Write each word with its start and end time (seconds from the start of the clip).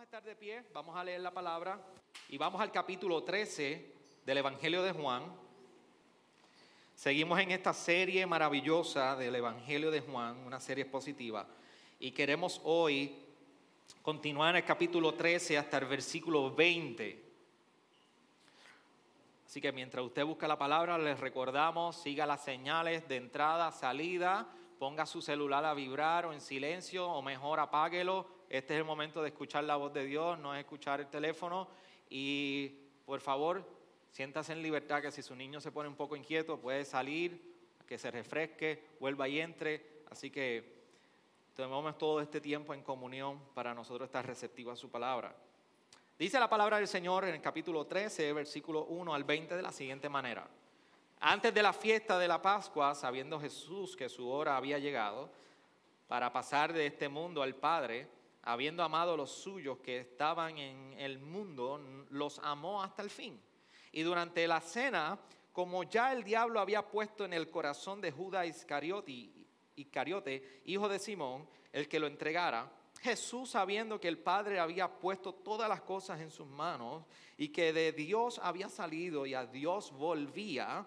Vamos 0.00 0.14
a 0.14 0.16
estar 0.16 0.30
de 0.30 0.36
pie, 0.36 0.62
vamos 0.72 0.96
a 0.96 1.04
leer 1.04 1.20
la 1.20 1.30
palabra 1.30 1.78
y 2.30 2.38
vamos 2.38 2.58
al 2.62 2.72
capítulo 2.72 3.22
13 3.22 3.92
del 4.24 4.38
Evangelio 4.38 4.82
de 4.82 4.92
Juan. 4.92 5.24
Seguimos 6.94 7.38
en 7.38 7.50
esta 7.50 7.74
serie 7.74 8.24
maravillosa 8.24 9.14
del 9.14 9.34
Evangelio 9.34 9.90
de 9.90 10.00
Juan, 10.00 10.38
una 10.46 10.58
serie 10.58 10.84
expositiva, 10.84 11.46
y 11.98 12.12
queremos 12.12 12.62
hoy 12.64 13.14
continuar 14.00 14.54
en 14.54 14.62
el 14.62 14.64
capítulo 14.64 15.12
13 15.12 15.58
hasta 15.58 15.76
el 15.76 15.84
versículo 15.84 16.50
20. 16.54 17.22
Así 19.44 19.60
que 19.60 19.70
mientras 19.70 20.02
usted 20.02 20.24
busca 20.24 20.48
la 20.48 20.56
palabra, 20.56 20.96
les 20.96 21.20
recordamos, 21.20 21.94
siga 21.94 22.24
las 22.24 22.42
señales 22.42 23.06
de 23.06 23.16
entrada, 23.16 23.70
salida, 23.70 24.48
ponga 24.78 25.04
su 25.04 25.20
celular 25.20 25.66
a 25.66 25.74
vibrar 25.74 26.24
o 26.24 26.32
en 26.32 26.40
silencio, 26.40 27.06
o 27.06 27.20
mejor 27.20 27.60
apáguelo 27.60 28.39
este 28.50 28.74
es 28.74 28.78
el 28.78 28.84
momento 28.84 29.22
de 29.22 29.28
escuchar 29.28 29.62
la 29.62 29.76
voz 29.76 29.92
de 29.92 30.04
Dios, 30.04 30.36
no 30.40 30.52
es 30.52 30.60
escuchar 30.60 31.00
el 31.00 31.06
teléfono. 31.06 31.68
Y 32.08 32.68
por 33.06 33.20
favor, 33.20 33.64
siéntase 34.10 34.52
en 34.52 34.60
libertad 34.60 35.00
que 35.00 35.12
si 35.12 35.22
su 35.22 35.36
niño 35.36 35.60
se 35.60 35.70
pone 35.70 35.88
un 35.88 35.94
poco 35.94 36.16
inquieto, 36.16 36.58
puede 36.60 36.84
salir, 36.84 37.40
que 37.86 37.96
se 37.96 38.10
refresque, 38.10 38.88
vuelva 38.98 39.28
y 39.28 39.38
entre. 39.38 40.02
Así 40.10 40.32
que 40.32 40.80
tomemos 41.54 41.96
todo 41.96 42.20
este 42.20 42.40
tiempo 42.40 42.74
en 42.74 42.82
comunión 42.82 43.40
para 43.54 43.72
nosotros 43.72 44.08
estar 44.08 44.26
receptivos 44.26 44.72
a 44.72 44.80
su 44.80 44.90
palabra. 44.90 45.32
Dice 46.18 46.40
la 46.40 46.50
palabra 46.50 46.78
del 46.78 46.88
Señor 46.88 47.24
en 47.26 47.36
el 47.36 47.40
capítulo 47.40 47.86
13, 47.86 48.32
versículo 48.32 48.84
1 48.86 49.14
al 49.14 49.22
20 49.22 49.54
de 49.54 49.62
la 49.62 49.70
siguiente 49.70 50.08
manera. 50.08 50.48
Antes 51.20 51.54
de 51.54 51.62
la 51.62 51.72
fiesta 51.72 52.18
de 52.18 52.26
la 52.26 52.42
Pascua, 52.42 52.96
sabiendo 52.96 53.38
Jesús 53.38 53.96
que 53.96 54.08
su 54.08 54.28
hora 54.28 54.56
había 54.56 54.80
llegado 54.80 55.30
para 56.08 56.32
pasar 56.32 56.72
de 56.72 56.86
este 56.86 57.08
mundo 57.08 57.42
al 57.42 57.54
Padre, 57.54 58.08
habiendo 58.52 58.82
amado 58.82 59.14
a 59.14 59.16
los 59.16 59.30
suyos 59.30 59.78
que 59.78 59.98
estaban 59.98 60.58
en 60.58 60.94
el 60.98 61.18
mundo, 61.18 61.80
los 62.10 62.38
amó 62.40 62.82
hasta 62.82 63.02
el 63.02 63.10
fin. 63.10 63.40
Y 63.92 64.02
durante 64.02 64.46
la 64.46 64.60
cena, 64.60 65.18
como 65.52 65.84
ya 65.84 66.12
el 66.12 66.24
diablo 66.24 66.60
había 66.60 66.86
puesto 66.86 67.24
en 67.24 67.32
el 67.32 67.50
corazón 67.50 68.00
de 68.00 68.12
Judas 68.12 68.46
Iscariote, 68.46 69.30
Iscariote, 69.76 70.62
hijo 70.64 70.88
de 70.88 70.98
Simón, 70.98 71.48
el 71.72 71.88
que 71.88 72.00
lo 72.00 72.06
entregara, 72.06 72.70
Jesús, 73.00 73.50
sabiendo 73.50 74.00
que 74.00 74.08
el 74.08 74.18
Padre 74.18 74.58
había 74.58 74.88
puesto 74.88 75.32
todas 75.32 75.68
las 75.68 75.80
cosas 75.80 76.20
en 76.20 76.30
sus 76.30 76.46
manos 76.46 77.04
y 77.38 77.48
que 77.48 77.72
de 77.72 77.92
Dios 77.92 78.40
había 78.42 78.68
salido 78.68 79.24
y 79.26 79.34
a 79.34 79.46
Dios 79.46 79.92
volvía, 79.92 80.86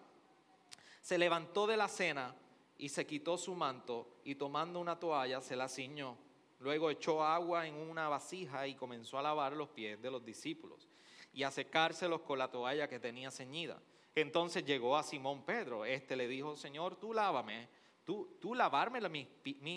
se 1.02 1.18
levantó 1.18 1.66
de 1.66 1.78
la 1.78 1.88
cena 1.88 2.36
y 2.78 2.90
se 2.90 3.08
quitó 3.08 3.38
su 3.38 3.56
manto 3.56 4.20
y 4.24 4.36
tomando 4.36 4.80
una 4.80 5.00
toalla 5.00 5.42
se 5.42 5.56
la 5.56 5.68
ciñó 5.68 6.18
Luego 6.64 6.90
echó 6.90 7.22
agua 7.22 7.68
en 7.68 7.76
una 7.76 8.08
vasija 8.08 8.66
y 8.66 8.76
comenzó 8.76 9.20
a 9.20 9.22
lavar 9.22 9.52
los 9.52 9.68
pies 9.68 10.02
de 10.02 10.10
los 10.10 10.24
discípulos 10.24 10.88
y 11.34 11.44
a 11.44 11.52
secárselos 11.52 12.22
con 12.22 12.40
la 12.40 12.50
toalla 12.50 12.88
que 12.88 13.02
tenía 13.02 13.32
ceñida. 13.32 13.82
Entonces 14.16 14.64
llegó 14.64 14.96
a 14.96 15.04
Simón 15.04 15.44
Pedro. 15.44 15.84
Este 15.84 16.16
le 16.16 16.26
dijo, 16.26 16.56
Señor, 16.56 16.96
tú 16.96 17.14
lávame, 17.14 17.68
tú, 18.06 18.38
tú 18.40 18.56
lavarme 18.56 19.00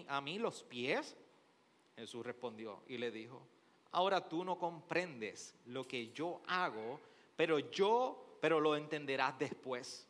a 0.06 0.20
mí 0.20 0.38
los 0.38 0.62
pies. 0.62 1.16
Jesús 1.96 2.24
respondió 2.24 2.84
y 2.86 2.98
le 2.98 3.10
dijo, 3.10 3.44
ahora 3.90 4.28
tú 4.28 4.44
no 4.44 4.56
comprendes 4.56 5.56
lo 5.64 5.88
que 5.88 6.12
yo 6.12 6.40
hago, 6.46 7.00
pero 7.34 7.58
yo, 7.58 8.38
pero 8.40 8.60
lo 8.60 8.76
entenderás 8.76 9.36
después. 9.40 10.06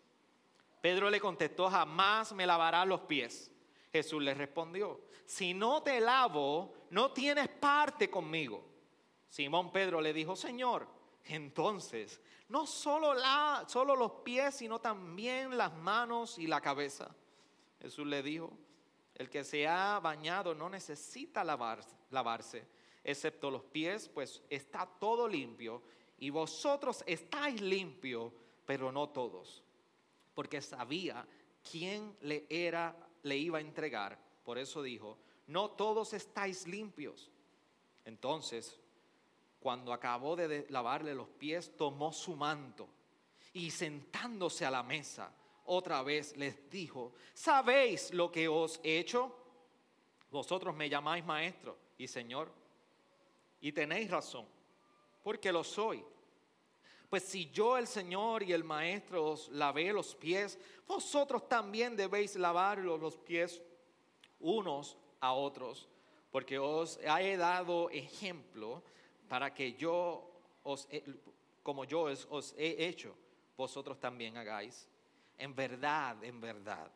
Pedro 0.83 1.09
le 1.09 1.21
contestó, 1.21 1.71
jamás 1.71 2.35
me 2.35 2.47
lavarás 2.47 2.87
los 2.87 3.01
pies. 3.01 3.51
Jesús 3.97 4.22
le 4.22 4.34
respondió, 4.34 5.00
si 5.25 5.55
no 5.55 5.83
te 5.83 6.00
lavo, 6.00 6.72
no 6.91 7.12
tienes 7.12 7.48
parte 7.48 8.11
conmigo. 8.11 8.64
Simón 9.28 9.72
Pedro 9.72 10.00
le 10.00 10.12
dijo, 10.12 10.36
Señor, 10.36 10.86
entonces, 11.25 12.20
no 12.48 12.67
solo, 12.67 13.14
los 13.97 14.12
pies, 14.22 14.55
sino 14.56 14.80
también 14.80 15.56
las 15.56 15.74
manos 15.74 16.39
y 16.39 16.47
la 16.47 16.61
cabeza. 16.61 17.14
Jesús 17.80 18.06
le 18.06 18.23
dijo, 18.23 18.52
el 19.14 19.29
que 19.29 19.45
se 19.45 19.67
ha 19.67 19.98
bañado 19.98 20.55
no 20.55 20.68
necesita 20.68 21.42
lavarse, 21.42 21.96
lavarse, 22.11 22.67
excepto 23.02 23.51
los 23.51 23.64
pies, 23.64 24.08
pues 24.08 24.42
está 24.48 24.86
todo 24.86 25.27
limpio. 25.27 25.83
Y 26.18 26.30
vosotros 26.30 27.02
estáis 27.06 27.61
limpios, 27.61 28.33
pero 28.64 28.92
no 28.92 29.08
todos. 29.08 29.62
Porque 30.35 30.61
sabía 30.61 31.27
quién 31.68 32.17
le 32.20 32.46
era 32.48 32.95
le 33.27 33.37
iba 33.37 33.59
a 33.59 33.61
entregar. 33.61 34.19
Por 34.45 34.59
eso 34.59 34.83
dijo, 34.83 35.19
no 35.48 35.70
todos 35.70 36.13
estáis 36.13 36.67
limpios. 36.67 37.31
Entonces, 38.05 38.79
cuando 39.59 39.92
acabó 39.92 40.37
de 40.37 40.67
lavarle 40.70 41.14
los 41.14 41.29
pies, 41.29 41.77
tomó 41.77 42.13
su 42.13 42.36
manto 42.36 42.89
y 43.53 43.70
sentándose 43.70 44.65
a 44.65 44.70
la 44.70 44.83
mesa, 44.83 45.33
otra 45.65 46.03
vez 46.03 46.36
les 46.36 46.70
dijo, 46.70 47.15
¿sabéis 47.35 48.15
lo 48.15 48.31
que 48.31 48.47
os 48.47 48.79
he 48.85 48.98
hecho? 48.98 49.35
Vosotros 50.31 50.75
me 50.77 50.89
llamáis 50.89 51.25
maestro 51.25 51.77
y 51.98 52.07
señor, 52.07 52.53
y 53.61 53.73
tenéis 53.73 54.11
razón, 54.11 54.47
porque 55.25 55.51
lo 55.51 55.65
soy. 55.65 56.05
Pues 57.08 57.22
si 57.22 57.50
yo 57.50 57.78
el 57.78 57.86
Señor 57.86 58.42
y 58.42 58.52
el 58.52 58.64
Maestro 58.64 59.33
os 59.33 59.48
lavé 59.48 59.92
los 59.92 60.14
pies, 60.14 60.58
vosotros 60.86 61.48
también 61.48 61.96
debéis 61.96 62.36
lavar 62.36 62.78
los 62.78 63.17
pies 63.18 63.62
unos 64.40 64.96
a 65.20 65.33
otros, 65.33 65.89
porque 66.30 66.58
os 66.58 66.98
he 66.98 67.36
dado 67.36 67.90
ejemplo 67.90 68.83
para 69.28 69.55
que 69.55 69.74
yo 69.74 70.30
os, 70.62 70.89
como 71.62 71.84
yo 71.84 72.02
os 72.02 72.55
he 72.58 72.86
hecho, 72.86 73.17
vosotros 73.56 73.98
también 73.98 74.36
hagáis. 74.36 74.88
En 75.38 75.55
verdad, 75.55 76.23
en 76.24 76.40
verdad, 76.40 76.90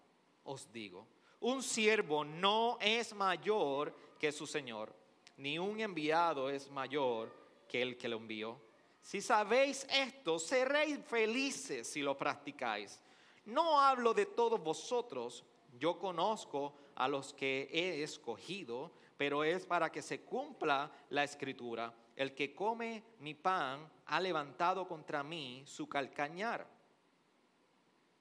os 0.44 0.72
digo, 0.72 1.06
un 1.40 1.62
siervo 1.62 2.24
no 2.24 2.78
es 2.80 3.14
mayor 3.14 3.94
que 4.18 4.32
su 4.32 4.46
Señor, 4.46 4.94
ni 5.36 5.58
un 5.58 5.80
enviado 5.80 6.50
es 6.50 6.70
mayor 6.70 7.34
que 7.68 7.80
el 7.80 7.96
que 7.96 8.08
lo 8.08 8.16
envió. 8.16 8.60
Si 9.00 9.20
sabéis 9.20 9.86
esto, 9.90 10.38
seréis 10.38 10.98
felices 11.04 11.88
si 11.88 12.02
lo 12.02 12.16
practicáis. 12.16 13.00
No 13.46 13.80
hablo 13.80 14.14
de 14.14 14.26
todos 14.26 14.62
vosotros, 14.62 15.44
yo 15.78 15.98
conozco 15.98 16.74
a 16.94 17.08
los 17.08 17.32
que 17.32 17.68
he 17.72 18.02
escogido, 18.02 18.92
pero 19.16 19.42
es 19.42 19.66
para 19.66 19.90
que 19.90 20.02
se 20.02 20.20
cumpla 20.20 20.90
la 21.10 21.24
escritura. 21.24 21.92
El 22.14 22.34
que 22.34 22.54
come 22.54 23.02
mi 23.20 23.34
pan 23.34 23.90
ha 24.06 24.20
levantado 24.20 24.86
contra 24.86 25.22
mí 25.22 25.62
su 25.66 25.88
calcañar. 25.88 26.66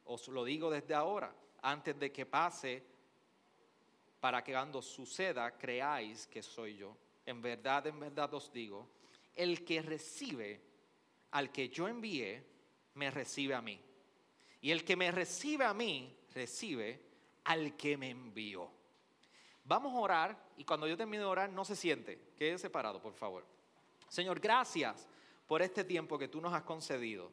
Os 0.05 0.27
lo 0.29 0.43
digo 0.43 0.69
desde 0.69 0.95
ahora, 0.95 1.33
antes 1.61 1.99
de 1.99 2.11
que 2.11 2.25
pase, 2.25 2.83
para 4.19 4.43
que 4.43 4.53
cuando 4.53 4.81
suceda 4.81 5.57
creáis 5.57 6.27
que 6.27 6.41
soy 6.41 6.77
yo. 6.77 6.95
En 7.25 7.41
verdad, 7.41 7.87
en 7.87 7.99
verdad 7.99 8.33
os 8.33 8.51
digo, 8.51 8.87
el 9.35 9.63
que 9.63 9.81
recibe 9.81 10.68
al 11.31 11.51
que 11.51 11.69
yo 11.69 11.87
envié, 11.87 12.43
me 12.95 13.11
recibe 13.11 13.53
a 13.53 13.61
mí. 13.61 13.79
Y 14.61 14.71
el 14.71 14.83
que 14.83 14.95
me 14.95 15.11
recibe 15.11 15.65
a 15.65 15.73
mí, 15.73 16.15
recibe 16.33 17.01
al 17.45 17.75
que 17.77 17.97
me 17.97 18.09
envió. 18.09 18.69
Vamos 19.63 19.93
a 19.93 19.99
orar 19.99 20.49
y 20.57 20.63
cuando 20.63 20.87
yo 20.87 20.97
termine 20.97 21.23
de 21.23 21.29
orar, 21.29 21.49
no 21.49 21.63
se 21.63 21.75
siente. 21.75 22.33
Quede 22.35 22.57
separado, 22.57 23.01
por 23.01 23.13
favor. 23.13 23.45
Señor, 24.07 24.39
gracias 24.39 25.07
por 25.47 25.61
este 25.61 25.83
tiempo 25.83 26.17
que 26.17 26.27
tú 26.27 26.41
nos 26.41 26.53
has 26.53 26.63
concedido. 26.63 27.31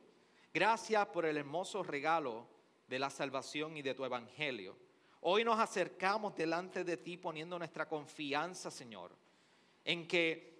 Gracias 0.52 1.06
por 1.08 1.26
el 1.26 1.36
hermoso 1.36 1.82
regalo 1.82 2.46
de 2.86 2.98
la 2.98 3.10
salvación 3.10 3.76
y 3.76 3.82
de 3.82 3.94
tu 3.94 4.04
evangelio. 4.04 4.76
Hoy 5.20 5.44
nos 5.44 5.58
acercamos 5.58 6.36
delante 6.36 6.84
de 6.84 6.96
ti 6.96 7.16
poniendo 7.16 7.58
nuestra 7.58 7.88
confianza, 7.88 8.70
Señor, 8.70 9.16
en 9.84 10.06
que 10.06 10.55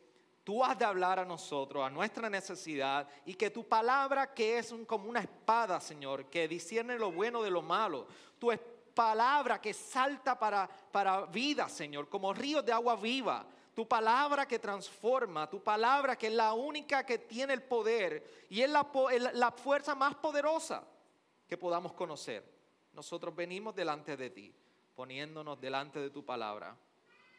tú 0.46 0.62
has 0.62 0.78
de 0.78 0.84
hablar 0.84 1.18
a 1.18 1.24
nosotros, 1.24 1.84
a 1.84 1.90
nuestra 1.90 2.30
necesidad, 2.30 3.08
y 3.24 3.34
que 3.34 3.50
tu 3.50 3.64
palabra, 3.64 4.32
que 4.32 4.58
es 4.58 4.72
como 4.86 5.08
una 5.08 5.18
espada, 5.18 5.80
Señor, 5.80 6.26
que 6.26 6.46
discierne 6.46 6.96
lo 6.96 7.10
bueno 7.10 7.42
de 7.42 7.50
lo 7.50 7.62
malo, 7.62 8.06
tu 8.38 8.52
palabra 8.94 9.60
que 9.60 9.74
salta 9.74 10.38
para, 10.38 10.68
para 10.68 11.26
vida, 11.26 11.68
Señor, 11.68 12.08
como 12.08 12.32
ríos 12.32 12.64
de 12.64 12.70
agua 12.70 12.94
viva, 12.94 13.44
tu 13.74 13.88
palabra 13.88 14.46
que 14.46 14.60
transforma, 14.60 15.50
tu 15.50 15.60
palabra 15.64 16.14
que 16.14 16.28
es 16.28 16.32
la 16.32 16.52
única 16.52 17.04
que 17.04 17.18
tiene 17.18 17.52
el 17.52 17.64
poder 17.64 18.46
y 18.48 18.62
es 18.62 18.70
la, 18.70 18.86
la 19.32 19.50
fuerza 19.50 19.96
más 19.96 20.14
poderosa 20.14 20.86
que 21.48 21.58
podamos 21.58 21.92
conocer. 21.92 22.48
Nosotros 22.92 23.34
venimos 23.34 23.74
delante 23.74 24.16
de 24.16 24.30
ti, 24.30 24.54
poniéndonos 24.94 25.60
delante 25.60 25.98
de 25.98 26.10
tu 26.10 26.24
palabra, 26.24 26.76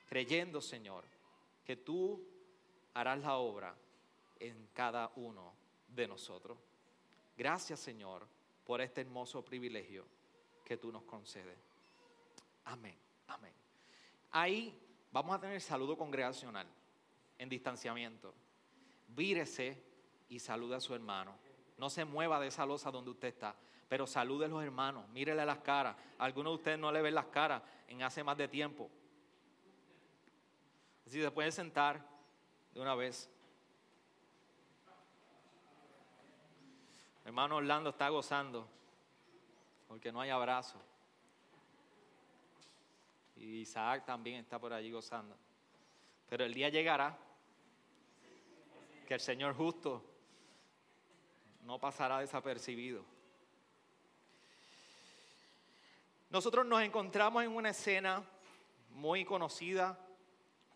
creyendo, 0.10 0.60
Señor, 0.60 1.06
que 1.64 1.78
tú 1.78 2.37
harás 2.98 3.20
la 3.20 3.36
obra 3.36 3.76
en 4.40 4.70
cada 4.74 5.12
uno 5.18 5.54
de 5.88 6.08
nosotros. 6.08 6.58
Gracias 7.38 7.80
Señor 7.80 8.28
por 8.66 8.82
este 8.82 9.02
hermoso 9.02 9.46
privilegio 9.46 10.04
que 10.66 10.78
tú 10.78 10.92
nos 10.92 11.04
concedes. 11.04 11.58
Amén, 12.66 12.98
amén. 13.28 13.54
Ahí 14.32 14.76
vamos 15.12 15.36
a 15.36 15.40
tener 15.40 15.62
saludo 15.62 15.96
congregacional 15.96 16.68
en 17.38 17.48
distanciamiento. 17.48 18.34
vírese 19.10 19.82
y 20.28 20.40
saluda 20.40 20.78
a 20.78 20.82
su 20.82 20.96
hermano. 20.96 21.38
No 21.78 21.92
se 21.92 22.04
mueva 22.04 22.40
de 22.40 22.48
esa 22.48 22.66
losa 22.66 22.90
donde 22.90 23.12
usted 23.12 23.28
está, 23.28 23.56
pero 23.88 24.08
salude 24.08 24.46
a 24.46 24.48
los 24.48 24.64
hermanos, 24.64 25.08
mírele 25.10 25.46
las 25.46 25.60
caras. 25.60 25.96
algunos 26.18 26.52
de 26.52 26.56
ustedes 26.56 26.80
no 26.80 26.92
le 26.92 27.04
ven 27.04 27.14
las 27.14 27.28
caras 27.28 27.62
en 27.88 28.02
hace 28.02 28.24
más 28.24 28.38
de 28.38 28.48
tiempo. 28.48 28.90
Así 31.06 31.22
se 31.22 31.32
puede 31.32 31.52
sentar 31.52 32.17
de 32.78 32.84
una 32.84 32.94
vez. 32.94 33.28
hermano 37.26 37.56
Orlando 37.56 37.90
está 37.90 38.08
gozando 38.10 38.68
porque 39.88 40.12
no 40.12 40.22
hay 40.22 40.30
abrazo. 40.30 40.80
Y 43.36 43.62
Isaac 43.62 44.06
también 44.06 44.42
está 44.42 44.60
por 44.60 44.74
allí 44.74 44.92
gozando. 44.92 45.36
Pero 46.30 46.46
el 46.46 46.54
día 46.54 46.70
llegará 46.70 47.18
que 49.08 49.16
el 49.16 49.22
Señor 49.22 49.56
justo 49.56 50.04
no 51.64 51.80
pasará 51.80 52.20
desapercibido. 52.20 53.04
Nosotros 56.30 56.64
nos 56.64 56.84
encontramos 56.84 57.44
en 57.44 57.56
una 57.56 57.72
escena 57.72 58.24
muy 58.92 59.26
conocida, 59.26 59.98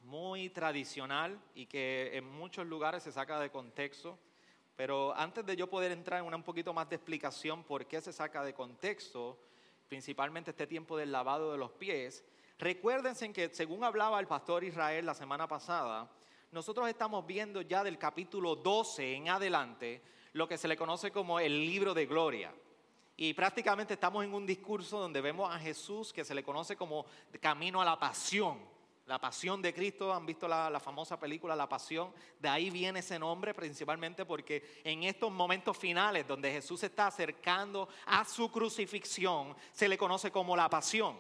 muy 0.04 0.50
tradicional 0.50 1.40
y 1.56 1.66
que 1.66 2.18
en 2.18 2.30
muchos 2.30 2.66
lugares 2.68 3.04
se 3.04 3.12
saca 3.12 3.40
de 3.40 3.50
contexto. 3.50 4.18
Pero 4.76 5.16
antes 5.16 5.46
de 5.46 5.56
yo 5.56 5.68
poder 5.68 5.92
entrar 5.92 6.24
en 6.24 6.34
un 6.34 6.44
poquito 6.44 6.74
más 6.74 6.90
de 6.90 6.96
explicación 6.96 7.64
por 7.64 7.86
qué 7.86 8.02
se 8.02 8.14
saca 8.14 8.44
de 8.44 8.54
contexto, 8.54 9.38
principalmente 9.88 10.52
este 10.52 10.68
tiempo 10.68 10.98
del 10.98 11.12
lavado 11.12 11.52
de 11.52 11.58
los 11.58 11.72
pies, 11.72 12.24
recuérdense 12.58 13.32
que 13.34 13.50
según 13.54 13.84
hablaba 13.84 14.20
el 14.20 14.28
pastor 14.28 14.64
Israel 14.64 15.06
la 15.06 15.14
semana 15.14 15.48
pasada, 15.48 16.10
nosotros 16.52 16.88
estamos 16.90 17.26
viendo 17.26 17.62
ya 17.62 17.84
del 17.84 17.98
capítulo 17.98 18.56
12 18.56 19.16
en 19.16 19.30
adelante 19.30 20.02
lo 20.34 20.48
que 20.48 20.58
se 20.58 20.68
le 20.68 20.78
conoce 20.78 21.12
como 21.12 21.40
el 21.40 21.66
libro 21.66 21.94
de 21.94 22.06
gloria. 22.06 22.54
Y 23.18 23.34
prácticamente 23.34 23.94
estamos 23.94 24.24
en 24.24 24.34
un 24.34 24.46
discurso 24.46 25.00
donde 25.00 25.22
vemos 25.22 25.54
a 25.54 25.60
Jesús 25.60 26.12
que 26.12 26.26
se 26.26 26.34
le 26.34 26.44
conoce 26.44 26.76
como 26.76 27.06
camino 27.40 27.82
a 27.82 27.86
la 27.86 28.00
pasión. 28.00 28.58
La 29.12 29.20
pasión 29.20 29.62
de 29.62 29.74
Cristo, 29.74 30.14
han 30.14 30.26
visto 30.26 30.48
la, 30.48 30.80
famosa 30.80 31.20
película 31.20 31.54
La 31.54 31.68
Pasión, 31.68 32.14
de 32.40 32.48
ahí 32.48 32.70
viene 32.70 33.02
ese 33.02 33.20
nombre 33.20 33.54
principalmente 33.54 34.24
porque 34.24 34.80
en 34.86 35.04
estos 35.04 35.30
momentos 35.30 35.78
finales 35.78 36.26
donde 36.26 36.50
Jesús 36.50 36.80
se 36.80 36.86
está 36.86 37.08
acercando 37.08 37.90
a 38.06 38.24
su 38.24 38.50
crucifixión, 38.50 39.54
se 39.74 39.90
le 39.90 39.98
conoce 39.98 40.32
como 40.32 40.56
la 40.56 40.70
pasión. 40.70 41.20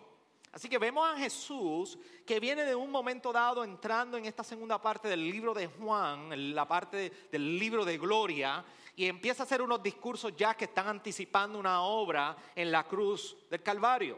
Así 0.53 0.69
que 0.69 0.77
vemos 0.77 1.05
a 1.05 1.17
Jesús 1.17 1.99
que 2.25 2.39
viene 2.39 2.63
de 2.63 2.75
un 2.75 2.89
momento 2.89 3.33
dado 3.33 3.61
entrando 3.61 4.15
en 4.15 4.23
esta 4.23 4.45
segunda 4.45 4.81
parte 4.81 5.09
del 5.09 5.29
libro 5.29 5.53
de 5.53 5.67
Juan, 5.67 6.55
la 6.55 6.65
parte 6.65 7.11
del 7.29 7.59
libro 7.59 7.83
de 7.83 7.97
gloria, 7.97 8.63
y 8.95 9.05
empieza 9.05 9.43
a 9.43 9.45
hacer 9.45 9.61
unos 9.61 9.83
discursos 9.83 10.33
ya 10.37 10.53
que 10.53 10.63
están 10.63 10.87
anticipando 10.87 11.59
una 11.59 11.81
obra 11.81 12.37
en 12.55 12.71
la 12.71 12.85
cruz 12.85 13.35
del 13.49 13.61
Calvario. 13.61 14.17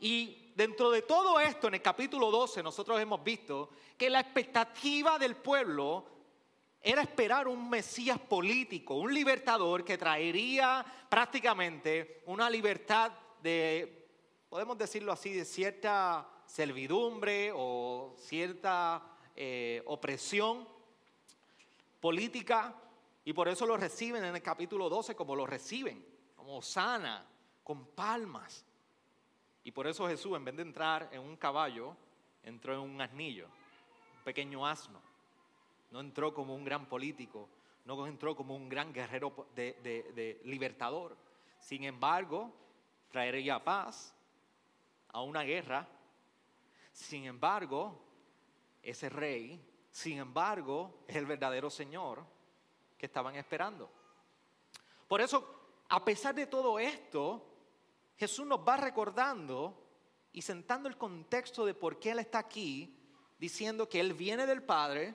Y 0.00 0.42
dentro 0.56 0.90
de 0.90 1.02
todo 1.02 1.38
esto, 1.38 1.68
en 1.68 1.74
el 1.74 1.82
capítulo 1.82 2.30
12, 2.30 2.62
nosotros 2.62 2.98
hemos 2.98 3.22
visto 3.22 3.68
que 3.96 4.08
la 4.08 4.20
expectativa 4.20 5.18
del 5.18 5.36
pueblo 5.36 6.06
era 6.80 7.02
esperar 7.02 7.46
un 7.46 7.68
Mesías 7.68 8.18
político, 8.18 8.94
un 8.94 9.12
libertador 9.12 9.84
que 9.84 9.98
traería 9.98 10.84
prácticamente 11.08 12.22
una 12.26 12.48
libertad 12.48 13.12
de 13.42 14.08
podemos 14.48 14.78
decirlo 14.78 15.12
así, 15.12 15.32
de 15.34 15.44
cierta 15.44 16.26
servidumbre 16.46 17.52
o 17.54 18.14
cierta 18.16 19.02
eh, 19.34 19.82
opresión 19.86 20.66
política 22.00 22.74
y 23.24 23.32
por 23.32 23.48
eso 23.48 23.66
lo 23.66 23.76
reciben 23.76 24.24
en 24.24 24.34
el 24.34 24.42
capítulo 24.42 24.88
12 24.88 25.14
como 25.14 25.36
lo 25.36 25.46
reciben, 25.46 26.02
como 26.34 26.62
sana, 26.62 27.26
con 27.62 27.86
palmas. 27.88 28.64
Y 29.66 29.72
por 29.72 29.88
eso 29.88 30.06
Jesús, 30.06 30.36
en 30.36 30.44
vez 30.44 30.54
de 30.54 30.62
entrar 30.62 31.08
en 31.10 31.20
un 31.20 31.36
caballo, 31.36 31.96
entró 32.44 32.72
en 32.72 32.78
un 32.78 33.00
asnillo, 33.00 33.46
un 33.46 34.22
pequeño 34.22 34.64
asno. 34.64 35.02
No 35.90 35.98
entró 35.98 36.32
como 36.32 36.54
un 36.54 36.64
gran 36.64 36.86
político, 36.86 37.48
no 37.84 38.06
entró 38.06 38.36
como 38.36 38.54
un 38.54 38.68
gran 38.68 38.92
guerrero 38.92 39.48
de, 39.56 40.40
libertador. 40.44 41.16
Sin 41.58 41.82
embargo, 41.82 42.54
traería 43.10 43.58
paz, 43.64 44.14
a 45.08 45.22
una 45.22 45.42
guerra. 45.42 45.88
Sin 46.92 47.24
embargo, 47.24 48.00
ese 48.84 49.08
rey, 49.08 49.60
sin 49.90 50.18
embargo, 50.18 51.00
es 51.08 51.16
el 51.16 51.26
verdadero 51.26 51.70
Señor 51.70 52.24
que 52.96 53.06
estaban 53.06 53.34
esperando. 53.34 53.90
Por 55.08 55.20
eso, 55.20 55.72
a 55.88 56.04
pesar 56.04 56.36
de 56.36 56.46
todo 56.46 56.78
esto, 56.78 57.55
Jesús 58.16 58.46
nos 58.46 58.60
va 58.60 58.76
recordando 58.76 59.82
y 60.32 60.42
sentando 60.42 60.88
el 60.88 60.96
contexto 60.96 61.64
de 61.64 61.74
por 61.74 61.98
qué 61.98 62.10
Él 62.10 62.18
está 62.18 62.38
aquí, 62.38 62.98
diciendo 63.38 63.88
que 63.88 64.00
Él 64.00 64.14
viene 64.14 64.46
del 64.46 64.62
Padre 64.62 65.14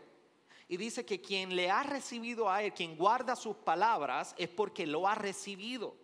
y 0.68 0.78
dice 0.78 1.06
que 1.06 1.22
quien 1.22 1.56
le 1.56 1.70
ha 1.70 1.84
recibido 1.84 2.50
a 2.50 2.64
Él, 2.64 2.74
quien 2.74 2.96
guarda 2.96 3.36
sus 3.36 3.58
palabras, 3.58 4.34
es 4.38 4.50
porque 4.50 4.88
lo 4.88 5.08
ha 5.08 5.16
recibido. 5.16 5.96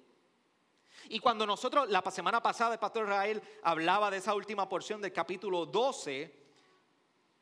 Y 1.09 1.19
cuando 1.19 1.45
nosotros, 1.45 1.88
la 1.89 2.01
semana 2.11 2.41
pasada 2.41 2.73
el 2.73 2.79
pastor 2.79 3.05
Israel 3.05 3.41
hablaba 3.63 4.11
de 4.11 4.17
esa 4.17 4.33
última 4.33 4.67
porción 4.67 5.01
del 5.01 5.13
capítulo 5.13 5.65
12, 5.65 6.33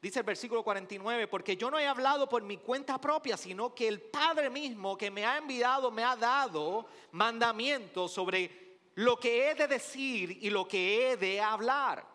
dice 0.02 0.20
el 0.20 0.26
versículo 0.26 0.64
49, 0.64 1.28
porque 1.28 1.58
yo 1.58 1.72
no 1.72 1.80
he 1.80 1.88
hablado 1.88 2.30
por 2.30 2.44
mi 2.44 2.58
cuenta 2.58 3.00
propia, 3.00 3.38
sino 3.38 3.74
que 3.74 3.88
el 3.88 4.02
Padre 4.02 4.50
mismo 4.50 4.98
que 4.98 5.10
me 5.10 5.26
ha 5.26 5.38
enviado 5.38 5.90
me 5.90 6.04
ha 6.04 6.16
dado 6.16 6.86
mandamientos 7.12 8.12
sobre 8.12 8.65
lo 8.96 9.20
que 9.20 9.50
he 9.50 9.56
de 9.56 9.68
decir 9.68 10.40
y 10.42 10.50
lo 10.50 10.68
que 10.68 11.12
he 11.12 11.18
de 11.18 11.40
hablar. 11.40 12.06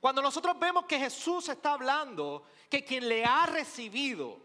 Cuando 0.00 0.22
nosotros 0.22 0.58
vemos 0.58 0.86
que 0.86 0.98
Jesús 0.98 1.48
está 1.48 1.74
hablando, 1.74 2.44
que 2.68 2.84
quien 2.84 3.08
le 3.08 3.24
ha 3.24 3.46
recibido 3.46 4.40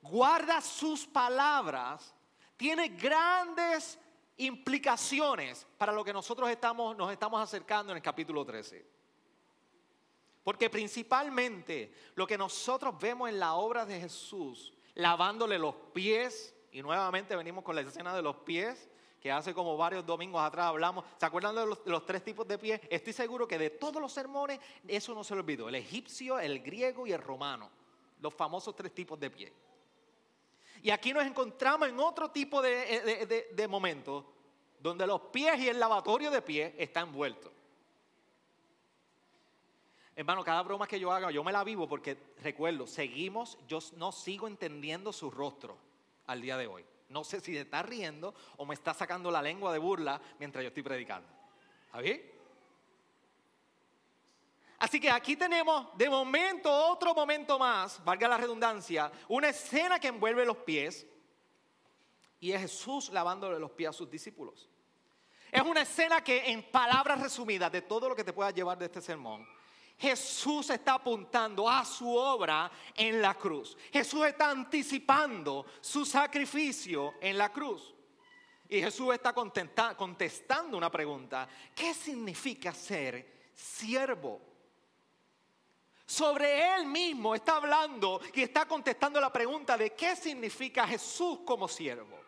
guarda 0.00 0.60
sus 0.60 1.06
palabras, 1.06 2.14
tiene 2.56 2.88
grandes 2.88 3.98
implicaciones 4.36 5.66
para 5.76 5.92
lo 5.92 6.04
que 6.04 6.12
nosotros 6.12 6.48
estamos, 6.48 6.96
nos 6.96 7.12
estamos 7.12 7.42
acercando 7.42 7.92
en 7.92 7.96
el 7.96 8.02
capítulo 8.02 8.44
13. 8.44 8.86
Porque 10.44 10.70
principalmente 10.70 11.92
lo 12.14 12.26
que 12.26 12.38
nosotros 12.38 12.98
vemos 12.98 13.28
en 13.28 13.38
la 13.38 13.54
obra 13.54 13.84
de 13.84 14.00
Jesús, 14.00 14.72
lavándole 14.94 15.58
los 15.58 15.74
pies, 15.92 16.54
y 16.70 16.80
nuevamente 16.80 17.36
venimos 17.36 17.64
con 17.64 17.74
la 17.74 17.82
escena 17.82 18.14
de 18.14 18.22
los 18.22 18.36
pies, 18.36 18.88
que 19.20 19.32
hace 19.32 19.52
como 19.52 19.76
varios 19.76 20.06
domingos 20.06 20.40
atrás 20.40 20.66
hablamos, 20.66 21.04
¿se 21.16 21.26
acuerdan 21.26 21.54
de 21.54 21.66
los, 21.66 21.84
de 21.84 22.00
tres 22.06 22.22
tipos 22.22 22.46
de 22.46 22.58
pies? 22.58 22.80
Estoy 22.88 23.12
seguro 23.12 23.48
que 23.48 23.58
de 23.58 23.70
todos 23.70 24.00
los 24.00 24.12
sermones 24.12 24.60
eso 24.86 25.14
no 25.14 25.24
se 25.24 25.34
lo 25.34 25.40
olvidó, 25.40 25.68
el 25.68 25.74
egipcio, 25.74 26.38
el 26.38 26.60
griego 26.60 27.06
y 27.06 27.12
el 27.12 27.20
romano, 27.20 27.68
los 28.20 28.32
famosos 28.32 28.76
tres 28.76 28.94
tipos 28.94 29.18
de 29.18 29.30
pies. 29.30 29.52
Y 30.82 30.90
aquí 30.90 31.12
nos 31.12 31.26
encontramos 31.26 31.88
en 31.88 31.98
otro 31.98 32.30
tipo 32.30 32.62
de, 32.62 33.48
de, 33.52 33.68
momentos 33.68 34.24
donde 34.78 35.06
los 35.06 35.20
pies 35.22 35.58
y 35.58 35.68
el 35.68 35.80
lavatorio 35.80 36.30
de 36.30 36.40
pies 36.40 36.72
están 36.78 37.08
envueltos. 37.08 37.50
Hermano, 40.14 40.44
cada 40.44 40.62
broma 40.62 40.86
que 40.86 41.00
yo 41.00 41.12
haga, 41.12 41.32
yo 41.32 41.42
me 41.42 41.50
la 41.50 41.64
vivo 41.64 41.88
porque 41.88 42.16
recuerdo, 42.42 42.86
seguimos, 42.86 43.58
yo 43.66 43.80
no 43.96 44.12
sigo 44.12 44.46
entendiendo 44.46 45.12
su 45.12 45.30
rostro 45.30 45.76
al 46.26 46.40
día 46.40 46.56
de 46.56 46.68
hoy. 46.68 46.84
No 47.08 47.24
sé 47.24 47.40
si 47.40 47.54
se 47.54 47.62
está 47.62 47.82
riendo 47.82 48.34
o 48.56 48.66
me 48.66 48.74
está 48.74 48.92
sacando 48.92 49.30
la 49.30 49.42
lengua 49.42 49.72
de 49.72 49.78
burla 49.78 50.20
mientras 50.38 50.62
yo 50.62 50.68
estoy 50.68 50.82
predicando. 50.82 51.28
¿Está? 51.92 52.38
Así 54.78 55.00
que 55.00 55.10
aquí 55.10 55.34
tenemos 55.34 55.88
de 55.96 56.08
momento 56.08 56.72
otro 56.72 57.12
momento 57.14 57.58
más, 57.58 58.02
valga 58.04 58.28
la 58.28 58.38
redundancia, 58.38 59.10
una 59.28 59.48
escena 59.48 59.98
que 59.98 60.08
envuelve 60.08 60.44
los 60.44 60.58
pies 60.58 61.04
y 62.38 62.52
es 62.52 62.60
Jesús 62.60 63.10
lavándole 63.10 63.58
los 63.58 63.72
pies 63.72 63.90
a 63.90 63.92
sus 63.92 64.08
discípulos. 64.08 64.68
Es 65.50 65.62
una 65.62 65.82
escena 65.82 66.22
que 66.22 66.50
en 66.50 66.62
palabras 66.70 67.20
resumidas 67.20 67.72
de 67.72 67.82
todo 67.82 68.08
lo 68.08 68.14
que 68.14 68.22
te 68.22 68.32
pueda 68.32 68.52
llevar 68.52 68.78
de 68.78 68.84
este 68.84 69.00
sermón, 69.00 69.48
Jesús 69.98 70.70
está 70.70 70.94
apuntando 70.94 71.68
a 71.68 71.84
su 71.84 72.14
obra 72.14 72.70
en 72.94 73.20
la 73.20 73.34
cruz. 73.34 73.76
Jesús 73.92 74.26
está 74.26 74.50
anticipando 74.50 75.66
su 75.80 76.06
sacrificio 76.06 77.14
en 77.20 77.36
la 77.36 77.52
cruz. 77.52 77.94
Y 78.68 78.80
Jesús 78.80 79.14
está 79.14 79.34
contestando 79.96 80.76
una 80.76 80.90
pregunta. 80.90 81.48
¿Qué 81.74 81.94
significa 81.94 82.72
ser 82.72 83.50
siervo? 83.54 84.48
sobre 86.08 86.74
él 86.74 86.86
mismo 86.86 87.34
está 87.34 87.56
hablando 87.56 88.18
y 88.32 88.40
está 88.40 88.66
contestando 88.66 89.20
la 89.20 89.30
pregunta 89.30 89.76
de 89.76 89.92
qué 89.92 90.16
significa 90.16 90.86
Jesús 90.86 91.40
como 91.44 91.68
siervo. 91.68 92.18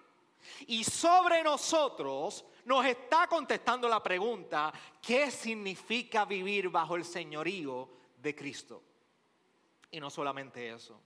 Y 0.66 0.84
sobre 0.84 1.42
nosotros 1.42 2.44
nos 2.64 2.84
está 2.84 3.26
contestando 3.26 3.88
la 3.88 4.02
pregunta, 4.02 4.72
¿qué 5.00 5.30
significa 5.30 6.24
vivir 6.24 6.68
bajo 6.68 6.96
el 6.96 7.04
señorío 7.04 7.88
de 8.16 8.34
Cristo? 8.34 8.82
Y 9.90 10.00
no 10.00 10.10
solamente 10.10 10.70
eso, 10.70 11.00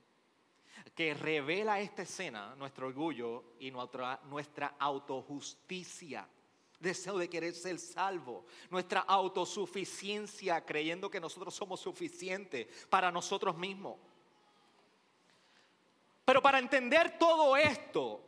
que 0.94 1.14
revela 1.14 1.80
esta 1.80 2.02
escena 2.02 2.54
nuestro 2.56 2.86
orgullo 2.86 3.54
y 3.58 3.70
nuestra, 3.70 4.20
nuestra 4.24 4.74
autojusticia 4.78 6.28
deseo 6.84 7.18
de 7.18 7.28
querer 7.28 7.54
ser 7.54 7.78
salvo, 7.78 8.44
nuestra 8.70 9.00
autosuficiencia 9.00 10.64
creyendo 10.64 11.10
que 11.10 11.18
nosotros 11.18 11.54
somos 11.54 11.80
suficientes 11.80 12.86
para 12.88 13.10
nosotros 13.10 13.56
mismos. 13.56 13.96
Pero 16.24 16.40
para 16.40 16.58
entender 16.58 17.18
todo 17.18 17.56
esto, 17.56 18.22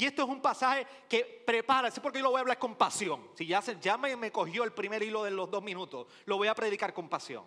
y 0.00 0.06
esto 0.06 0.22
es 0.22 0.28
un 0.30 0.40
pasaje 0.40 0.86
que 1.06 1.42
prepárase 1.46 2.00
porque 2.00 2.18
yo 2.18 2.22
lo 2.22 2.30
voy 2.30 2.38
a 2.38 2.40
hablar 2.40 2.58
con 2.58 2.74
pasión. 2.74 3.28
Si 3.36 3.46
ya, 3.46 3.60
se, 3.60 3.78
ya 3.80 3.98
me, 3.98 4.16
me 4.16 4.32
cogió 4.32 4.64
el 4.64 4.72
primer 4.72 5.02
hilo 5.02 5.24
de 5.24 5.30
los 5.30 5.50
dos 5.50 5.62
minutos, 5.62 6.06
lo 6.24 6.38
voy 6.38 6.48
a 6.48 6.54
predicar 6.54 6.94
con 6.94 7.06
pasión. 7.06 7.44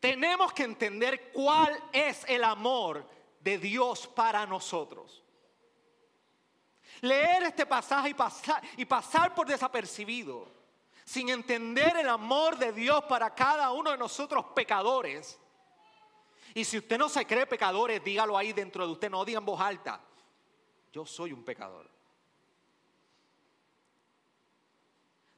Tenemos 0.00 0.54
que 0.54 0.64
entender 0.64 1.30
cuál 1.30 1.78
es 1.92 2.24
el 2.26 2.42
amor 2.42 3.06
de 3.38 3.58
Dios 3.58 4.06
para 4.06 4.46
nosotros. 4.46 5.22
Leer 7.02 7.42
este 7.42 7.66
pasaje 7.66 8.08
y 8.08 8.14
pasar, 8.14 8.62
y 8.78 8.86
pasar 8.86 9.34
por 9.34 9.46
desapercibido, 9.46 10.48
sin 11.04 11.28
entender 11.28 11.98
el 11.98 12.08
amor 12.08 12.56
de 12.56 12.72
Dios 12.72 13.04
para 13.04 13.34
cada 13.34 13.72
uno 13.72 13.90
de 13.90 13.98
nosotros 13.98 14.46
pecadores, 14.54 15.38
y 16.54 16.64
si 16.64 16.78
usted 16.78 16.98
no 16.98 17.08
se 17.08 17.26
cree 17.26 17.46
pecadores, 17.46 18.02
dígalo 18.04 18.36
ahí 18.36 18.52
dentro 18.52 18.86
de 18.86 18.92
usted, 18.92 19.10
no 19.10 19.24
diga 19.24 19.38
en 19.38 19.44
voz 19.44 19.60
alta. 19.60 20.00
Yo 20.92 21.06
soy 21.06 21.32
un 21.32 21.44
pecador. 21.44 21.88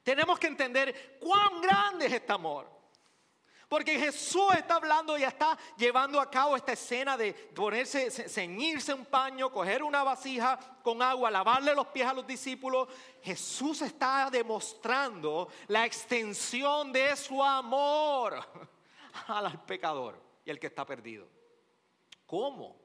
Tenemos 0.03 0.37
que 0.37 0.47
entender 0.47 1.17
cuán 1.19 1.61
grande 1.61 2.07
es 2.07 2.13
este 2.13 2.33
amor. 2.33 2.69
Porque 3.67 3.97
Jesús 3.97 4.53
está 4.55 4.75
hablando 4.75 5.17
y 5.17 5.23
está 5.23 5.57
llevando 5.75 6.21
a 6.21 6.29
cabo 6.29 6.55
esta 6.55 6.73
escena 6.73 7.17
de 7.17 7.33
ponerse, 7.33 8.11
ceñirse 8.11 8.93
un 8.93 9.05
paño, 9.05 9.51
coger 9.51 9.81
una 9.81 10.03
vasija 10.03 10.59
con 10.83 11.01
agua, 11.01 11.31
lavarle 11.31 11.73
los 11.73 11.87
pies 11.87 12.07
a 12.07 12.13
los 12.13 12.27
discípulos. 12.27 12.87
Jesús 13.23 13.81
está 13.81 14.29
demostrando 14.29 15.47
la 15.67 15.85
extensión 15.85 16.91
de 16.91 17.15
su 17.15 17.43
amor 17.43 18.47
al 19.27 19.65
pecador 19.65 20.24
y 20.45 20.51
el 20.51 20.59
que 20.59 20.67
está 20.67 20.85
perdido. 20.85 21.27
¿Cómo? 22.25 22.79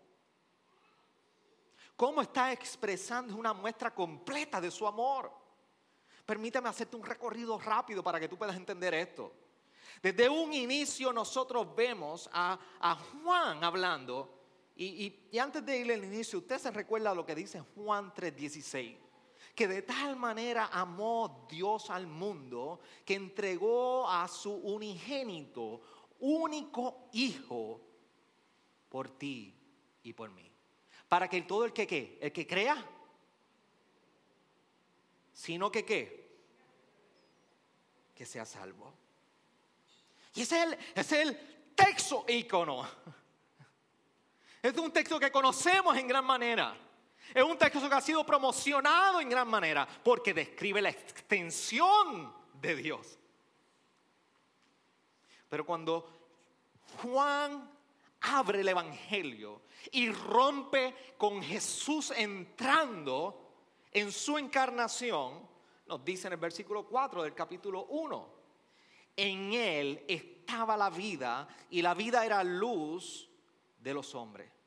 ¿Cómo 1.95 2.23
está 2.23 2.50
expresando 2.50 3.37
una 3.37 3.52
muestra 3.52 3.95
completa 3.95 4.61
de 4.61 4.71
su 4.71 4.87
amor? 4.87 5.31
Permítame 6.25 6.69
hacerte 6.69 6.97
un 6.97 7.05
recorrido 7.05 7.59
rápido 7.59 8.02
para 8.02 8.19
que 8.19 8.29
tú 8.29 8.38
puedas 8.38 8.57
entender 8.57 8.95
esto. 8.95 9.35
Desde 10.02 10.29
un 10.29 10.52
inicio 10.52 11.12
nosotros 11.12 11.75
vemos 11.76 12.31
a, 12.33 12.59
Juan 13.23 13.62
hablando, 13.62 14.38
y, 14.76 15.29
y, 15.31 15.38
antes 15.38 15.64
de 15.67 15.76
ir 15.76 15.93
al 15.93 16.05
inicio, 16.05 16.38
usted 16.38 16.59
se 16.59 16.71
recuerda 16.71 17.14
lo 17.14 17.26
que 17.26 17.35
dice 17.35 17.61
Juan 17.75 18.14
3:16, 18.14 18.97
que 19.55 19.69
de 19.69 19.83
tal 19.83 20.17
manera 20.17 20.71
amó 20.73 21.47
Dios 21.50 21.90
al 21.90 22.07
mundo 22.07 22.81
que 23.05 23.14
entregó 23.14 24.09
a 24.09 24.26
su 24.26 24.55
unigénito 24.55 25.83
único 26.21 27.09
hijo 27.12 27.81
por 28.89 29.11
ti 29.19 29.55
y 30.03 30.12
por 30.12 30.31
mí. 30.31 30.50
Para 31.09 31.29
que 31.29 31.43
todo 31.43 31.65
el 31.65 31.73
que 31.73 31.87
qué, 31.87 32.19
el 32.21 32.33
que 32.33 32.47
crea, 32.47 32.85
sino 35.33 35.71
que 35.71 35.85
qué, 35.85 36.39
que 38.15 38.27
sea 38.27 38.45
salvo. 38.45 38.95
Y 40.35 40.43
ese 40.43 40.62
es 40.62 40.67
el, 40.67 40.79
es 40.95 41.12
el 41.12 41.75
texto 41.75 42.25
ícono. 42.29 42.87
Es 44.62 44.77
un 44.77 44.93
texto 44.93 45.19
que 45.19 45.33
conocemos 45.33 45.97
en 45.97 46.07
gran 46.07 46.25
manera. 46.25 46.77
Es 47.33 47.43
un 47.43 47.57
texto 47.57 47.89
que 47.89 47.95
ha 47.95 48.00
sido 48.00 48.27
promocionado 48.27 49.21
en 49.21 49.29
gran 49.29 49.49
manera 49.49 49.87
porque 50.03 50.35
describe 50.35 50.83
la 50.83 50.91
extensión 50.91 52.35
de 52.61 52.77
Dios. 52.77 53.20
Pero 55.50 55.66
cuando 55.66 56.09
Juan 57.02 57.71
abre 58.23 58.61
el 58.61 58.69
Evangelio 58.69 59.62
y 59.90 60.11
rompe 60.11 61.14
con 61.19 61.42
Jesús 61.42 62.12
entrando 62.16 63.50
en 63.92 64.12
su 64.12 64.38
encarnación, 64.38 65.47
nos 65.87 66.04
dice 66.04 66.28
en 66.28 66.35
el 66.35 66.38
versículo 66.38 66.87
4 66.87 67.25
del 67.25 67.35
capítulo 67.35 67.87
1, 67.87 68.40
en 69.16 69.52
él 69.52 70.04
estaba 70.07 70.76
la 70.76 70.88
vida 70.88 71.49
y 71.69 71.83
la 71.83 71.95
vida 71.95 72.25
era 72.25 72.45
luz 72.45 73.28
de 73.80 73.92
los 73.92 74.14
hombres 74.14 74.60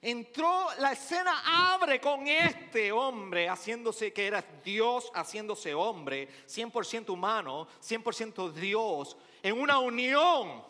entró, 0.00 0.68
la 0.78 0.92
escena 0.92 1.74
abre 1.74 2.00
con 2.00 2.26
este 2.26 2.92
hombre 2.92 3.48
haciéndose 3.48 4.12
que 4.12 4.26
era 4.26 4.42
Dios 4.64 5.10
haciéndose 5.14 5.74
hombre, 5.74 6.28
100% 6.46 7.10
humano, 7.10 7.66
100% 7.80 8.52
Dios, 8.52 9.16
en 9.42 9.60
una 9.60 9.78
unión 9.78 10.64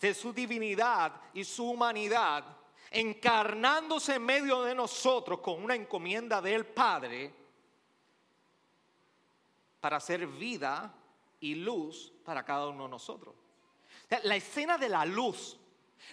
de 0.00 0.14
su 0.14 0.32
divinidad 0.32 1.12
y 1.32 1.44
su 1.44 1.70
humanidad, 1.70 2.44
encarnándose 2.90 4.16
en 4.16 4.24
medio 4.24 4.62
de 4.62 4.74
nosotros 4.74 5.40
con 5.40 5.62
una 5.62 5.74
encomienda 5.74 6.42
del 6.42 6.66
Padre 6.66 7.32
para 9.80 9.96
hacer 9.96 10.26
vida 10.26 10.92
y 11.40 11.54
luz 11.54 12.12
para 12.24 12.44
cada 12.44 12.68
uno 12.68 12.84
de 12.84 12.90
nosotros. 12.90 13.34
La 14.24 14.36
escena 14.36 14.76
de 14.76 14.88
la 14.88 15.04
luz 15.04 15.58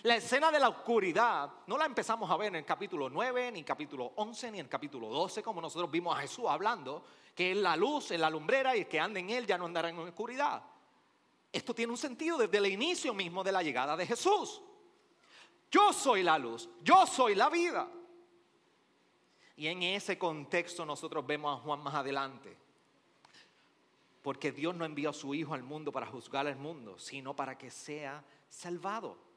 la 0.04 0.16
escena 0.16 0.52
de 0.52 0.60
la 0.60 0.70
oscuridad 0.70 1.52
no 1.68 1.78
la 1.78 1.86
empezamos 1.86 2.30
a 2.32 2.38
ver 2.38 2.50
en 2.50 2.56
el 2.56 2.66
capítulo 2.66 3.10
9, 3.10 3.42
ni 3.44 3.48
en 3.48 3.56
el 3.58 3.66
capítulo 3.66 4.14
11, 4.16 4.52
ni 4.52 4.60
en 4.60 4.66
el 4.66 4.70
capítulo 4.70 5.10
12, 5.10 5.44
como 5.44 5.60
nosotros 5.60 5.92
vimos 5.92 6.18
a 6.18 6.22
Jesús 6.22 6.46
hablando, 6.48 7.04
que 7.36 7.52
es 7.52 7.58
la 7.58 7.76
luz, 7.76 8.12
es 8.12 8.20
la 8.20 8.30
lumbrera 8.30 8.76
y 8.76 8.82
el 8.82 8.88
que 8.88 9.00
anda 9.00 9.20
en 9.20 9.30
él 9.30 9.46
ya 9.46 9.58
no 9.58 9.66
andará 9.66 9.90
en 9.90 10.00
oscuridad. 10.00 10.64
Esto 11.52 11.74
tiene 11.74 11.92
un 11.92 11.98
sentido 11.98 12.38
desde 12.38 12.58
el 12.60 12.68
inicio 12.68 13.14
mismo 13.14 13.44
de 13.44 13.52
la 13.52 13.62
llegada 13.62 13.98
de 13.98 14.06
Jesús. 14.06 14.62
Yo 15.72 15.92
soy 15.92 16.24
la 16.24 16.38
luz, 16.38 16.70
yo 16.82 17.06
soy 17.06 17.36
la 17.36 17.50
vida. 17.50 17.90
Y 19.58 19.68
en 19.68 19.84
ese 19.84 20.18
contexto 20.18 20.86
nosotros 20.86 21.26
vemos 21.28 21.58
a 21.58 21.62
Juan 21.62 21.82
más 21.82 21.96
adelante. 21.96 22.58
Porque 24.22 24.52
Dios 24.52 24.76
no 24.76 24.86
envió 24.86 25.10
a 25.10 25.14
su 25.14 25.34
Hijo 25.34 25.54
al 25.54 25.64
mundo 25.64 25.92
para 25.92 26.08
juzgar 26.08 26.48
al 26.48 26.56
mundo, 26.56 26.98
sino 26.98 27.36
para 27.36 27.58
que 27.58 27.70
sea 27.70 28.24
salvado 28.48 29.29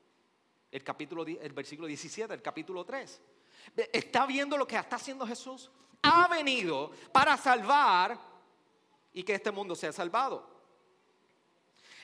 el 0.72 0.82
capítulo, 0.82 1.24
el 1.26 1.52
versículo 1.52 1.86
17, 1.86 2.32
el 2.32 2.42
capítulo 2.42 2.84
3. 2.84 3.20
Está 3.92 4.26
viendo 4.26 4.56
lo 4.56 4.66
que 4.66 4.76
está 4.76 4.96
haciendo 4.96 5.26
Jesús. 5.26 5.70
Ha 6.02 6.26
venido 6.28 6.90
para 7.12 7.36
salvar 7.36 8.18
y 9.12 9.22
que 9.22 9.34
este 9.34 9.50
mundo 9.50 9.76
sea 9.76 9.92
salvado. 9.92 10.50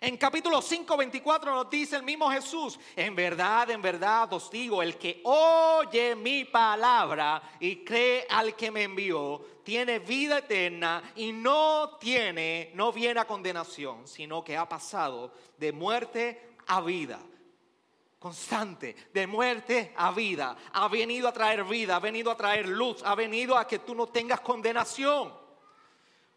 En 0.01 0.17
capítulo 0.17 0.63
5, 0.63 0.97
24 0.97 1.53
nos 1.53 1.71
dice 1.71 1.97
el 1.97 2.05
mismo 2.05 2.31
Jesús, 2.31 2.79
en 2.95 3.17
verdad, 3.17 3.69
en 3.71 3.83
verdad 3.83 4.33
os 4.33 4.49
digo, 4.49 4.81
el 4.81 4.97
que 4.97 5.21
oye 5.25 6.15
mi 6.15 6.45
palabra 6.45 7.43
y 7.59 7.83
cree 7.83 8.25
al 8.31 8.55
que 8.55 8.71
me 8.71 8.85
envió, 8.85 9.45
tiene 9.65 9.99
vida 9.99 10.39
eterna 10.39 11.03
y 11.17 11.33
no 11.33 11.97
tiene, 11.99 12.71
no 12.75 12.93
viene 12.93 13.19
a 13.19 13.27
condenación, 13.27 14.07
sino 14.07 14.45
que 14.45 14.57
ha 14.57 14.69
pasado 14.69 15.33
de 15.57 15.73
muerte 15.73 16.55
a 16.69 16.81
vida 16.81 17.19
constante, 18.19 18.97
de 19.13 19.27
muerte 19.27 19.93
a 19.97 20.11
vida. 20.13 20.57
Ha 20.73 20.89
venido 20.89 21.29
a 21.29 21.33
traer 21.33 21.65
vida, 21.65 21.97
ha 21.97 22.01
venido 22.01 22.31
a 22.31 22.37
traer 22.37 22.69
luz, 22.69 23.03
ha 23.05 23.15
venido 23.15 23.57
a 23.57 23.67
que 23.67 23.79
tú 23.79 23.95
no 23.95 24.09
tengas 24.09 24.41
condenación. 24.41 25.33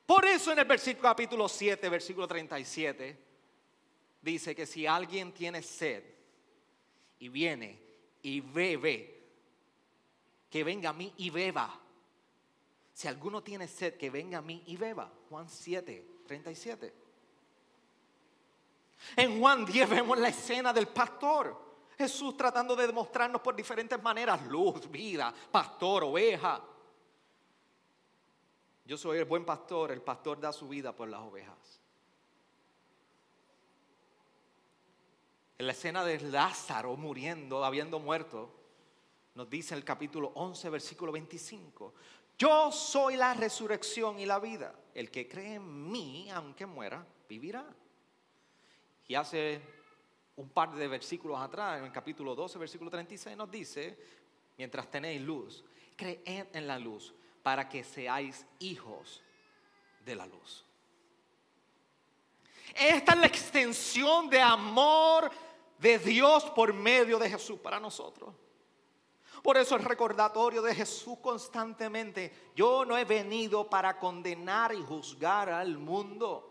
Por 0.05 0.25
eso 0.25 0.51
en 0.51 0.59
el 0.59 0.65
versículo 0.65 1.09
capítulo 1.09 1.47
7, 1.47 1.89
versículo 1.89 2.27
37, 2.27 3.17
dice 4.21 4.55
que 4.55 4.65
si 4.65 4.85
alguien 4.85 5.31
tiene 5.31 5.63
sed 5.63 6.03
y 7.19 7.29
viene 7.29 7.79
y 8.21 8.41
bebe, 8.41 9.19
que 10.50 10.63
venga 10.63 10.89
a 10.89 10.93
mí 10.93 11.13
y 11.17 11.29
beba. 11.29 11.79
Si 12.93 13.07
alguno 13.07 13.41
tiene 13.41 13.67
sed, 13.67 13.95
que 13.95 14.09
venga 14.09 14.39
a 14.39 14.41
mí 14.41 14.63
y 14.67 14.75
beba. 14.75 15.11
Juan 15.29 15.50
7, 15.50 16.05
37. 16.27 16.93
En 19.15 19.39
Juan 19.39 19.65
10 19.65 19.89
vemos 19.89 20.19
la 20.19 20.27
escena 20.27 20.73
del 20.73 20.88
pastor 20.89 21.70
Jesús 22.01 22.36
tratando 22.36 22.75
de 22.75 22.88
demostrarnos 22.88 23.41
por 23.41 23.55
diferentes 23.55 24.01
maneras, 24.01 24.41
luz, 24.48 24.89
vida, 24.89 25.31
pastor, 25.51 26.03
oveja. 26.05 26.60
Yo 28.86 28.98
soy 28.98 29.20
el 29.20 29.25
buen 29.25 29.46
pastor, 29.46 29.91
el 29.91 30.01
pastor 30.01 30.39
da 30.39 30.51
su 30.51 30.67
vida 30.67 30.96
por 30.96 31.08
las 31.08 31.22
ovejas. 31.22 31.79
En 35.60 35.67
la 35.67 35.74
escena 35.74 36.03
de 36.03 36.20
Lázaro 36.22 36.98
muriendo, 36.98 37.63
habiendo 37.63 38.00
muerto, 38.00 38.51
nos 39.36 39.48
dice 39.48 39.75
el 39.75 39.84
capítulo 39.84 40.31
11, 40.34 40.72
versículo 40.72 41.12
25, 41.12 41.93
Yo 42.36 42.72
soy 42.72 43.15
la 43.15 43.36
resurrección 43.36 44.20
y 44.20 44.25
la 44.25 44.39
vida. 44.39 44.74
El 44.96 45.12
que 45.12 45.29
cree 45.29 45.53
en 45.53 45.91
mí, 45.91 46.31
aunque 46.31 46.65
muera, 46.65 47.05
vivirá. 47.29 47.63
Y 49.08 49.13
hace 49.13 49.80
un 50.35 50.50
par 50.50 50.73
de 50.73 50.88
versículos 50.88 51.39
atrás, 51.39 51.79
en 51.79 51.85
el 51.85 51.91
capítulo 51.91 52.35
12, 52.35 52.57
versículo 52.57 52.89
36, 52.89 53.35
nos 53.38 53.51
dice, 53.51 53.97
mientras 54.57 54.89
tenéis 54.89 55.21
luz, 55.21 55.63
creed 55.95 56.47
en 56.53 56.67
la 56.67 56.79
luz 56.79 57.13
para 57.43 57.67
que 57.67 57.83
seáis 57.83 58.45
hijos 58.59 59.21
de 60.05 60.15
la 60.15 60.25
luz. 60.25 60.65
Esta 62.73 63.13
es 63.13 63.19
la 63.19 63.27
extensión 63.27 64.29
de 64.29 64.39
amor 64.39 65.29
de 65.77 66.00
Dios 66.00 66.45
por 66.51 66.73
medio 66.73 67.19
de 67.19 67.29
Jesús 67.29 67.59
para 67.59 67.79
nosotros. 67.79 68.33
Por 69.41 69.57
eso 69.57 69.75
el 69.75 69.83
recordatorio 69.83 70.61
de 70.61 70.75
Jesús 70.75 71.17
constantemente, 71.19 72.51
yo 72.55 72.85
no 72.85 72.97
he 72.97 73.05
venido 73.05 73.67
para 73.67 73.97
condenar 73.97 74.73
y 74.73 74.83
juzgar 74.83 75.50
al 75.50 75.77
mundo. 75.79 76.50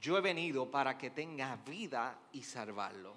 Yo 0.00 0.18
he 0.18 0.20
venido 0.20 0.70
para 0.70 0.96
que 0.96 1.10
tenga 1.10 1.56
vida 1.56 2.18
y 2.32 2.42
salvarlo. 2.42 3.14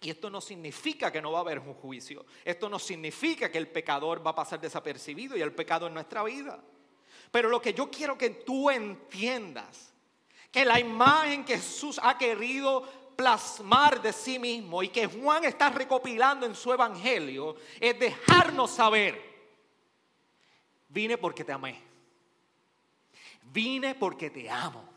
Y 0.00 0.10
esto 0.10 0.28
no 0.28 0.40
significa 0.40 1.12
que 1.12 1.22
no 1.22 1.30
va 1.30 1.38
a 1.38 1.42
haber 1.42 1.60
un 1.60 1.74
juicio. 1.74 2.26
Esto 2.44 2.68
no 2.68 2.78
significa 2.78 3.50
que 3.50 3.58
el 3.58 3.68
pecador 3.68 4.24
va 4.26 4.32
a 4.32 4.34
pasar 4.34 4.60
desapercibido 4.60 5.36
y 5.36 5.42
el 5.42 5.52
pecado 5.52 5.86
en 5.86 5.94
nuestra 5.94 6.24
vida. 6.24 6.62
Pero 7.30 7.48
lo 7.48 7.62
que 7.62 7.72
yo 7.72 7.88
quiero 7.90 8.18
que 8.18 8.30
tú 8.30 8.68
entiendas, 8.68 9.92
que 10.50 10.64
la 10.64 10.80
imagen 10.80 11.44
que 11.44 11.56
Jesús 11.56 12.00
ha 12.02 12.18
querido 12.18 12.82
plasmar 13.16 14.02
de 14.02 14.12
sí 14.12 14.38
mismo 14.38 14.82
y 14.82 14.88
que 14.88 15.06
Juan 15.06 15.44
está 15.44 15.70
recopilando 15.70 16.46
en 16.46 16.54
su 16.54 16.72
evangelio 16.72 17.56
es 17.80 17.98
dejarnos 17.98 18.70
saber, 18.70 19.22
vine 20.88 21.16
porque 21.16 21.44
te 21.44 21.52
amé, 21.52 21.80
vine 23.44 23.94
porque 23.94 24.30
te 24.30 24.50
amo, 24.50 24.91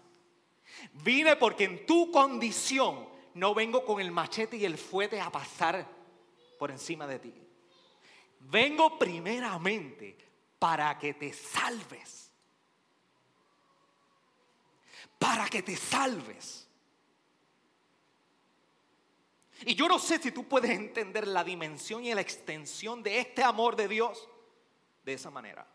vine 0.94 1.36
porque 1.36 1.65
en 1.65 1.86
tu 1.86 2.12
condición 2.12 3.08
no 3.36 3.53
vengo 3.53 3.86
con 3.86 4.00
el 4.00 4.12
machete 4.12 4.58
y 4.58 4.65
el 4.65 4.77
fuete 4.77 5.20
a 5.20 5.32
pasar 5.32 5.88
por 6.58 6.72
encima 6.72 7.05
de 7.08 7.20
ti. 7.20 7.34
Vengo 8.39 8.98
primeramente 8.98 10.17
para 10.60 10.98
que 10.98 11.13
te 11.13 11.34
salves. 11.34 12.32
Para 15.20 15.48
que 15.48 15.63
te 15.63 15.75
salves. 15.75 16.67
Y 19.62 19.75
yo 19.75 19.88
no 19.88 20.00
sé 20.00 20.20
si 20.20 20.32
tú 20.32 20.48
puedes 20.48 20.72
entender 20.72 21.27
la 21.27 21.44
dimensión 21.44 22.05
y 22.05 22.13
la 22.13 22.22
extensión 22.22 23.01
de 23.01 23.20
este 23.20 23.44
amor 23.44 23.75
de 23.75 23.88
Dios 23.88 24.27
de 25.03 25.13
esa 25.13 25.32
manera. 25.32 25.65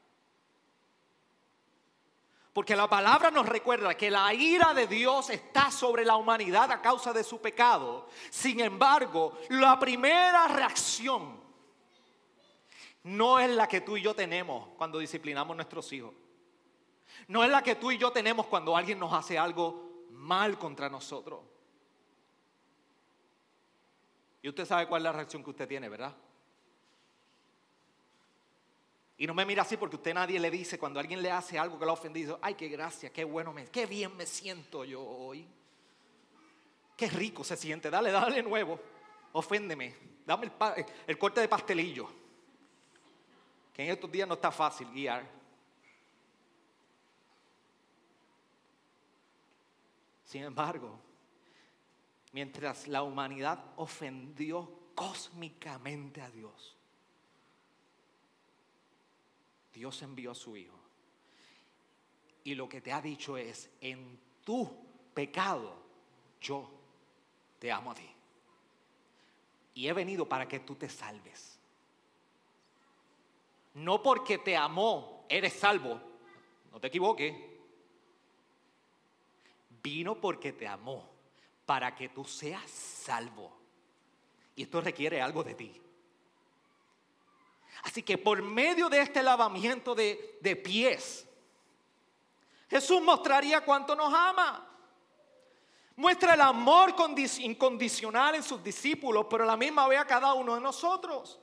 Porque 2.53 2.75
la 2.75 2.89
palabra 2.89 3.31
nos 3.31 3.47
recuerda 3.49 3.97
que 3.97 4.11
la 4.11 4.35
ira 4.35 4.75
de 4.75 4.87
Dios 4.89 5.31
está 5.31 5.71
sobre 5.71 6.05
la 6.05 6.17
humanidad 6.17 6.71
a 6.73 6.83
causa 6.83 7.13
de 7.13 7.23
su 7.23 7.41
pecado. 7.41 8.09
Sin 8.29 8.59
embargo, 8.61 9.39
la 9.51 9.79
primera 9.79 10.49
reacción 10.49 11.41
no 13.05 13.39
es 13.39 13.51
la 13.51 13.69
que 13.69 13.81
tú 13.81 13.97
y 13.97 14.03
yo 14.03 14.15
tenemos 14.15 14.69
cuando 14.77 14.99
disciplinamos 14.99 15.55
a 15.55 15.57
nuestros 15.57 15.93
hijos. 15.93 16.13
No 17.29 17.45
es 17.45 17.51
la 17.51 17.63
que 17.63 17.77
tú 17.77 17.93
y 17.93 17.99
yo 17.99 18.11
tenemos 18.11 18.47
cuando 18.47 18.77
alguien 18.77 18.99
nos 18.99 19.13
hace 19.13 19.39
algo 19.39 20.07
mal 20.11 20.59
contra 20.59 20.89
nosotros. 20.89 21.41
Y 24.43 24.49
usted 24.49 24.65
sabe 24.65 24.89
cuál 24.89 25.03
es 25.03 25.05
la 25.05 25.13
reacción 25.13 25.45
que 25.45 25.51
usted 25.51 25.69
tiene, 25.69 25.89
¿verdad? 25.89 26.15
Y 29.21 29.27
no 29.27 29.35
me 29.35 29.45
mira 29.45 29.61
así 29.61 29.77
porque 29.77 29.97
usted 29.97 30.15
nadie 30.15 30.41
le 30.41 30.51
dice 30.51 30.79
cuando 30.79 30.99
alguien 30.99 31.21
le 31.21 31.31
hace 31.31 31.59
algo 31.59 31.79
que 31.79 31.85
lo 31.85 31.91
ha 31.91 31.93
ofendido, 31.93 32.39
ay, 32.41 32.55
qué 32.55 32.69
gracia, 32.69 33.13
qué 33.13 33.23
bueno, 33.23 33.53
me, 33.53 33.67
qué 33.67 33.85
bien 33.85 34.17
me 34.17 34.25
siento 34.25 34.83
yo 34.83 35.03
hoy. 35.03 35.47
Qué 36.97 37.07
rico 37.11 37.45
se 37.45 37.55
siente, 37.55 37.91
dale, 37.91 38.11
dale 38.13 38.43
nuevo, 38.43 38.81
oféndeme, 39.33 39.95
dame 40.25 40.47
el, 40.47 40.87
el 41.07 41.19
corte 41.19 41.43
de 41.43 41.49
pastelillo. 41.49 42.09
Que 43.75 43.85
en 43.85 43.91
estos 43.91 44.11
días 44.11 44.27
no 44.27 44.33
está 44.35 44.51
fácil 44.51 44.91
guiar. 44.91 45.29
Sin 50.25 50.45
embargo, 50.45 50.99
mientras 52.33 52.89
la 52.89 53.03
humanidad 53.03 53.63
ofendió 53.77 54.67
cósmicamente 54.95 56.23
a 56.23 56.31
Dios, 56.31 56.80
Dios 59.73 60.03
envió 60.03 60.33
a 60.33 60.35
su 60.35 60.57
Hijo. 60.57 60.79
Y 62.45 62.55
lo 62.55 62.69
que 62.69 62.81
te 62.81 62.93
ha 62.93 63.01
dicho 63.01 63.37
es, 63.37 63.71
en 63.81 64.19
tu 64.45 64.71
pecado, 65.15 65.75
yo 66.41 66.69
te 67.59 67.71
amo 67.71 67.93
a 67.93 67.95
ti. 67.95 68.09
Y 69.75 69.89
he 69.89 69.93
venido 69.93 70.27
para 70.27 70.49
que 70.49 70.61
tú 70.61 70.75
te 70.75 70.89
salves. 70.89 71.59
No 73.75 74.03
porque 74.03 74.39
te 74.39 74.57
amó, 74.57 75.25
eres 75.29 75.53
salvo. 75.53 76.01
No 76.73 76.81
te 76.81 76.89
equivoques. 76.89 77.35
Vino 79.83 80.21
porque 80.21 80.53
te 80.53 80.67
amó 80.67 81.09
para 81.65 81.95
que 81.95 82.09
tú 82.09 82.25
seas 82.25 82.69
salvo. 82.71 83.57
Y 84.57 84.65
esto 84.65 84.81
requiere 84.81 85.21
algo 85.21 85.43
de 85.43 85.55
ti. 85.55 85.81
Así 87.83 88.03
que 88.03 88.19
por 88.19 88.43
medio 88.43 88.89
de 88.89 89.01
este 89.01 89.23
lavamiento 89.23 89.95
de, 89.95 90.39
de 90.41 90.57
pies, 90.57 91.27
Jesús 92.69 93.03
mostraría 93.03 93.63
cuánto 93.63 93.97
nos 93.97 94.13
ama. 94.13 94.67
Muestra 95.97 96.35
el 96.35 96.41
amor 96.41 96.95
incondicional 97.41 98.37
en 98.37 98.43
sus 98.43 98.63
discípulos, 98.63 99.27
pero 99.29 99.45
la 99.45 99.57
misma 99.57 99.87
vez 99.89 99.99
a 99.99 100.07
cada 100.07 100.33
uno 100.35 100.55
de 100.55 100.61
nosotros. 100.61 101.39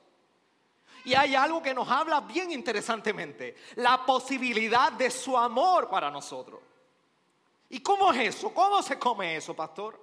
Y 1.04 1.13
hay 1.13 1.36
algo 1.36 1.62
que 1.62 1.74
nos 1.74 1.88
habla 1.90 2.22
bien 2.22 2.52
interesantemente, 2.52 3.56
la 3.76 4.06
posibilidad 4.06 4.92
de 4.92 5.12
su 5.12 5.38
amor 5.38 5.90
para 5.90 6.10
nosotros. 6.10 6.60
¿Y 7.70 7.82
cómo 7.82 8.12
es 8.13 8.36
eso? 8.36 8.54
¿Cómo 8.54 8.82
se 8.82 8.98
come 8.98 9.36
eso, 9.36 9.56
pastor? 9.56 10.02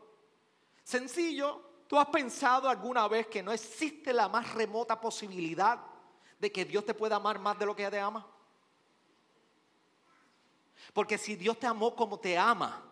Sencillo, 0.82 1.62
¿tú 1.88 1.98
has 1.98 2.06
pensado 2.06 2.68
alguna 2.68 3.08
vez 3.08 3.26
que 3.26 3.42
no 3.42 3.52
existe 3.52 4.12
la 4.12 4.28
más 4.28 4.52
remota 4.54 5.00
posibilidad 5.00 5.80
de 6.44 6.52
que 6.52 6.66
Dios 6.66 6.84
te 6.84 6.92
pueda 6.92 7.16
amar 7.16 7.38
más 7.38 7.58
de 7.58 7.64
lo 7.64 7.74
que 7.74 7.90
te 7.90 7.98
ama? 7.98 8.26
Porque 10.92 11.16
si 11.16 11.36
Dios 11.36 11.58
te 11.58 11.66
amó 11.66 11.96
como 11.96 12.18
te 12.18 12.36
ama 12.36 12.82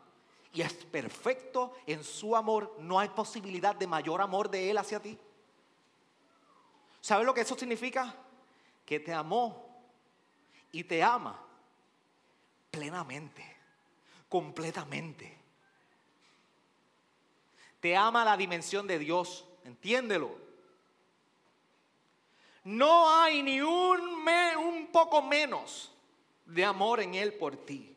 y 0.55 0.63
es 0.63 0.73
perfecto 0.73 1.75
en 1.87 2.03
su 2.03 2.35
amor, 2.35 2.75
no 2.79 2.99
hay 2.99 3.11
posibilidad 3.11 3.77
de 3.77 3.87
mayor 3.87 4.23
amor 4.23 4.51
de 4.51 4.71
Él 4.71 4.79
hacia 4.79 5.01
ti. 5.01 5.19
¿Sabes 7.03 7.27
lo 7.27 7.35
que 7.35 7.43
eso 7.43 7.55
significa? 7.59 8.15
Que 8.87 8.99
te 8.99 9.13
amó 9.13 9.85
y 10.73 10.85
te 10.85 11.03
ama 11.03 11.39
plenamente, 12.71 13.45
completamente. 14.31 15.37
Te 17.81 17.95
ama 17.95 18.25
la 18.25 18.35
dimensión 18.39 18.87
de 18.87 18.99
Dios, 18.99 19.45
entiéndelo. 19.65 20.52
No 22.65 23.11
hay 23.11 23.43
ni 23.43 23.61
un, 23.61 24.29
un 24.59 24.87
poco 24.93 25.23
menos 25.23 25.93
de 26.47 26.65
amor 26.65 27.01
en 27.01 27.15
Él 27.15 27.35
por 27.35 27.57
ti. 27.57 27.95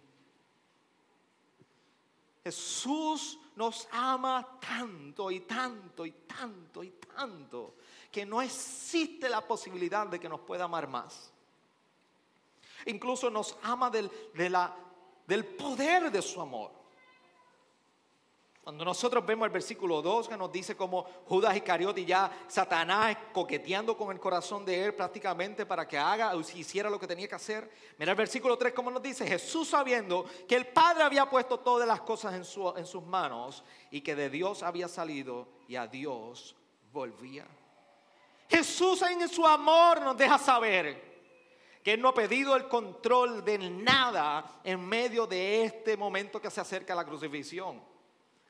Jesús 2.44 3.40
nos 3.56 3.88
ama 3.92 4.60
tanto 4.60 5.32
y 5.32 5.42
tanto 5.42 6.06
y 6.06 6.12
tanto 6.12 6.84
y 6.84 6.92
tanto 6.92 7.76
que 8.12 8.26
no 8.26 8.42
existe 8.42 9.30
la 9.30 9.42
posibilidad 9.42 10.08
de 10.08 10.20
que 10.20 10.30
nos 10.30 10.42
pueda 10.42 10.66
amar 10.66 10.88
más. 10.88 11.32
Incluso 12.86 13.30
nos 13.30 13.58
ama 13.64 13.90
del, 13.90 14.12
del 15.26 15.46
poder 15.46 16.12
de 16.12 16.22
su 16.22 16.40
amor. 16.40 16.72
Cuando 18.66 18.84
nosotros 18.84 19.24
vemos 19.24 19.46
el 19.46 19.52
versículo 19.52 20.02
2 20.02 20.28
que 20.28 20.36
nos 20.36 20.52
dice 20.52 20.76
como 20.76 21.04
Judas 21.28 21.56
Iscariote 21.56 22.04
ya 22.04 22.32
Satanás 22.48 23.16
coqueteando 23.32 23.96
con 23.96 24.12
el 24.12 24.20
corazón 24.20 24.66
de 24.66 24.86
él 24.86 24.96
prácticamente 24.96 25.68
para 25.68 25.88
que 25.88 26.00
haga 26.00 26.34
o 26.36 26.40
hiciera 26.40 26.90
lo 26.90 27.00
que 27.00 27.06
tenía 27.06 27.28
que 27.28 27.36
hacer. 27.36 27.70
Mira 28.00 28.14
el 28.14 28.18
versículo 28.18 28.58
3 28.58 28.74
como 28.74 28.90
nos 28.90 29.04
dice, 29.04 29.28
Jesús 29.28 29.68
sabiendo 29.68 30.26
que 30.48 30.56
el 30.56 30.66
Padre 30.66 31.04
había 31.04 31.30
puesto 31.30 31.60
todas 31.60 31.88
las 31.88 32.02
cosas 32.02 32.34
en, 32.34 32.44
su, 32.44 32.74
en 32.76 32.88
sus 32.88 33.04
manos 33.04 33.64
y 33.92 34.02
que 34.02 34.16
de 34.16 34.32
Dios 34.32 34.64
había 34.64 34.88
salido 34.88 35.48
y 35.68 35.76
a 35.76 35.86
Dios 35.86 36.56
volvía. 36.92 37.46
Jesús 38.50 39.00
en 39.04 39.30
su 39.30 39.46
amor 39.46 40.02
nos 40.02 40.18
deja 40.18 40.40
saber 40.40 41.04
que 41.84 41.94
Él 41.94 42.02
no 42.02 42.10
ha 42.10 42.14
pedido 42.16 42.56
el 42.56 42.68
control 42.68 43.46
de 43.46 43.60
nada 43.60 44.60
en 44.64 44.84
medio 44.84 45.28
de 45.28 45.66
este 45.66 45.96
momento 45.96 46.42
que 46.42 46.50
se 46.50 46.62
acerca 46.62 46.94
a 46.94 46.96
la 46.96 47.06
crucifixión. 47.06 47.94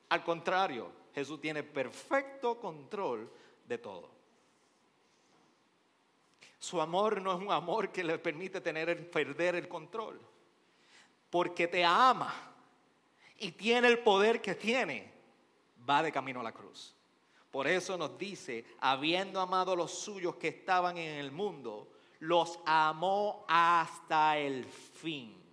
Al 0.09 0.23
contrario, 0.23 0.91
Jesús 1.13 1.39
tiene 1.39 1.63
perfecto 1.63 2.59
control 2.59 3.31
de 3.67 3.77
todo. 3.77 4.09
Su 6.59 6.81
amor 6.81 7.21
no 7.21 7.33
es 7.33 7.39
un 7.39 7.51
amor 7.51 7.91
que 7.91 8.03
le 8.03 8.17
permite 8.17 8.59
tener 8.59 9.09
perder 9.11 9.55
el 9.55 9.67
control. 9.67 10.19
Porque 11.29 11.67
te 11.67 11.83
ama 11.83 12.33
y 13.37 13.51
tiene 13.51 13.87
el 13.87 13.99
poder 13.99 14.41
que 14.41 14.55
tiene, 14.55 15.11
va 15.87 16.01
de 16.01 16.11
camino 16.11 16.39
a 16.39 16.43
la 16.43 16.51
cruz. 16.51 16.95
Por 17.51 17.67
eso 17.67 17.97
nos 17.97 18.17
dice, 18.17 18.65
habiendo 18.79 19.39
amado 19.39 19.73
a 19.73 19.75
los 19.75 19.91
suyos 19.91 20.35
que 20.35 20.49
estaban 20.49 20.97
en 20.97 21.19
el 21.19 21.31
mundo, 21.31 21.87
los 22.19 22.59
amó 22.65 23.45
hasta 23.47 24.37
el 24.37 24.65
fin. 24.65 25.44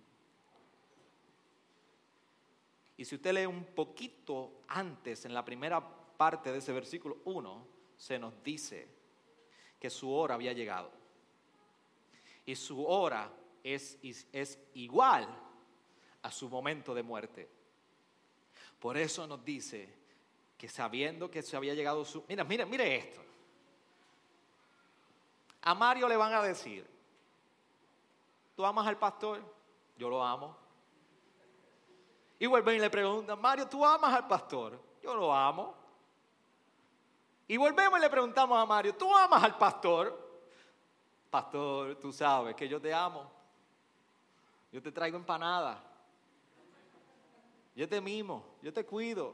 Y 3.03 3.05
si 3.05 3.15
usted 3.15 3.33
lee 3.33 3.45
un 3.45 3.65
poquito 3.65 4.61
antes, 4.69 5.25
en 5.25 5.33
la 5.33 5.43
primera 5.43 5.85
parte 6.15 6.53
de 6.53 6.59
ese 6.59 6.71
versículo 6.71 7.17
1, 7.25 7.67
se 7.97 8.17
nos 8.17 8.41
dice 8.41 8.87
que 9.77 9.89
su 9.89 10.09
hora 10.09 10.35
había 10.35 10.53
llegado. 10.53 10.89
Y 12.45 12.55
su 12.55 12.85
hora 12.85 13.29
es, 13.61 13.97
es 14.31 14.57
igual 14.75 15.27
a 16.21 16.31
su 16.31 16.47
momento 16.47 16.95
de 16.95 17.03
muerte. 17.03 17.49
Por 18.79 18.95
eso 18.95 19.27
nos 19.27 19.43
dice 19.43 19.93
que 20.57 20.69
sabiendo 20.69 21.29
que 21.29 21.41
se 21.41 21.57
había 21.57 21.73
llegado 21.73 22.05
su... 22.05 22.23
Mira, 22.29 22.45
mire, 22.45 22.65
mire 22.65 22.95
esto. 22.95 23.21
A 25.63 25.75
Mario 25.75 26.07
le 26.07 26.15
van 26.15 26.33
a 26.33 26.41
decir, 26.41 26.89
¿tú 28.55 28.65
amas 28.65 28.87
al 28.87 28.97
pastor? 28.97 29.43
Yo 29.97 30.07
lo 30.07 30.23
amo. 30.23 30.62
Y 32.43 32.45
vuelven 32.45 32.75
y 32.75 32.79
le 32.79 32.89
preguntan, 32.89 33.39
Mario, 33.39 33.69
¿tú 33.69 33.85
amas 33.85 34.13
al 34.13 34.27
pastor? 34.27 34.77
Yo 35.01 35.15
lo 35.15 35.33
amo. 35.33 35.73
Y 37.47 37.55
volvemos 37.55 37.97
y 37.97 38.01
le 38.01 38.09
preguntamos 38.09 38.61
a 38.61 38.65
Mario, 38.65 38.93
¿tú 38.95 39.15
amas 39.15 39.41
al 39.41 39.57
pastor? 39.57 40.41
Pastor, 41.29 41.95
tú 42.01 42.11
sabes 42.11 42.53
que 42.53 42.67
yo 42.67 42.81
te 42.81 42.93
amo. 42.93 43.31
Yo 44.73 44.81
te 44.81 44.91
traigo 44.91 45.15
empanada. 45.15 45.81
Yo 47.77 47.87
te 47.87 48.01
mimo, 48.01 48.43
yo 48.61 48.73
te 48.73 48.85
cuido. 48.85 49.33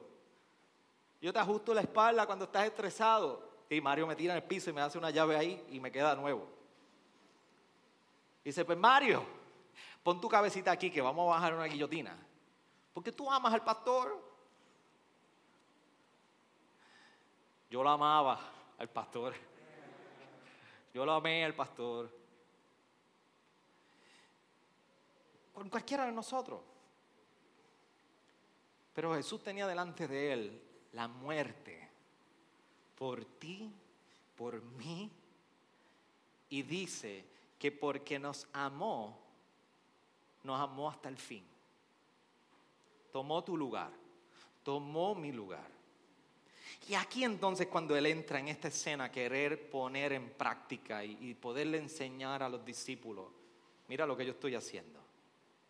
Yo 1.19 1.33
te 1.33 1.39
ajusto 1.39 1.73
la 1.73 1.81
espalda 1.81 2.27
cuando 2.27 2.45
estás 2.45 2.65
estresado. 2.65 3.41
Y 3.71 3.81
Mario 3.81 4.05
me 4.05 4.15
tira 4.15 4.33
en 4.33 4.43
el 4.43 4.47
piso 4.47 4.69
y 4.69 4.73
me 4.73 4.81
hace 4.81 4.99
una 4.99 5.09
llave 5.09 5.35
ahí 5.35 5.65
y 5.71 5.79
me 5.79 5.91
queda 5.91 6.13
nuevo. 6.13 6.47
Y 8.43 8.49
dice, 8.49 8.63
pues 8.65 8.77
Mario, 8.77 9.25
pon 10.03 10.21
tu 10.21 10.29
cabecita 10.29 10.69
aquí 10.69 10.91
que 10.91 11.01
vamos 11.01 11.25
a 11.25 11.31
bajar 11.31 11.55
una 11.55 11.65
guillotina. 11.65 12.28
Porque 12.93 13.11
tú 13.11 13.31
amas 13.31 13.53
al 13.53 13.63
pastor. 13.63 14.29
Yo 17.69 17.83
lo 17.83 17.89
amaba 17.89 18.39
al 18.77 18.89
pastor. 18.89 19.33
Yo 20.93 21.05
lo 21.05 21.13
amé 21.13 21.45
al 21.45 21.53
pastor. 21.53 22.09
Con 25.53 25.69
cualquiera 25.69 26.05
de 26.05 26.11
nosotros. 26.11 26.61
Pero 28.93 29.15
Jesús 29.15 29.41
tenía 29.43 29.67
delante 29.67 30.07
de 30.07 30.33
él 30.33 30.63
la 30.93 31.07
muerte 31.07 31.89
por 32.97 33.23
ti, 33.23 33.71
por 34.35 34.61
mí. 34.61 35.09
Y 36.49 36.63
dice 36.63 37.25
que 37.57 37.71
porque 37.71 38.19
nos 38.19 38.47
amó, 38.51 39.19
nos 40.43 40.59
amó 40.59 40.89
hasta 40.89 41.07
el 41.07 41.17
fin. 41.17 41.48
Tomó 43.11 43.43
tu 43.43 43.57
lugar, 43.57 43.91
tomó 44.63 45.15
mi 45.15 45.31
lugar. 45.31 45.67
Y 46.87 46.95
aquí 46.95 47.23
entonces 47.23 47.67
cuando 47.67 47.95
él 47.95 48.05
entra 48.05 48.39
en 48.39 48.47
esta 48.47 48.67
escena, 48.67 49.11
querer 49.11 49.69
poner 49.69 50.13
en 50.13 50.29
práctica 50.31 51.03
y, 51.03 51.33
poderle 51.35 51.77
enseñar 51.77 52.41
a 52.41 52.49
los 52.49 52.65
discípulos, 52.65 53.27
mira 53.87 54.05
lo 54.05 54.17
que 54.17 54.25
yo 54.25 54.31
estoy 54.31 54.55
haciendo. 54.55 54.99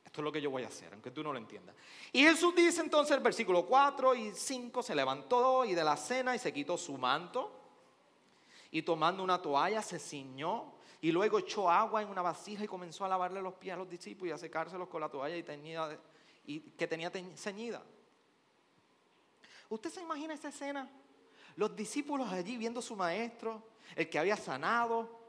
Esto 0.05 0.21
es 0.21 0.23
lo 0.23 0.31
que 0.31 0.41
yo 0.41 0.49
voy 0.49 0.63
a 0.63 0.67
hacer, 0.67 0.93
aunque 0.93 1.11
tú 1.11 1.21
no 1.21 1.31
lo 1.31 1.37
entiendas. 1.37 1.75
Y 2.11 2.23
Jesús 2.23 2.55
dice 2.55 2.81
entonces 2.81 3.15
el 3.15 3.21
versículo 3.21 3.65
4 3.65 4.15
y 4.15 4.31
5, 4.31 4.81
se 4.81 4.95
levantó 4.95 5.65
y 5.65 5.75
de 5.75 5.83
la 5.83 5.97
cena 5.97 6.35
y 6.35 6.39
se 6.39 6.53
quitó 6.53 6.77
su 6.77 6.97
manto 6.97 7.59
y 8.71 8.81
tomando 8.81 9.23
una 9.23 9.41
toalla 9.41 9.81
se 9.81 9.99
ciñó 9.99 10.73
y 11.01 11.11
luego 11.11 11.39
echó 11.39 11.69
agua 11.69 12.01
en 12.01 12.09
una 12.09 12.21
vasija 12.21 12.63
y 12.63 12.67
comenzó 12.67 13.05
a 13.05 13.09
lavarle 13.09 13.41
los 13.41 13.53
pies 13.53 13.73
a 13.73 13.77
los 13.77 13.89
discípulos 13.89 14.29
y 14.29 14.31
a 14.33 14.37
secárselos 14.37 14.87
con 14.89 15.01
la 15.01 15.09
toalla 15.09 15.37
y 15.37 15.43
tenía, 15.43 15.97
y, 16.45 16.59
que 16.71 16.87
tenía 16.87 17.11
ceñida. 17.35 17.83
¿Usted 19.69 19.89
se 19.89 20.01
imagina 20.01 20.33
esa 20.33 20.49
escena? 20.49 20.89
Los 21.55 21.75
discípulos 21.75 22.31
allí 22.31 22.57
viendo 22.57 22.79
a 22.79 22.83
su 22.83 22.95
maestro, 22.95 23.61
el 23.95 24.09
que 24.09 24.17
había 24.17 24.35
sanado, 24.35 25.19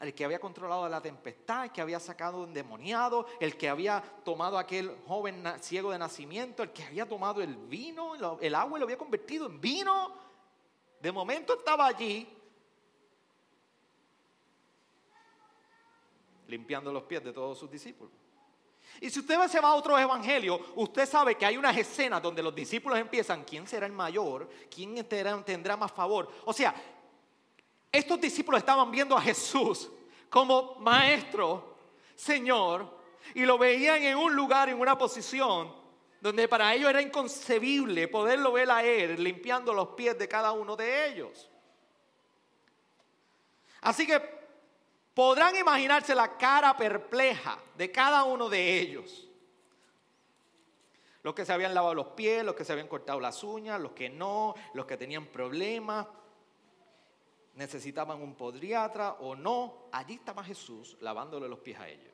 el 0.00 0.14
que 0.14 0.24
había 0.24 0.38
controlado 0.38 0.88
la 0.88 1.00
tempestad, 1.00 1.64
el 1.64 1.72
que 1.72 1.80
había 1.80 2.00
sacado 2.00 2.42
un 2.42 2.52
demoniado, 2.52 3.26
el 3.40 3.56
que 3.56 3.68
había 3.68 4.02
tomado 4.24 4.58
aquel 4.58 4.96
joven 5.06 5.44
ciego 5.60 5.92
de 5.92 5.98
nacimiento, 5.98 6.62
el 6.62 6.72
que 6.72 6.82
había 6.82 7.08
tomado 7.08 7.40
el 7.40 7.56
vino, 7.56 8.14
el 8.40 8.54
agua 8.54 8.78
y 8.78 8.80
lo 8.80 8.86
había 8.86 8.98
convertido 8.98 9.46
en 9.46 9.60
vino. 9.60 10.14
De 11.00 11.12
momento 11.12 11.54
estaba 11.54 11.86
allí 11.86 12.28
limpiando 16.48 16.92
los 16.92 17.04
pies 17.04 17.24
de 17.24 17.32
todos 17.32 17.58
sus 17.58 17.70
discípulos. 17.70 18.25
Y 19.00 19.10
si 19.10 19.20
usted 19.20 19.46
se 19.48 19.60
va 19.60 19.68
a 19.68 19.74
otro 19.74 19.98
evangelio, 19.98 20.60
usted 20.76 21.06
sabe 21.06 21.34
que 21.34 21.46
hay 21.46 21.56
unas 21.56 21.76
escenas 21.76 22.22
donde 22.22 22.42
los 22.42 22.54
discípulos 22.54 22.98
empiezan, 22.98 23.44
¿quién 23.44 23.66
será 23.66 23.86
el 23.86 23.92
mayor? 23.92 24.48
¿Quién 24.74 25.06
tendrá 25.06 25.76
más 25.76 25.92
favor? 25.92 26.28
O 26.44 26.52
sea, 26.52 26.74
estos 27.92 28.20
discípulos 28.20 28.58
estaban 28.58 28.90
viendo 28.90 29.16
a 29.16 29.20
Jesús 29.20 29.90
como 30.28 30.76
maestro, 30.76 31.76
Señor, 32.14 32.96
y 33.34 33.44
lo 33.44 33.58
veían 33.58 34.02
en 34.02 34.16
un 34.16 34.34
lugar, 34.34 34.68
en 34.68 34.80
una 34.80 34.96
posición 34.96 35.74
donde 36.20 36.48
para 36.48 36.74
ellos 36.74 36.90
era 36.90 37.02
inconcebible 37.02 38.08
poderlo 38.08 38.52
ver 38.52 38.70
a 38.70 38.82
él 38.82 39.22
limpiando 39.22 39.72
los 39.72 39.88
pies 39.88 40.18
de 40.18 40.26
cada 40.26 40.52
uno 40.52 40.74
de 40.74 41.08
ellos. 41.08 41.50
Así 43.82 44.06
que 44.06 44.35
podrán 45.16 45.56
imaginarse 45.56 46.14
la 46.14 46.36
cara 46.36 46.76
perpleja 46.76 47.58
de 47.74 47.90
cada 47.90 48.24
uno 48.24 48.50
de 48.50 48.78
ellos. 48.78 49.26
Los 51.22 51.34
que 51.34 51.46
se 51.46 51.54
habían 51.54 51.72
lavado 51.72 51.94
los 51.94 52.08
pies, 52.08 52.44
los 52.44 52.54
que 52.54 52.66
se 52.66 52.72
habían 52.74 52.86
cortado 52.86 53.18
las 53.18 53.42
uñas, 53.42 53.80
los 53.80 53.92
que 53.92 54.10
no, 54.10 54.54
los 54.74 54.84
que 54.84 54.98
tenían 54.98 55.24
problemas, 55.28 56.06
necesitaban 57.54 58.20
un 58.20 58.34
podiatra 58.34 59.14
o 59.14 59.34
no. 59.34 59.88
Allí 59.90 60.16
estaba 60.16 60.44
Jesús 60.44 60.98
lavándole 61.00 61.48
los 61.48 61.60
pies 61.60 61.80
a 61.80 61.88
ellos. 61.88 62.12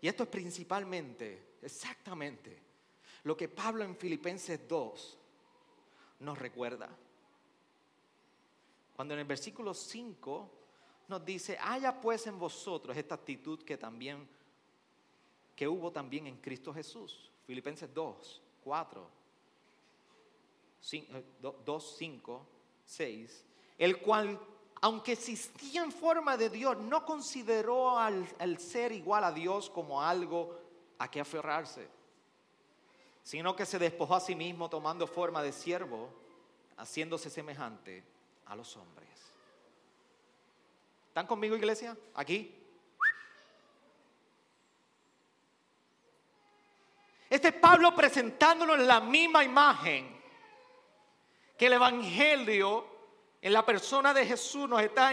Y 0.00 0.06
esto 0.06 0.22
es 0.22 0.28
principalmente, 0.28 1.56
exactamente, 1.60 2.56
lo 3.24 3.36
que 3.36 3.48
Pablo 3.48 3.82
en 3.82 3.96
Filipenses 3.96 4.60
2 4.68 5.18
nos 6.20 6.38
recuerda. 6.38 6.88
Cuando 8.98 9.14
en 9.14 9.20
el 9.20 9.26
versículo 9.26 9.74
5 9.74 10.50
nos 11.06 11.24
dice, 11.24 11.56
haya 11.60 12.00
pues 12.00 12.26
en 12.26 12.36
vosotros 12.36 12.96
esta 12.96 13.14
actitud 13.14 13.62
que 13.62 13.76
también, 13.76 14.28
que 15.54 15.68
hubo 15.68 15.92
también 15.92 16.26
en 16.26 16.38
Cristo 16.38 16.74
Jesús. 16.74 17.30
Filipenses 17.46 17.94
2, 17.94 18.42
4, 18.64 19.10
2, 21.64 21.94
5, 21.96 22.46
6, 22.86 23.44
el 23.78 24.00
cual, 24.00 24.36
aunque 24.80 25.12
existía 25.12 25.84
en 25.84 25.92
forma 25.92 26.36
de 26.36 26.50
Dios, 26.50 26.76
no 26.78 27.04
consideró 27.04 27.96
al, 28.00 28.26
al 28.40 28.58
ser 28.58 28.90
igual 28.90 29.22
a 29.22 29.30
Dios 29.30 29.70
como 29.70 30.02
algo 30.02 30.58
a 30.98 31.08
que 31.08 31.20
aferrarse, 31.20 31.86
sino 33.22 33.54
que 33.54 33.64
se 33.64 33.78
despojó 33.78 34.16
a 34.16 34.20
sí 34.20 34.34
mismo 34.34 34.68
tomando 34.68 35.06
forma 35.06 35.40
de 35.40 35.52
siervo, 35.52 36.10
haciéndose 36.76 37.30
semejante 37.30 38.17
a 38.48 38.56
los 38.56 38.76
hombres. 38.76 39.08
¿Están 41.08 41.26
conmigo, 41.26 41.56
iglesia? 41.56 41.96
Aquí. 42.14 42.54
Este 47.28 47.48
es 47.48 47.54
Pablo 47.54 47.94
presentándonos 47.94 48.78
la 48.78 49.00
misma 49.00 49.44
imagen 49.44 50.18
que 51.56 51.66
el 51.66 51.74
Evangelio 51.74 52.86
en 53.42 53.52
la 53.52 53.64
persona 53.66 54.14
de 54.14 54.24
Jesús 54.24 54.68
nos 54.68 54.80
está 54.80 55.10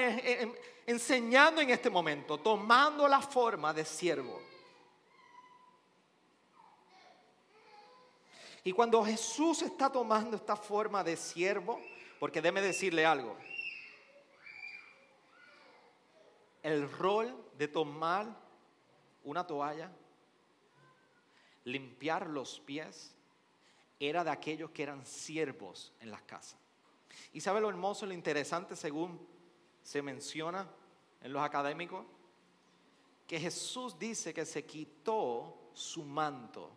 enseñando 0.86 1.62
en 1.62 1.72
este 1.72 1.90
momento, 1.90 2.38
tomando 2.38 3.08
la 3.08 3.20
forma 3.20 3.74
de 3.74 3.84
siervo. 3.84 4.42
Y 8.64 8.72
cuando 8.72 9.04
Jesús 9.04 9.62
está 9.62 9.92
tomando 9.92 10.38
esta 10.38 10.56
forma 10.56 11.04
de 11.04 11.18
siervo, 11.18 11.80
porque 12.20 12.42
déme 12.42 12.62
decirle 12.62 13.06
algo. 13.06 13.38
El 16.64 16.90
rol 16.92 17.36
de 17.58 17.68
tomar 17.68 18.28
una 19.24 19.46
toalla, 19.46 19.92
limpiar 21.64 22.28
los 22.28 22.60
pies, 22.60 23.16
era 24.00 24.24
de 24.24 24.32
aquellos 24.32 24.72
que 24.72 24.84
eran 24.84 25.06
siervos 25.06 25.94
en 26.00 26.12
las 26.12 26.22
casas. 26.24 26.58
¿Y 27.34 27.42
sabe 27.42 27.62
lo 27.62 27.70
hermoso, 27.70 28.06
lo 28.06 28.14
interesante 28.14 28.76
según 28.76 29.26
se 29.84 30.02
menciona 30.02 30.68
en 31.22 31.34
los 31.34 31.42
académicos? 31.42 32.06
Que 33.28 33.40
Jesús 33.40 33.98
dice 33.98 34.34
que 34.34 34.46
se 34.46 34.66
quitó 34.66 35.70
su 35.74 36.04
manto. 36.04 36.72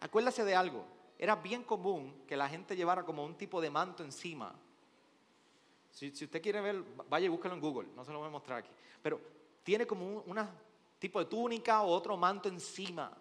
Acuérdase 0.00 0.44
de 0.44 0.54
algo, 0.54 0.84
era 1.22 1.36
bien 1.36 1.62
común 1.62 2.24
que 2.26 2.36
la 2.36 2.48
gente 2.48 2.74
llevara 2.74 3.04
como 3.04 3.24
un 3.24 3.36
tipo 3.36 3.60
de 3.60 3.70
manto 3.70 4.02
encima. 4.02 4.52
Si, 5.88 6.08
usted 6.08 6.42
quiere 6.42 6.60
ver, 6.60 6.82
vaya 7.08 7.26
y 7.26 7.28
búsquelo 7.28 7.54
en 7.54 7.60
Google, 7.60 7.90
no 7.94 8.04
se 8.04 8.10
lo 8.10 8.18
voy 8.18 8.26
a 8.26 8.32
mostrar 8.32 8.58
aquí. 8.58 8.70
Pero 9.00 9.20
tiene 9.62 9.86
como 9.86 10.04
un 10.04 10.48
tipo 10.98 11.20
de 11.20 11.26
túnica 11.26 11.82
o 11.82 11.92
otro 11.92 12.16
manto 12.16 12.48
encima. 12.48 13.16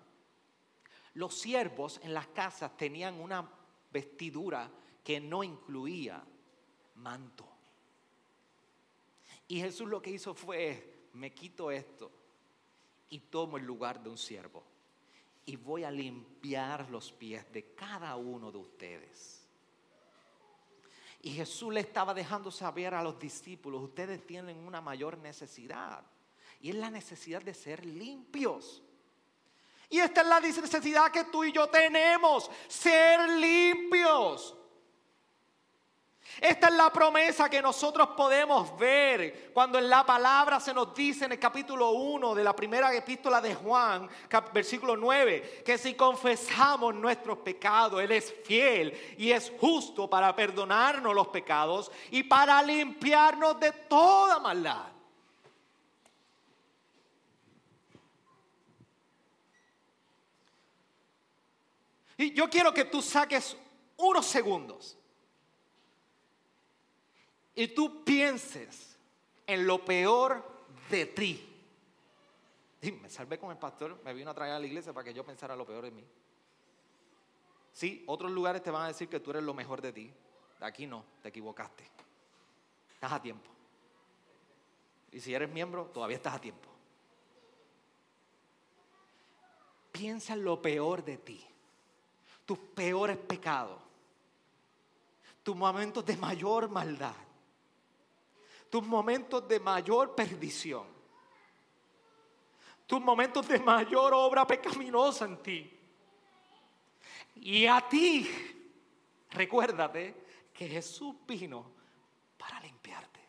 Los 1.14 1.36
siervos 1.36 2.00
en 2.02 2.16
las 2.16 2.26
casas 2.30 2.76
tenían 2.76 3.22
una 3.22 3.48
vestidura 3.92 4.68
que 5.04 5.20
no 5.20 5.44
incluía 5.44 6.24
manto. 6.96 7.48
Y 9.48 9.60
Jesús 9.60 9.88
lo 9.88 10.02
que 10.02 10.10
hizo 10.10 10.34
fue, 10.34 11.10
me 11.14 11.36
quito 11.36 11.70
esto 11.70 12.10
y 13.12 13.20
tomo 13.20 13.58
el 13.58 13.64
lugar 13.64 14.02
de 14.02 14.10
un 14.10 14.18
siervo 14.18 14.71
y 15.46 15.56
voy 15.56 15.84
a 15.84 15.92
limpiar 15.92 16.90
los 16.90 17.12
pies 17.12 17.52
de 17.52 17.74
cada 17.74 18.16
uno 18.16 18.52
de 18.52 18.58
ustedes. 18.58 19.48
Y 21.24 21.32
Jesús 21.32 21.74
le 21.74 21.82
estaba 21.82 22.14
dejando 22.14 22.52
saber 22.52 22.94
a 22.94 23.04
los 23.04 23.20
discípulos, 23.20 23.82
ustedes 23.84 24.26
tienen 24.26 24.58
una 24.58 24.82
mayor 24.82 25.18
necesidad. 25.18 26.04
Y 26.62 26.70
es 26.70 26.76
la 26.76 26.90
necesidad 26.90 27.42
de 27.42 27.54
ser 27.54 27.86
limpios. 27.86 28.82
Y 29.90 30.00
esta 30.00 30.22
es 30.22 30.28
la 30.28 30.40
necesidad 30.40 31.12
que 31.12 31.26
tú 31.26 31.44
y 31.44 31.52
yo 31.52 31.68
tenemos, 31.68 32.50
ser 32.68 33.30
limpios. 33.30 34.56
Esta 36.40 36.68
es 36.68 36.74
la 36.74 36.92
promesa 36.92 37.50
que 37.50 37.62
nosotros 37.62 38.10
podemos 38.16 38.78
ver 38.78 39.52
cuando 39.54 39.78
en 39.78 39.90
la 39.90 40.06
palabra 40.06 40.60
se 40.60 40.74
nos 40.74 40.94
dice 40.96 41.26
en 41.26 41.34
el 41.34 41.40
capítulo 41.40 41.92
1 41.92 42.34
de 42.34 42.44
la 42.44 42.56
primera 42.56 42.94
epístola 42.96 43.42
de 43.42 43.54
Juan, 43.54 44.10
versículo 44.54 44.96
9, 44.96 45.64
que 45.66 45.78
si 45.78 45.94
confesamos 45.94 46.96
nuestros 46.96 47.40
pecados, 47.40 48.02
Él 48.02 48.12
es 48.12 48.34
fiel 48.44 49.16
y 49.18 49.32
es 49.32 49.52
justo 49.60 50.10
para 50.10 50.36
perdonarnos 50.36 51.14
los 51.14 51.28
pecados 51.28 51.92
y 52.12 52.24
para 52.24 52.62
limpiarnos 52.64 53.60
de 53.60 53.72
toda 53.72 54.40
maldad. 54.40 54.88
Y 62.18 62.34
yo 62.34 62.50
quiero 62.50 62.74
que 62.74 62.86
tú 62.86 63.02
saques 63.02 63.58
unos 63.98 64.26
segundos 64.26 64.98
y 67.56 67.68
tú 67.70 68.04
pienses 68.04 68.98
en 69.46 69.68
lo 69.68 69.84
peor 69.84 70.44
de 70.90 71.06
ti. 71.08 71.48
Me 73.02 73.10
salvé 73.10 73.38
con 73.38 73.52
el 73.52 73.58
pastor, 73.58 74.00
me 74.04 74.14
vino 74.14 74.32
a 74.32 74.34
traer 74.34 74.54
a 74.54 74.60
la 74.60 74.66
iglesia 74.66 74.94
para 74.94 75.04
que 75.04 75.14
yo 75.14 75.26
pensara 75.26 75.56
lo 75.56 75.66
peor 75.66 75.84
de 75.84 75.92
mí. 75.92 76.04
Sí, 77.74 78.04
otros 78.08 78.32
lugares 78.32 78.64
te 78.64 78.72
van 78.72 78.84
a 78.84 78.88
decir 78.88 79.08
que 79.08 79.20
tú 79.20 79.32
eres 79.32 79.44
lo 79.44 79.54
mejor 79.54 79.82
de 79.82 79.94
ti. 79.94 80.12
Aquí 80.62 80.88
no, 80.88 81.04
te 81.22 81.30
equivocaste. 81.30 81.84
Estás 82.94 83.12
a 83.12 83.22
tiempo. 83.22 83.50
Y 85.12 85.20
si 85.20 85.34
eres 85.34 85.50
miembro, 85.50 85.86
todavía 85.88 86.18
estás 86.18 86.36
a 86.36 86.42
tiempo. 86.42 86.70
Piensa 89.92 90.34
en 90.34 90.44
lo 90.44 90.62
peor 90.62 91.04
de 91.04 91.18
ti, 91.18 91.46
tus 92.46 92.58
peores 92.58 93.18
pecados, 93.18 93.80
tus 95.44 95.56
momentos 95.56 96.06
de 96.06 96.16
mayor 96.18 96.70
maldad 96.70 97.16
tus 98.72 98.84
momentos 98.88 99.46
de 99.50 99.60
mayor 99.60 100.16
perdición, 100.16 100.88
tus 102.88 103.02
momentos 103.02 103.46
de 103.48 103.60
mayor 103.60 104.14
obra 104.14 104.48
pecaminosa 104.48 105.26
en 105.26 105.44
ti. 105.44 105.80
Y 107.36 107.66
a 107.66 107.88
ti, 107.88 108.30
recuérdate 109.30 110.26
que 110.54 110.70
Jesús 110.70 111.16
vino 111.28 111.74
para 112.38 112.62
limpiarte. 112.62 113.20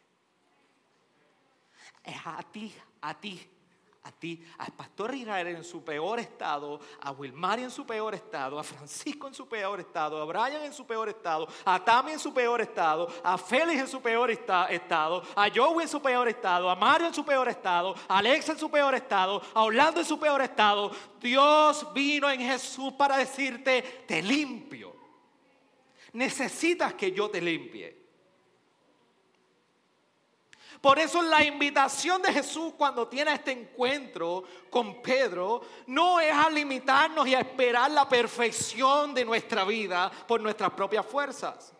Es 2.05 2.17
a 2.25 2.43
ti, 2.45 2.73
a 3.01 3.19
ti 3.19 3.52
a 4.05 4.11
ti, 4.11 4.45
al 4.59 4.73
pastor 4.73 5.15
Israel 5.15 5.47
en 5.49 5.65
su 5.65 5.85
peor 5.85 6.19
estado, 6.19 6.81
a 7.01 7.13
Wilmari 7.13 7.63
en 7.63 7.71
su 7.71 7.87
peor 7.87 8.15
estado, 8.15 8.59
a 8.59 8.65
Francisco 8.65 9.29
en 9.29 9.35
su 9.35 9.49
peor 9.49 9.79
estado, 9.79 10.21
a 10.21 10.25
Brian 10.25 10.65
en 10.65 10.73
su 10.73 10.85
peor 10.85 11.09
estado, 11.09 11.47
a 11.65 11.85
Tami 11.85 12.13
en 12.13 12.19
su 12.19 12.35
peor 12.35 12.61
estado, 12.61 13.09
a 13.23 13.39
Félix 13.39 13.81
en 13.83 13.89
su 13.89 14.03
peor 14.03 14.29
estado, 14.31 15.23
a 15.37 15.49
Joey 15.55 15.85
en 15.85 15.89
su 15.89 16.03
peor 16.03 16.29
estado, 16.29 16.69
a 16.69 16.75
Mario 16.75 17.07
en 17.07 17.15
su 17.15 17.25
peor 17.25 17.49
estado, 17.49 17.95
a 18.09 18.19
Alexa 18.19 18.53
en 18.53 18.59
su 18.59 18.71
peor 18.71 18.95
estado, 18.95 19.41
a 19.55 19.63
Orlando 19.63 20.01
en 20.01 20.07
su 20.07 20.19
peor 20.19 20.43
estado. 20.43 20.91
Dios 21.21 21.87
vino 21.95 22.29
en 22.29 22.41
Jesús 22.41 22.93
para 22.95 23.17
decirte, 23.17 24.05
te 24.07 24.21
limpio. 24.21 24.97
Necesitas 26.15 26.95
que 26.95 27.13
yo 27.13 27.31
te 27.31 27.41
limpie. 27.41 28.02
Por 30.83 30.99
eso 30.99 31.23
la 31.23 31.45
invitación 31.45 32.21
de 32.21 32.33
Jesús 32.33 32.75
cuando 32.77 33.07
tiene 33.07 33.33
este 33.33 33.53
encuentro 33.53 34.43
con 34.69 35.01
Pedro 35.01 35.63
no 35.87 36.19
es 36.19 36.35
a 36.35 36.51
limitarnos 36.51 37.25
y 37.29 37.37
a 37.37 37.39
esperar 37.39 37.89
la 37.93 38.09
perfección 38.09 39.15
de 39.15 39.25
nuestra 39.25 39.65
vida 39.65 40.11
por 40.27 40.41
nuestras 40.41 40.73
propias 40.73 41.07
fuerzas. 41.07 41.73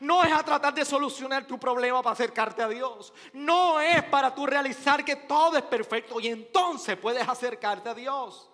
No 0.00 0.24
es 0.24 0.32
a 0.32 0.42
tratar 0.42 0.74
de 0.74 0.84
solucionar 0.84 1.46
tu 1.46 1.56
problema 1.56 2.02
para 2.02 2.14
acercarte 2.14 2.62
a 2.64 2.68
Dios. 2.68 3.12
No 3.32 3.80
es 3.80 4.02
para 4.02 4.34
tú 4.34 4.44
realizar 4.44 5.04
que 5.04 5.14
todo 5.14 5.56
es 5.56 5.62
perfecto 5.62 6.18
y 6.18 6.26
entonces 6.26 6.96
puedes 6.96 7.26
acercarte 7.28 7.90
a 7.90 7.94
Dios. 7.94 8.50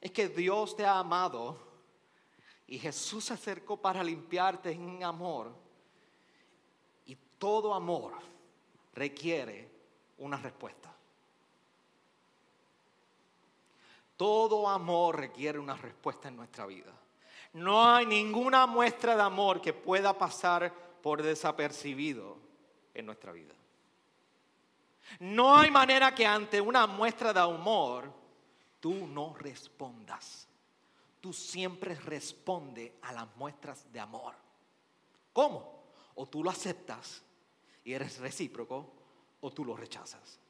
Es 0.00 0.10
que 0.10 0.28
Dios 0.28 0.74
te 0.74 0.84
ha 0.84 0.98
amado 0.98 1.60
y 2.66 2.76
Jesús 2.76 3.26
se 3.26 3.34
acercó 3.34 3.76
para 3.80 4.02
limpiarte 4.02 4.72
en 4.72 5.04
amor 5.04 5.65
todo 7.38 7.74
amor 7.74 8.14
requiere 8.94 9.70
una 10.18 10.36
respuesta. 10.36 10.92
Todo 14.16 14.68
amor 14.68 15.18
requiere 15.18 15.58
una 15.58 15.76
respuesta 15.76 16.28
en 16.28 16.36
nuestra 16.36 16.64
vida. 16.66 16.92
No 17.52 17.86
hay 17.86 18.06
ninguna 18.06 18.66
muestra 18.66 19.14
de 19.14 19.22
amor 19.22 19.60
que 19.60 19.72
pueda 19.72 20.16
pasar 20.16 20.72
por 21.02 21.22
desapercibido 21.22 22.38
en 22.94 23.06
nuestra 23.06 23.32
vida. 23.32 23.54
No 25.20 25.56
hay 25.56 25.70
manera 25.70 26.14
que 26.14 26.26
ante 26.26 26.60
una 26.60 26.86
muestra 26.86 27.32
de 27.32 27.40
amor 27.40 28.12
tú 28.80 29.06
no 29.06 29.34
respondas. 29.34 30.48
Tú 31.20 31.32
siempre 31.32 31.94
respondes 31.94 32.92
a 33.02 33.12
las 33.12 33.26
muestras 33.36 33.90
de 33.92 34.00
amor. 34.00 34.34
¿Cómo? 35.32 35.75
O 36.16 36.26
tú 36.26 36.42
lo 36.42 36.50
aceptas 36.50 37.22
y 37.84 37.92
eres 37.92 38.18
recíproco 38.18 38.92
o 39.40 39.50
tú 39.52 39.64
lo 39.64 39.76
rechazas. 39.76 40.40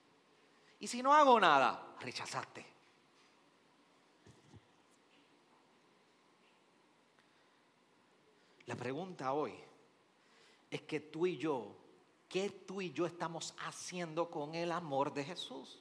Y 0.80 0.86
si 0.86 1.02
no 1.02 1.12
hago 1.14 1.38
nada, 1.38 1.96
rechazaste. 2.00 2.64
La 8.66 8.74
pregunta 8.74 9.32
hoy 9.32 9.54
es 10.70 10.82
que 10.82 11.00
tú 11.00 11.26
y 11.26 11.36
yo, 11.36 11.76
¿qué 12.28 12.50
tú 12.50 12.80
y 12.80 12.92
yo 12.92 13.06
estamos 13.06 13.54
haciendo 13.58 14.28
con 14.30 14.54
el 14.54 14.72
amor 14.72 15.14
de 15.14 15.24
Jesús? 15.24 15.80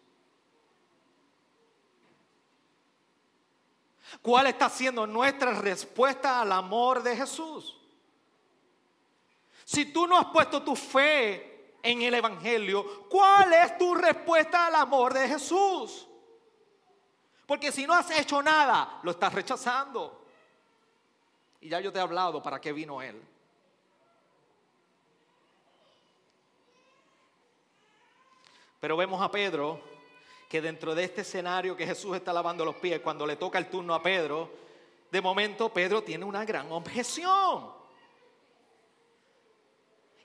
¿Cuál 4.22 4.48
está 4.48 4.70
siendo 4.70 5.08
nuestra 5.08 5.60
respuesta 5.60 6.42
al 6.42 6.52
amor 6.52 7.02
de 7.02 7.18
Jesús? 7.18 7.76
Si 9.66 9.92
tú 9.92 10.06
no 10.06 10.16
has 10.16 10.28
puesto 10.28 10.62
tu 10.62 10.76
fe 10.76 11.74
en 11.82 12.04
el 12.04 12.14
Evangelio, 12.14 13.08
¿cuál 13.10 13.52
es 13.52 13.78
tu 13.80 13.96
respuesta 13.96 14.68
al 14.68 14.76
amor 14.76 15.12
de 15.12 15.28
Jesús? 15.28 16.08
Porque 17.48 17.72
si 17.72 17.88
no 17.88 17.94
has 17.94 18.12
hecho 18.12 18.44
nada, 18.44 19.00
lo 19.02 19.10
estás 19.12 19.34
rechazando. 19.34 20.24
Y 21.62 21.70
ya 21.70 21.80
yo 21.80 21.92
te 21.92 21.98
he 21.98 22.02
hablado 22.02 22.44
para 22.44 22.62
qué 22.62 22.72
vino 22.72 23.02
Él. 23.02 23.20
Pero 28.80 28.96
vemos 28.96 29.20
a 29.20 29.32
Pedro 29.32 29.82
que 30.48 30.62
dentro 30.62 30.94
de 30.94 31.06
este 31.06 31.22
escenario 31.22 31.76
que 31.76 31.88
Jesús 31.88 32.16
está 32.16 32.32
lavando 32.32 32.64
los 32.64 32.76
pies, 32.76 33.00
cuando 33.00 33.26
le 33.26 33.36
toca 33.36 33.58
el 33.58 33.68
turno 33.68 33.96
a 33.96 34.04
Pedro, 34.04 34.52
de 35.10 35.22
momento 35.22 35.74
Pedro 35.74 36.04
tiene 36.04 36.24
una 36.24 36.46
gran 36.46 36.72
objeción. 36.72 37.75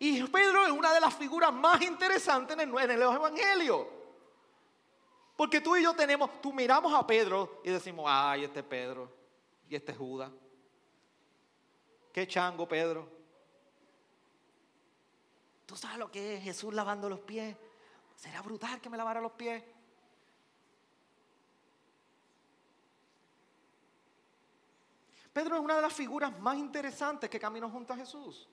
Y 0.03 0.23
Pedro 0.29 0.65
es 0.65 0.73
una 0.73 0.95
de 0.95 1.01
las 1.01 1.15
figuras 1.15 1.53
más 1.53 1.83
interesantes 1.83 2.59
en 2.59 2.61
el, 2.61 2.91
en 2.91 3.03
Evangelio. 3.03 3.87
Porque 5.37 5.61
tú 5.61 5.77
y 5.77 5.83
yo 5.83 5.95
tenemos, 5.95 6.41
tú 6.41 6.55
miramos 6.55 6.95
a 6.95 7.07
Pedro 7.07 7.61
y 7.63 7.71
decimos, 7.71 8.07
ay, 8.09 8.45
este 8.45 8.61
es 8.61 8.65
Pedro 8.65 9.13
y 9.69 9.77
este 9.77 9.93
es 9.93 9.99
Judas. 9.99 10.31
Qué 12.15 12.27
chango, 12.27 12.67
Pedro. 12.67 13.07
¿Tú 15.67 15.77
sabes 15.77 15.99
lo 15.99 16.11
que 16.11 16.39
es 16.39 16.45
Jesús 16.45 16.73
lavando 16.73 17.07
los 17.11 17.21
pies? 17.21 17.55
Será 18.17 18.41
brutal 18.41 18.81
que 18.81 18.89
me 18.89 18.97
lavara 18.97 19.21
los 19.21 19.33
pies. 19.33 19.63
Pedro 25.31 25.57
es 25.57 25.61
una 25.61 25.77
de 25.77 25.83
las 25.83 25.93
figuras 25.93 26.39
más 26.41 26.57
interesantes 26.57 27.29
que 27.29 27.39
caminó 27.39 27.69
junto 27.69 27.93
a 27.93 27.97
Jesús. 27.97 28.49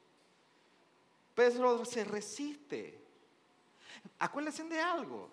Pedro 1.38 1.86
se 1.86 2.04
resiste. 2.04 3.00
Acuérdense 4.18 4.64
de 4.64 4.82
algo. 4.82 5.30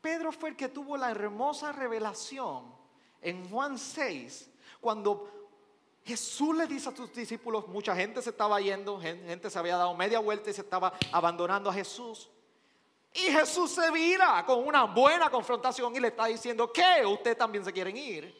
Pedro 0.00 0.32
fue 0.32 0.48
el 0.48 0.56
que 0.56 0.70
tuvo 0.70 0.96
la 0.96 1.10
hermosa 1.10 1.72
revelación 1.72 2.74
en 3.20 3.46
Juan 3.50 3.76
6, 3.78 4.50
cuando 4.80 5.50
Jesús 6.06 6.56
le 6.56 6.66
dice 6.66 6.88
a 6.88 6.96
sus 6.96 7.12
discípulos, 7.12 7.68
mucha 7.68 7.94
gente 7.94 8.22
se 8.22 8.30
estaba 8.30 8.58
yendo, 8.62 8.98
gente 8.98 9.50
se 9.50 9.58
había 9.58 9.76
dado 9.76 9.94
media 9.94 10.20
vuelta 10.20 10.48
y 10.48 10.54
se 10.54 10.62
estaba 10.62 10.94
abandonando 11.12 11.68
a 11.68 11.74
Jesús. 11.74 12.30
Y 13.12 13.30
Jesús 13.30 13.72
se 13.72 13.90
vira 13.90 14.42
con 14.46 14.66
una 14.66 14.84
buena 14.84 15.28
confrontación 15.28 15.94
y 15.94 16.00
le 16.00 16.08
está 16.08 16.24
diciendo 16.24 16.72
que 16.72 17.04
ustedes 17.04 17.36
también 17.36 17.62
se 17.62 17.74
quieren 17.74 17.94
ir. 17.98 18.34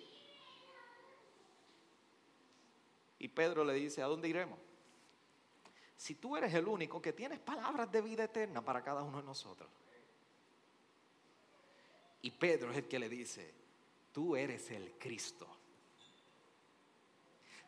Y 3.19 3.29
Pedro 3.29 3.65
le 3.65 3.75
dice, 3.75 4.01
¿a 4.01 4.07
dónde 4.07 4.29
iremos? 4.29 4.64
Si 6.05 6.17
tú 6.17 6.37
eres 6.37 6.53
el 6.53 6.69
único 6.69 7.01
que 7.01 7.15
tienes 7.15 7.39
palabras 7.39 7.91
de 7.91 8.03
vida 8.03 8.25
eterna 8.25 8.63
para 8.63 8.85
cada 8.85 9.03
uno 9.03 9.23
de 9.23 9.27
nosotros. 9.27 9.71
Y 12.21 12.31
Pedro 12.31 12.73
es 12.73 12.77
el 12.77 12.87
que 12.87 12.99
le 12.99 13.09
dice, 13.09 13.55
tú 14.13 14.37
eres 14.37 14.71
el 14.71 14.99
Cristo. 14.99 15.49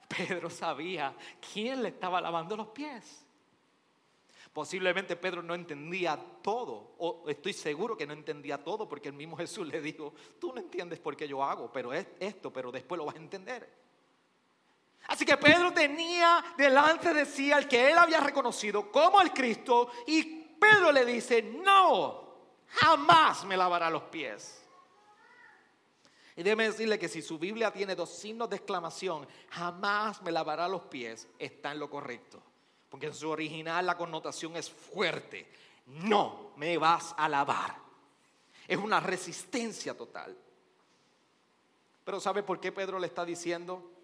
Pedro 0.06 0.50
sabía 0.50 1.16
quién 1.50 1.82
le 1.82 1.88
estaba 1.88 2.20
lavando 2.20 2.58
los 2.58 2.68
pies. 2.68 3.24
Posiblemente 4.52 5.16
Pedro 5.16 5.42
no 5.42 5.54
entendía 5.54 6.22
todo, 6.42 6.92
o 6.98 7.24
estoy 7.30 7.54
seguro 7.54 7.96
que 7.96 8.06
no 8.06 8.12
entendía 8.12 8.62
todo, 8.62 8.86
porque 8.86 9.08
el 9.08 9.14
mismo 9.14 9.38
Jesús 9.38 9.66
le 9.66 9.80
dijo, 9.80 10.12
tú 10.38 10.52
no 10.52 10.60
entiendes 10.60 11.00
por 11.00 11.16
qué 11.16 11.26
yo 11.26 11.42
hago, 11.42 11.72
pero 11.72 11.90
es 11.94 12.06
esto, 12.20 12.52
pero 12.52 12.70
después 12.70 12.98
lo 12.98 13.06
vas 13.06 13.16
a 13.16 13.20
entender. 13.20 13.85
Así 15.08 15.24
que 15.24 15.36
Pedro 15.36 15.72
tenía 15.72 16.44
delante 16.56 17.14
de 17.14 17.26
sí 17.26 17.52
al 17.52 17.68
que 17.68 17.90
él 17.90 17.98
había 17.98 18.20
reconocido 18.20 18.90
como 18.90 19.20
el 19.20 19.32
Cristo, 19.32 19.90
y 20.06 20.22
Pedro 20.58 20.90
le 20.90 21.04
dice, 21.04 21.42
no, 21.42 22.34
jamás 22.68 23.44
me 23.44 23.56
lavará 23.56 23.88
los 23.90 24.04
pies. 24.04 24.62
Y 26.34 26.42
déjeme 26.42 26.64
decirle 26.64 26.98
que 26.98 27.08
si 27.08 27.22
su 27.22 27.38
Biblia 27.38 27.70
tiene 27.70 27.94
dos 27.94 28.10
signos 28.10 28.50
de 28.50 28.56
exclamación, 28.56 29.26
jamás 29.50 30.20
me 30.22 30.30
lavará 30.30 30.68
los 30.68 30.82
pies, 30.82 31.28
está 31.38 31.72
en 31.72 31.78
lo 31.78 31.88
correcto. 31.88 32.42
Porque 32.90 33.06
en 33.06 33.14
su 33.14 33.30
original 33.30 33.86
la 33.86 33.96
connotación 33.96 34.54
es 34.56 34.70
fuerte. 34.70 35.50
No 35.86 36.52
me 36.56 36.76
vas 36.76 37.14
a 37.16 37.28
lavar. 37.28 37.76
Es 38.68 38.76
una 38.76 39.00
resistencia 39.00 39.96
total. 39.96 40.36
Pero 42.04 42.20
¿sabe 42.20 42.42
por 42.42 42.60
qué 42.60 42.70
Pedro 42.70 42.98
le 42.98 43.06
está 43.06 43.24
diciendo 43.24 43.95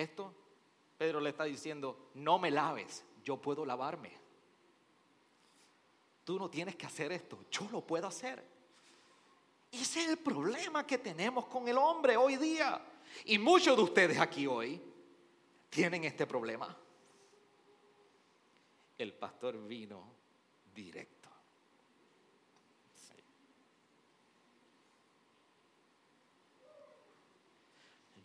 esto? 0.00 0.34
Pedro 0.98 1.20
le 1.20 1.30
está 1.30 1.44
diciendo, 1.44 2.10
no 2.14 2.38
me 2.38 2.50
laves, 2.50 3.04
yo 3.24 3.36
puedo 3.36 3.64
lavarme. 3.64 4.12
Tú 6.24 6.38
no 6.38 6.50
tienes 6.50 6.76
que 6.76 6.86
hacer 6.86 7.12
esto, 7.12 7.44
yo 7.50 7.68
lo 7.70 7.80
puedo 7.80 8.06
hacer. 8.06 8.42
Ese 9.70 10.04
es 10.04 10.08
el 10.08 10.18
problema 10.18 10.86
que 10.86 10.98
tenemos 10.98 11.46
con 11.46 11.68
el 11.68 11.76
hombre 11.76 12.16
hoy 12.16 12.36
día. 12.36 12.80
Y 13.24 13.38
muchos 13.38 13.76
de 13.76 13.82
ustedes 13.82 14.18
aquí 14.18 14.46
hoy 14.46 14.80
tienen 15.68 16.04
este 16.04 16.26
problema. 16.26 16.76
El 18.98 19.12
pastor 19.12 19.58
vino 19.66 20.14
directo. 20.74 21.16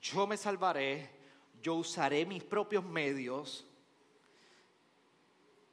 Yo 0.01 0.25
me 0.25 0.35
salvaré, 0.35 1.20
yo 1.61 1.75
usaré 1.75 2.25
mis 2.25 2.43
propios 2.43 2.83
medios 2.83 3.65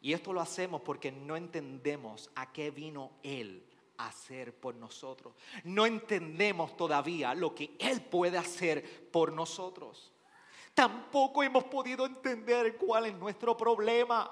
y 0.00 0.12
esto 0.12 0.32
lo 0.32 0.40
hacemos 0.40 0.80
porque 0.82 1.10
no 1.10 1.36
entendemos 1.36 2.30
a 2.34 2.52
qué 2.52 2.70
vino 2.70 3.12
Él 3.22 3.64
a 3.96 4.06
hacer 4.06 4.54
por 4.54 4.74
nosotros. 4.74 5.34
No 5.64 5.86
entendemos 5.86 6.76
todavía 6.76 7.34
lo 7.34 7.54
que 7.54 7.74
Él 7.78 8.00
puede 8.02 8.38
hacer 8.38 9.10
por 9.10 9.32
nosotros. 9.32 10.12
Tampoco 10.72 11.42
hemos 11.42 11.64
podido 11.64 12.06
entender 12.06 12.76
cuál 12.76 13.06
es 13.06 13.14
nuestro 13.14 13.56
problema. 13.56 14.30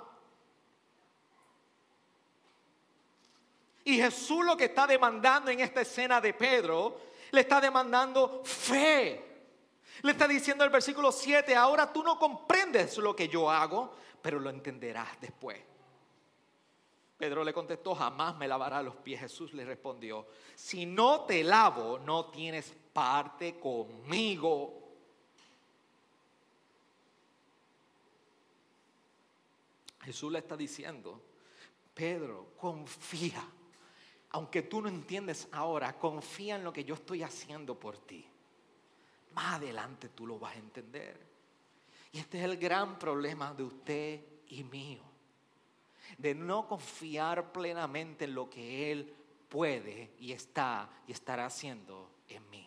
Y 3.83 3.97
Jesús 3.97 4.45
lo 4.45 4.57
que 4.57 4.67
está 4.67 4.87
demandando 4.87 5.51
en 5.51 5.61
esta 5.61 5.81
escena 5.81 6.21
de 6.21 6.33
Pedro, 6.33 7.01
le 7.33 7.41
está 7.41 7.61
demandando 7.61 8.43
fe. 8.45 9.36
Le 10.03 10.13
está 10.13 10.29
diciendo 10.29 10.65
el 10.65 10.71
versículo 10.71 11.11
7, 11.11 11.55
ahora 11.55 11.93
tú 11.93 12.03
no 12.03 12.19
comprendes 12.19 12.99
lo 12.99 13.17
que 13.17 13.29
yo 13.29 13.51
hago, 13.51 13.95
pero 14.21 14.39
lo 14.39 14.51
entenderás 14.51 15.21
después. 15.21 15.59
Pedro 17.17 17.43
le 17.43 17.55
contestó, 17.55 17.95
jamás 17.95 18.37
me 18.37 18.47
lavará 18.47 18.83
los 18.83 18.97
pies. 18.97 19.21
Jesús 19.21 19.55
le 19.55 19.65
respondió, 19.65 20.27
si 20.55 20.85
no 20.85 21.23
te 21.23 21.43
lavo, 21.43 21.99
no 21.99 22.27
tienes 22.27 22.75
parte 22.93 23.59
conmigo. 23.59 24.83
Jesús 30.03 30.31
le 30.31 30.39
está 30.39 30.57
diciendo, 30.57 31.23
Pedro, 31.95 32.53
confía. 32.59 33.43
Aunque 34.31 34.63
tú 34.63 34.83
no 34.83 34.89
entiendes 34.89 35.49
ahora, 35.53 35.99
confía 35.99 36.57
en 36.57 36.65
lo 36.65 36.73
que 36.73 36.85
yo 36.85 36.95
estoy 36.95 37.23
haciendo 37.23 37.81
por 37.81 37.97
ti. 37.99 38.29
Más 39.37 39.57
adelante 39.57 40.09
tú 40.09 40.27
lo 40.27 40.39
vas 40.39 40.57
a 40.57 40.59
entender. 40.59 41.15
Y 42.11 42.19
este 42.19 42.39
es 42.39 42.45
el 42.45 42.57
gran 42.57 42.99
problema 42.99 43.53
de 43.53 43.63
usted 43.65 44.25
y 44.49 44.65
mío. 44.65 45.03
De 46.17 46.35
no 46.35 46.67
confiar 46.67 47.53
plenamente 47.53 48.25
en 48.25 48.35
lo 48.35 48.49
que 48.49 48.91
Él 48.91 49.15
puede 49.51 50.15
y 50.19 50.33
está 50.33 50.89
y 51.07 51.13
estará 51.13 51.45
haciendo 51.45 52.11
en 52.29 52.49
mí. 52.49 52.67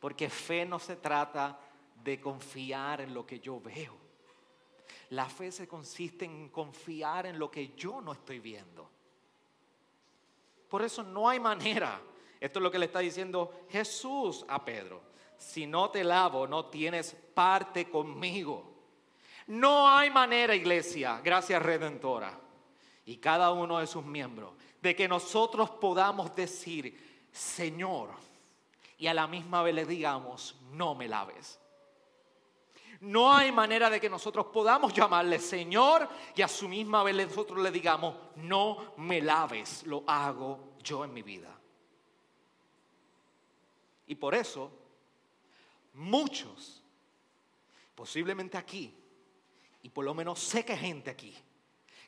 Porque 0.00 0.28
fe 0.28 0.66
no 0.66 0.80
se 0.80 0.96
trata 0.96 1.60
de 2.02 2.20
confiar 2.20 3.02
en 3.02 3.14
lo 3.14 3.24
que 3.24 3.38
yo 3.38 3.60
veo. 3.60 3.96
La 5.10 5.28
fe 5.28 5.52
se 5.52 5.68
consiste 5.68 6.24
en 6.24 6.48
confiar 6.48 7.26
en 7.26 7.38
lo 7.38 7.52
que 7.52 7.72
yo 7.76 8.00
no 8.00 8.10
estoy 8.10 8.40
viendo. 8.40 8.90
Por 10.68 10.82
eso 10.82 11.04
no 11.04 11.28
hay 11.28 11.38
manera. 11.38 12.02
Esto 12.42 12.58
es 12.58 12.62
lo 12.62 12.70
que 12.70 12.78
le 12.78 12.86
está 12.86 12.98
diciendo 12.98 13.66
Jesús 13.70 14.44
a 14.48 14.64
Pedro 14.64 15.12
si 15.42 15.66
no 15.66 15.90
te 15.90 16.04
lavo, 16.04 16.46
no 16.46 16.66
tienes 16.66 17.14
parte 17.34 17.90
conmigo. 17.90 18.72
No 19.48 19.88
hay 19.88 20.08
manera, 20.08 20.54
iglesia, 20.54 21.20
gracias 21.22 21.60
Redentora, 21.60 22.38
y 23.04 23.16
cada 23.16 23.50
uno 23.50 23.78
de 23.78 23.86
sus 23.86 24.04
miembros, 24.04 24.52
de 24.80 24.94
que 24.94 25.08
nosotros 25.08 25.68
podamos 25.70 26.34
decir, 26.36 27.26
Señor, 27.32 28.10
y 28.98 29.08
a 29.08 29.14
la 29.14 29.26
misma 29.26 29.62
vez 29.62 29.74
le 29.74 29.84
digamos, 29.84 30.54
no 30.70 30.94
me 30.94 31.08
laves. 31.08 31.58
No 33.00 33.34
hay 33.34 33.50
manera 33.50 33.90
de 33.90 34.00
que 34.00 34.08
nosotros 34.08 34.46
podamos 34.46 34.94
llamarle 34.94 35.40
Señor 35.40 36.08
y 36.36 36.42
a 36.42 36.48
su 36.48 36.68
misma 36.68 37.02
vez 37.02 37.16
nosotros 37.16 37.58
le 37.58 37.72
digamos, 37.72 38.14
no 38.36 38.92
me 38.98 39.20
laves, 39.20 39.84
lo 39.86 40.04
hago 40.06 40.74
yo 40.84 41.04
en 41.04 41.12
mi 41.12 41.22
vida. 41.22 41.61
Y 44.12 44.14
por 44.14 44.34
eso 44.34 44.70
muchos, 45.94 46.82
posiblemente 47.94 48.58
aquí, 48.58 48.94
y 49.82 49.88
por 49.88 50.04
lo 50.04 50.12
menos 50.12 50.38
sé 50.38 50.66
que 50.66 50.76
gente 50.76 51.08
aquí, 51.08 51.34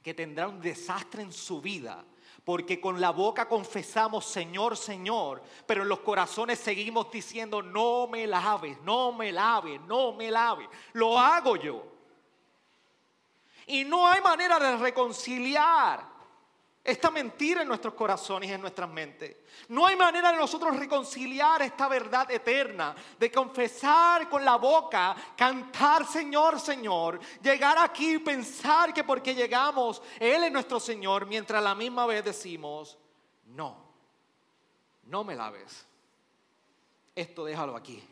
que 0.03 0.13
tendrá 0.13 0.47
un 0.47 0.61
desastre 0.61 1.23
en 1.23 1.33
su 1.33 1.63
vida, 1.63 2.05
porque 2.45 2.79
con 2.79 3.01
la 3.01 3.09
boca 3.09 3.49
confesamos 3.49 4.27
Señor, 4.27 4.77
Señor, 4.77 5.43
pero 5.67 5.81
en 5.81 5.89
los 5.89 6.01
corazones 6.01 6.59
seguimos 6.59 7.11
diciendo, 7.11 7.63
no 7.63 8.07
me 8.07 8.27
laves, 8.27 8.79
no 8.83 9.11
me 9.11 9.33
laves, 9.33 9.81
no 9.89 10.13
me 10.13 10.31
laves, 10.31 10.69
lo 10.93 11.19
hago 11.19 11.57
yo. 11.57 11.87
Y 13.67 13.83
no 13.85 14.07
hay 14.07 14.21
manera 14.21 14.59
de 14.59 14.77
reconciliar 14.77 16.07
esta 16.85 17.11
mentira 17.11 17.63
en 17.63 17.69
nuestros 17.69 17.95
corazones 17.95 18.51
y 18.51 18.53
en 18.53 18.61
nuestras 18.61 18.91
mentes. 18.91 19.39
No 19.69 19.87
hay 19.87 19.97
manera 19.97 20.31
de 20.31 20.37
nosotros 20.37 20.77
reconciliar 20.77 21.63
esta 21.63 21.89
verdad 21.89 22.31
eterna, 22.31 22.95
de 23.19 23.33
confesar 23.33 24.29
con 24.29 24.45
la 24.45 24.57
boca, 24.57 25.17
cantar 25.35 26.07
Señor, 26.07 26.61
Señor, 26.61 27.19
llegar 27.43 27.79
aquí 27.79 28.17
y 28.17 28.19
pensar 28.19 28.93
que 28.93 29.03
porque 29.03 29.35
llegamos, 29.35 30.03
Él 30.21 30.45
es 30.45 30.53
nuestro 30.53 30.79
Señor, 30.79 31.25
mientras 31.25 31.61
a 31.61 31.65
la 31.65 31.75
misma 31.75 32.05
vez 32.05 32.23
decimos, 32.23 32.99
no, 33.47 33.79
no 35.05 35.25
me 35.25 35.35
laves, 35.35 35.87
esto 37.15 37.47
déjalo 37.47 37.77
aquí, 37.77 38.03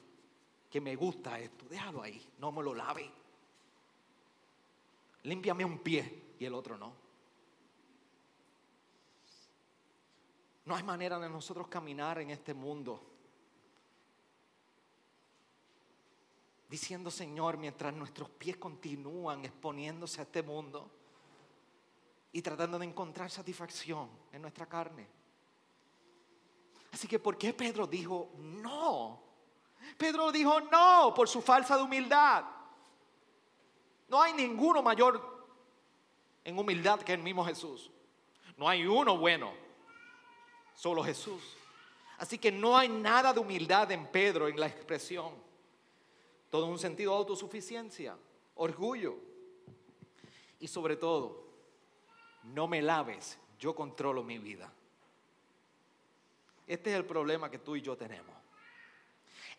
que 0.71 0.81
me 0.81 0.97
gusta 0.97 1.39
esto, 1.39 1.67
déjalo 1.69 2.03
ahí, 2.03 2.27
no 2.39 2.51
me 2.51 2.63
lo 2.63 2.75
lave. 2.75 3.11
Límpiame 5.25 5.63
un 5.63 5.79
pie 5.79 6.23
y 6.39 6.47
el 6.47 6.55
otro 6.55 6.79
no. 6.79 7.02
No 10.65 10.77
hay 10.77 10.83
manera 10.83 11.19
de 11.19 11.29
nosotros 11.29 11.69
caminar 11.69 12.19
en 12.19 12.31
este 12.31 12.55
mundo 12.55 13.13
diciendo, 16.73 17.11
Señor, 17.11 17.59
mientras 17.59 17.93
nuestros 17.93 18.31
pies 18.31 18.57
continúan 18.57 19.45
exponiéndose 19.45 20.21
a 20.21 20.25
este 20.25 20.43
mundo 20.43 20.91
y 22.33 22.41
tratando 22.41 22.79
de 22.79 22.87
encontrar 22.87 23.31
satisfacción 23.31 24.09
en 24.33 24.41
nuestra 24.41 24.65
carne. 24.65 25.07
Así 26.93 27.07
que, 27.07 27.19
¿por 27.19 27.37
qué 27.37 27.53
Pedro 27.53 27.87
dijo 27.87 28.31
no? 28.39 29.21
Pedro 29.99 30.33
dijo 30.33 30.61
no 30.61 31.13
por 31.15 31.29
su 31.29 31.43
falsa 31.43 31.77
de 31.77 31.83
humildad. 31.83 32.45
No 34.09 34.23
hay 34.23 34.33
ninguno 34.33 34.83
mayor 34.83 35.47
en 36.45 36.59
humildad 36.59 37.01
que 37.01 37.13
el 37.13 37.23
mismo 37.23 37.45
Jesús. 37.45 37.91
No 38.57 38.69
hay 38.69 38.87
uno 38.87 39.19
bueno, 39.19 39.53
solo 40.75 41.03
Jesús. 41.03 41.43
Así 42.19 42.39
que 42.39 42.53
no 42.53 42.77
hay 42.77 42.89
nada 42.89 43.33
de 43.33 43.41
humildad 43.41 43.91
en 43.91 44.07
Pedro 44.07 44.49
en 44.49 44.59
la 44.59 44.67
expresión 44.67 45.33
todo 46.53 46.67
un 46.67 46.79
sentido 46.79 47.13
de 47.13 47.17
autosuficiencia, 47.17 48.15
orgullo. 48.57 49.17
Y 50.61 50.69
sobre 50.69 50.97
todo, 50.97 51.47
no 52.43 52.69
me 52.69 52.83
laves, 52.83 53.39
yo 53.59 53.75
controlo 53.75 54.23
mi 54.23 54.37
vida. 54.37 54.71
Este 56.67 56.91
es 56.91 56.97
el 56.97 57.07
problema 57.07 57.51
que 57.51 57.59
tú 57.59 57.75
y 57.75 57.81
yo 57.81 57.97
tenemos. 57.97 58.37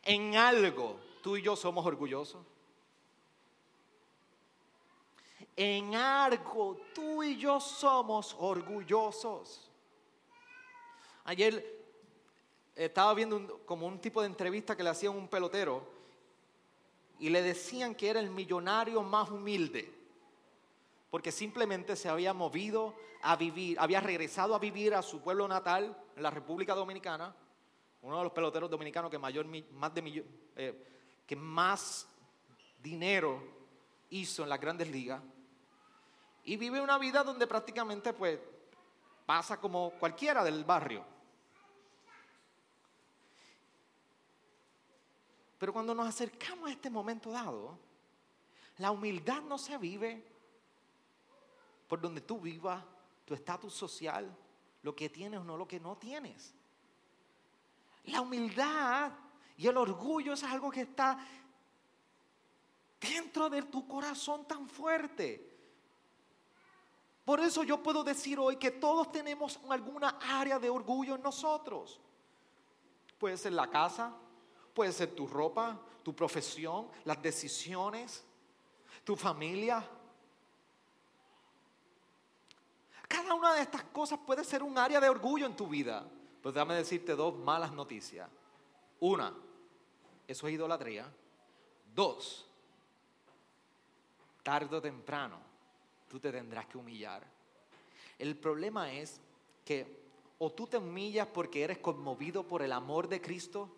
En 0.03 0.35
algo 0.35 0.99
tú 1.23 1.35
y 1.35 1.41
yo 1.41 1.55
somos 1.55 1.83
orgullosos. 1.83 2.45
En 5.55 5.95
algo 5.95 6.77
tú 6.93 7.23
y 7.23 7.37
yo 7.37 7.59
somos 7.59 8.35
orgullosos. 8.37 9.67
Ayer 11.25 11.83
estaba 12.75 13.13
viendo 13.13 13.61
como 13.65 13.87
un 13.87 13.99
tipo 13.99 14.21
de 14.21 14.27
entrevista 14.27 14.75
que 14.75 14.83
le 14.83 14.89
hacían 14.89 15.15
un 15.15 15.27
pelotero 15.27 15.87
y 17.19 17.29
le 17.29 17.41
decían 17.41 17.95
que 17.95 18.09
era 18.09 18.19
el 18.19 18.29
millonario 18.29 19.01
más 19.03 19.29
humilde, 19.29 19.93
porque 21.09 21.31
simplemente 21.31 21.95
se 21.95 22.09
había 22.09 22.33
movido 22.33 22.95
a 23.21 23.35
vivir, 23.35 23.79
había 23.79 24.01
regresado 24.01 24.55
a 24.55 24.59
vivir 24.59 24.93
a 24.93 25.01
su 25.01 25.21
pueblo 25.21 25.47
natal, 25.47 25.95
en 26.15 26.23
la 26.23 26.29
República 26.29 26.75
Dominicana, 26.75 27.33
uno 28.01 28.17
de 28.17 28.23
los 28.23 28.33
peloteros 28.33 28.69
dominicanos 28.69 29.09
que, 29.09 29.17
mayor, 29.17 29.45
más, 29.71 29.93
de, 29.93 30.25
eh, 30.57 30.85
que 31.25 31.35
más 31.35 32.07
dinero 32.81 33.41
hizo 34.09 34.43
en 34.43 34.49
las 34.49 34.59
grandes 34.59 34.89
ligas, 34.89 35.21
y 36.43 36.57
vive 36.57 36.81
una 36.81 36.97
vida 36.97 37.23
donde 37.23 37.47
prácticamente 37.47 38.11
pues 38.11 38.37
pasa 39.25 39.59
como 39.61 39.91
cualquiera 39.91 40.43
del 40.43 40.65
barrio. 40.65 41.12
Pero 45.63 45.71
cuando 45.71 45.95
nos 45.95 46.05
acercamos 46.05 46.67
a 46.67 46.73
este 46.73 46.89
momento 46.89 47.31
dado, 47.31 47.79
la 48.79 48.91
humildad 48.91 49.41
no 49.43 49.57
se 49.57 49.77
vive 49.77 50.21
por 51.87 52.01
donde 52.01 52.19
tú 52.19 52.37
vivas, 52.37 52.83
tu 53.23 53.33
estatus 53.33 53.73
social, 53.73 54.29
lo 54.81 54.93
que 54.93 55.07
tienes 55.07 55.39
o 55.39 55.43
no 55.45 55.55
lo 55.55 55.65
que 55.65 55.79
no 55.79 55.95
tienes. 55.95 56.53
La 58.07 58.19
humildad 58.19 59.13
y 59.55 59.65
el 59.65 59.77
orgullo 59.77 60.33
es 60.33 60.43
algo 60.43 60.69
que 60.69 60.81
está 60.81 61.17
dentro 62.99 63.49
de 63.49 63.61
tu 63.61 63.87
corazón 63.87 64.45
tan 64.45 64.67
fuerte. 64.67 65.49
Por 67.23 67.39
eso 67.39 67.63
yo 67.63 67.81
puedo 67.81 68.03
decir 68.03 68.37
hoy 68.37 68.57
que 68.57 68.71
todos 68.71 69.13
tenemos 69.13 69.57
alguna 69.69 70.19
área 70.29 70.59
de 70.59 70.69
orgullo 70.69 71.15
en 71.15 71.21
nosotros. 71.21 72.01
Puede 73.17 73.37
ser 73.37 73.53
la 73.53 73.69
casa, 73.69 74.13
Puede 74.73 74.91
ser 74.91 75.13
tu 75.15 75.27
ropa, 75.27 75.79
tu 76.03 76.15
profesión, 76.15 76.87
las 77.05 77.21
decisiones, 77.21 78.23
tu 79.03 79.15
familia. 79.15 79.87
Cada 83.07 83.33
una 83.33 83.53
de 83.53 83.61
estas 83.61 83.83
cosas 83.85 84.19
puede 84.25 84.43
ser 84.43 84.63
un 84.63 84.77
área 84.77 84.99
de 84.99 85.09
orgullo 85.09 85.45
en 85.45 85.55
tu 85.55 85.67
vida. 85.67 86.05
Pues 86.41 86.53
déjame 86.53 86.75
decirte 86.75 87.15
dos 87.15 87.35
malas 87.35 87.71
noticias. 87.71 88.29
Una, 88.99 89.33
eso 90.27 90.47
es 90.47 90.53
idolatría. 90.53 91.11
Dos, 91.93 92.45
tarde 94.41 94.75
o 94.75 94.81
temprano 94.81 95.37
tú 96.07 96.19
te 96.19 96.31
tendrás 96.31 96.67
que 96.67 96.77
humillar. 96.77 97.23
El 98.19 98.37
problema 98.37 98.91
es 98.91 99.19
que 99.65 100.03
o 100.37 100.51
tú 100.51 100.67
te 100.67 100.77
humillas 100.77 101.27
porque 101.27 101.63
eres 101.63 101.79
conmovido 101.79 102.43
por 102.43 102.61
el 102.61 102.71
amor 102.71 103.07
de 103.07 103.21
Cristo 103.21 103.69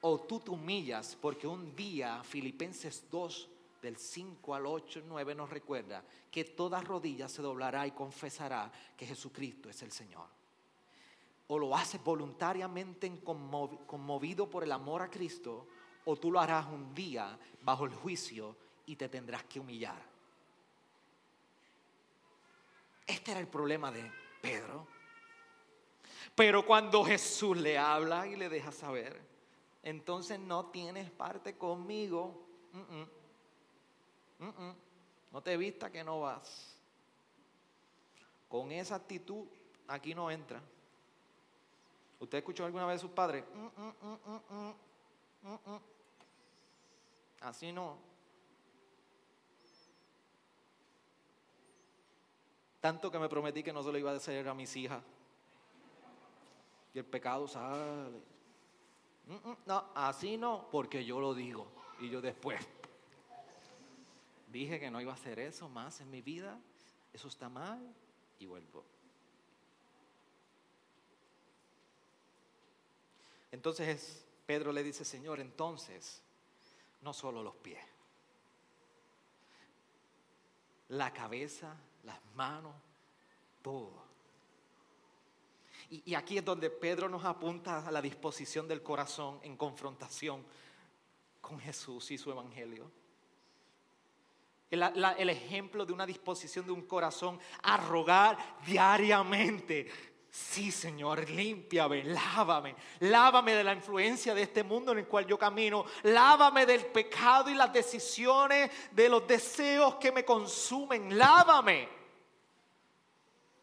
o 0.00 0.20
tú 0.20 0.40
te 0.40 0.50
humillas 0.50 1.16
porque 1.20 1.46
un 1.46 1.74
día 1.74 2.22
Filipenses 2.22 3.04
2 3.10 3.48
del 3.82 3.96
5 3.96 4.54
al 4.54 4.66
8, 4.66 5.02
9 5.06 5.34
nos 5.34 5.50
recuerda 5.50 6.04
que 6.30 6.44
toda 6.44 6.80
rodilla 6.80 7.28
se 7.28 7.42
doblará 7.42 7.86
y 7.86 7.92
confesará 7.92 8.70
que 8.96 9.06
Jesucristo 9.06 9.68
es 9.68 9.82
el 9.82 9.92
Señor. 9.92 10.26
O 11.48 11.58
lo 11.58 11.74
haces 11.74 12.02
voluntariamente 12.02 13.20
conmovido 13.22 14.50
por 14.50 14.64
el 14.64 14.72
amor 14.72 15.02
a 15.02 15.10
Cristo, 15.10 15.66
o 16.04 16.16
tú 16.16 16.30
lo 16.30 16.40
harás 16.40 16.66
un 16.66 16.94
día 16.94 17.38
bajo 17.62 17.86
el 17.86 17.94
juicio 17.94 18.56
y 18.86 18.96
te 18.96 19.08
tendrás 19.08 19.44
que 19.44 19.60
humillar. 19.60 20.00
Este 23.06 23.30
era 23.30 23.40
el 23.40 23.48
problema 23.48 23.90
de 23.90 24.10
Pedro. 24.42 24.86
Pero 26.34 26.64
cuando 26.66 27.04
Jesús 27.04 27.56
le 27.56 27.78
habla 27.78 28.26
y 28.26 28.36
le 28.36 28.48
deja 28.48 28.70
saber 28.70 29.37
entonces 29.82 30.38
no 30.38 30.66
tienes 30.66 31.10
parte 31.10 31.56
conmigo. 31.56 32.46
no 35.32 35.42
te 35.42 35.56
vista 35.56 35.90
que 35.90 36.04
no 36.04 36.20
vas. 36.20 36.76
Con 38.48 38.72
esa 38.72 38.96
actitud 38.96 39.46
aquí 39.86 40.14
no 40.14 40.30
entra. 40.30 40.60
¿Usted 42.20 42.38
escuchó 42.38 42.64
alguna 42.64 42.86
vez 42.86 42.96
a 42.96 43.00
sus 43.00 43.10
padres? 43.10 43.44
Así 47.40 47.72
no. 47.72 47.96
Tanto 52.80 53.10
que 53.10 53.18
me 53.18 53.28
prometí 53.28 53.62
que 53.62 53.72
no 53.72 53.82
se 53.82 53.92
lo 53.92 53.98
iba 53.98 54.10
a 54.10 54.14
decir 54.14 54.48
a 54.48 54.54
mis 54.54 54.74
hijas. 54.76 55.02
Y 56.94 56.98
el 56.98 57.04
pecado 57.04 57.46
sale. 57.46 58.37
No, 59.66 59.90
así 59.94 60.36
no, 60.36 60.68
porque 60.70 61.04
yo 61.04 61.20
lo 61.20 61.34
digo. 61.34 61.66
Y 62.00 62.08
yo 62.08 62.20
después 62.20 62.60
dije 64.50 64.80
que 64.80 64.90
no 64.90 65.00
iba 65.00 65.12
a 65.12 65.16
hacer 65.16 65.38
eso 65.38 65.68
más 65.68 66.00
en 66.00 66.10
mi 66.10 66.22
vida. 66.22 66.58
Eso 67.12 67.28
está 67.28 67.48
mal 67.48 67.94
y 68.38 68.46
vuelvo. 68.46 68.84
Entonces 73.52 74.24
Pedro 74.46 74.72
le 74.72 74.82
dice, 74.82 75.04
Señor, 75.04 75.40
entonces, 75.40 76.22
no 77.02 77.12
solo 77.12 77.42
los 77.42 77.54
pies, 77.56 77.84
la 80.88 81.12
cabeza, 81.12 81.76
las 82.04 82.18
manos, 82.34 82.74
todo. 83.62 84.07
Y, 85.90 86.14
aquí 86.14 86.38
es 86.38 86.44
donde 86.44 86.68
Pedro 86.68 87.08
nos 87.08 87.24
apunta 87.24 87.86
a 87.86 87.90
la 87.90 88.02
disposición 88.02 88.68
del 88.68 88.82
corazón 88.82 89.40
en 89.42 89.56
confrontación 89.56 90.44
con 91.40 91.58
Jesús 91.58 92.10
y 92.10 92.18
su 92.18 92.30
evangelio. 92.30 92.90
El, 94.70 95.30
ejemplo 95.30 95.86
de 95.86 95.94
una 95.94 96.04
disposición 96.04 96.66
de 96.66 96.72
un 96.72 96.82
corazón 96.82 97.40
a 97.62 97.78
rogar 97.78 98.36
diariamente. 98.66 99.90
Sí, 100.30 100.70
Señor, 100.70 101.28
límpiame, 101.30 102.04
lávame, 102.04 102.76
lávame 103.00 103.54
de 103.54 103.64
la 103.64 103.72
influencia 103.72 104.34
de 104.34 104.42
este 104.42 104.62
mundo 104.62 104.92
en 104.92 104.98
el 104.98 105.06
cual 105.06 105.26
yo 105.26 105.38
camino, 105.38 105.86
lávame 106.02 106.66
del 106.66 106.84
pecado 106.84 107.48
y 107.48 107.54
las 107.54 107.72
decisiones, 107.72 108.70
de 108.92 109.08
los 109.08 109.26
deseos 109.26 109.94
que 109.94 110.12
me 110.12 110.22
consumen, 110.22 111.16
lávame 111.16 111.88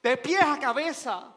de 0.02 0.18
pies 0.18 0.42
a 0.44 0.60
cabeza. 0.60 1.36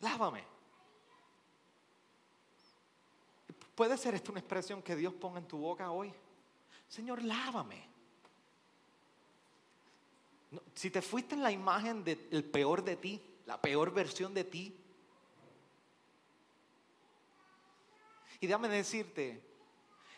Lávame. 0.00 0.44
¿Puede 3.74 3.96
ser 3.96 4.14
esta 4.14 4.32
una 4.32 4.40
expresión 4.40 4.82
que 4.82 4.96
Dios 4.96 5.14
ponga 5.14 5.38
en 5.38 5.46
tu 5.46 5.58
boca 5.58 5.90
hoy? 5.90 6.12
Señor, 6.88 7.22
lávame. 7.22 7.86
Si 10.74 10.90
te 10.90 11.02
fuiste 11.02 11.34
en 11.34 11.42
la 11.42 11.52
imagen 11.52 12.02
del 12.02 12.44
peor 12.44 12.82
de 12.82 12.96
ti, 12.96 13.20
la 13.46 13.60
peor 13.60 13.92
versión 13.92 14.34
de 14.34 14.44
ti, 14.44 14.74
y 18.40 18.46
déjame 18.46 18.68
decirte 18.68 19.42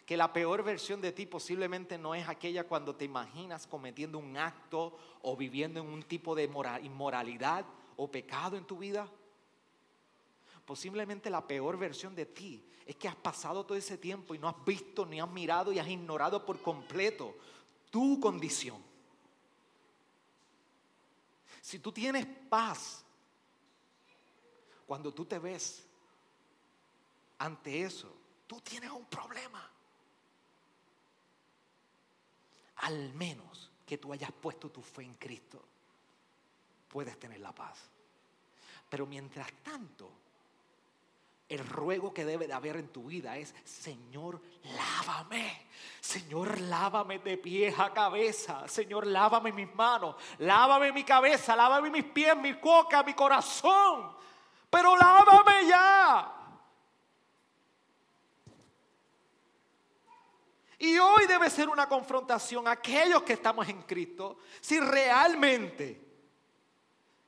que 0.07 0.17
la 0.17 0.33
peor 0.33 0.63
versión 0.63 1.01
de 1.01 1.13
ti 1.13 1.27
posiblemente 1.27 1.97
no 1.97 2.15
es 2.15 2.29
aquella 2.29 2.65
cuando 2.65 2.97
te 2.97 3.05
imaginas 3.05 3.67
cometiendo 3.67 4.19
un 4.19 4.37
acto 4.37 4.99
o 5.23 5.37
viviendo 5.37 5.81
en 5.81 5.87
un 5.87 6.03
tipo 6.03 6.35
de 6.35 6.51
inmoralidad 6.83 7.65
o 7.97 8.11
pecado 8.11 8.57
en 8.57 8.65
tu 8.65 8.79
vida. 8.79 9.09
Posiblemente 10.71 11.31
la 11.31 11.45
peor 11.45 11.77
versión 11.77 12.15
de 12.15 12.27
ti 12.27 12.65
es 12.87 12.95
que 12.95 13.09
has 13.09 13.17
pasado 13.17 13.67
todo 13.67 13.77
ese 13.77 13.99
tiempo 13.99 14.37
y 14.37 14.39
no 14.39 14.49
has 14.49 14.65
visto 14.65 15.05
ni 15.05 15.21
has 15.21 15.29
mirado 15.29 15.73
y 15.73 15.81
has 15.81 15.89
ignorado 15.89 16.47
por 16.47 16.63
completo 16.63 17.37
tu 17.91 18.21
condición. 18.21 18.81
Si 21.61 21.81
tú 21.81 21.91
tienes 21.91 22.25
paz 22.49 23.05
cuando 24.87 25.13
tú 25.13 25.25
te 25.25 25.41
ves 25.41 25.85
ante 27.39 27.83
eso, 27.83 28.17
tú 28.47 28.61
tienes 28.61 28.93
un 28.93 29.07
problema. 29.07 29.69
Al 32.77 33.13
menos 33.15 33.73
que 33.85 33.99
tú 33.99 34.13
hayas 34.13 34.31
puesto 34.31 34.71
tu 34.71 34.83
fe 34.83 35.03
en 35.03 35.15
Cristo, 35.15 35.65
puedes 36.87 37.19
tener 37.19 37.41
la 37.41 37.53
paz. 37.53 37.77
Pero 38.89 39.05
mientras 39.05 39.53
tanto, 39.65 40.30
el 41.51 41.67
ruego 41.67 42.15
que 42.15 42.25
debe 42.25 42.47
de 42.47 42.53
haber 42.53 42.77
en 42.77 42.89
tu 42.89 43.07
vida 43.07 43.37
es, 43.37 43.53
Señor, 43.65 44.41
lávame. 44.63 45.67
Señor, 46.01 46.61
lávame 46.61 47.19
de 47.19 47.37
pies 47.37 47.77
a 47.77 47.93
cabeza. 47.93 48.69
Señor, 48.69 49.05
lávame 49.05 49.51
mis 49.51 49.75
manos. 49.75 50.15
Lávame 50.39 50.93
mi 50.93 51.03
cabeza. 51.03 51.57
Lávame 51.57 51.91
mis 51.91 52.05
pies, 52.05 52.37
mi 52.37 52.55
coca, 52.61 53.03
mi 53.03 53.15
corazón. 53.15 54.13
Pero 54.71 54.97
lávame 54.97 55.67
ya. 55.67 56.33
Y 60.79 60.99
hoy 60.99 61.27
debe 61.27 61.51
ser 61.51 61.69
una 61.69 61.89
confrontación 61.89 62.69
a 62.69 62.73
aquellos 62.73 63.25
que 63.25 63.33
estamos 63.33 63.69
en 63.69 63.83
Cristo. 63.83 64.39
Si 64.61 64.79
realmente 64.79 66.01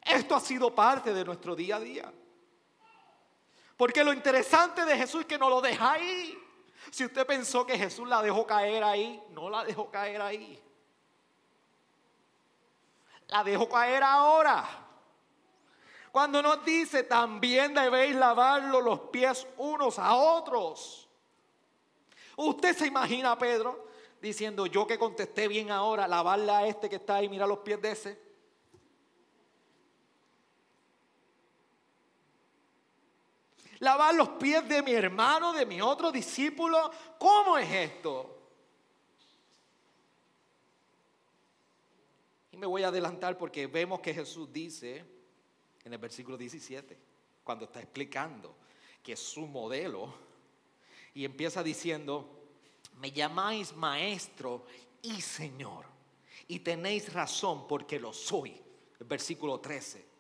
esto 0.00 0.36
ha 0.36 0.40
sido 0.40 0.72
parte 0.72 1.12
de 1.12 1.24
nuestro 1.24 1.56
día 1.56 1.76
a 1.76 1.80
día. 1.80 2.12
Porque 3.76 4.04
lo 4.04 4.12
interesante 4.12 4.84
de 4.84 4.96
Jesús 4.96 5.22
es 5.22 5.26
que 5.26 5.38
no 5.38 5.48
lo 5.48 5.60
deja 5.60 5.92
ahí. 5.92 6.38
Si 6.90 7.04
usted 7.04 7.26
pensó 7.26 7.64
que 7.64 7.78
Jesús 7.78 8.06
la 8.08 8.22
dejó 8.22 8.46
caer 8.46 8.84
ahí, 8.84 9.22
no 9.30 9.48
la 9.48 9.64
dejó 9.64 9.90
caer 9.90 10.20
ahí. 10.20 10.62
La 13.28 13.42
dejó 13.42 13.68
caer 13.68 14.02
ahora. 14.02 14.82
Cuando 16.10 16.42
nos 16.42 16.62
dice, 16.64 17.04
también 17.04 17.72
debéis 17.72 18.14
lavarlo 18.14 18.82
los 18.82 19.00
pies 19.00 19.46
unos 19.56 19.98
a 19.98 20.14
otros. 20.14 21.08
Usted 22.36 22.76
se 22.76 22.86
imagina 22.86 23.32
a 23.32 23.38
Pedro 23.38 23.86
diciendo, 24.20 24.66
yo 24.66 24.86
que 24.86 24.98
contesté 24.98 25.48
bien 25.48 25.70
ahora, 25.70 26.06
lavarle 26.06 26.52
a 26.52 26.66
este 26.66 26.90
que 26.90 26.96
está 26.96 27.16
ahí, 27.16 27.28
mira 27.28 27.46
los 27.46 27.60
pies 27.60 27.80
de 27.80 27.90
ese. 27.90 28.32
Lavar 33.83 34.14
los 34.14 34.28
pies 34.30 34.66
de 34.68 34.80
mi 34.80 34.93
hermano, 34.93 35.53
de 35.53 35.66
mi 35.66 35.80
otro 35.80 36.12
discípulo. 36.12 36.91
¿Cómo 37.18 37.59
es 37.59 37.68
esto? 37.70 38.39
Y 42.53 42.57
me 42.57 42.66
voy 42.66 42.85
a 42.85 42.89
adelantar 42.89 43.37
porque 43.37 43.66
vemos 43.66 43.99
que 43.99 44.14
Jesús 44.14 44.53
dice 44.53 45.05
en 45.85 45.93
el 45.93 45.99
versículo 45.99 46.37
17, 46.37 46.97
cuando 47.43 47.64
está 47.64 47.80
explicando 47.80 48.55
que 49.03 49.14
es 49.14 49.20
su 49.20 49.49
modelo, 49.49 50.14
y 51.12 51.24
empieza 51.24 51.61
diciendo, 51.61 52.41
me 52.99 53.11
llamáis 53.11 53.74
maestro 53.74 54.64
y 55.03 55.20
señor, 55.20 55.87
y 56.47 56.61
tenéis 56.61 57.12
razón 57.12 57.66
porque 57.66 57.99
lo 57.99 58.12
soy. 58.12 58.62
El 59.01 59.07
versículo 59.07 59.59
13. 59.59 60.11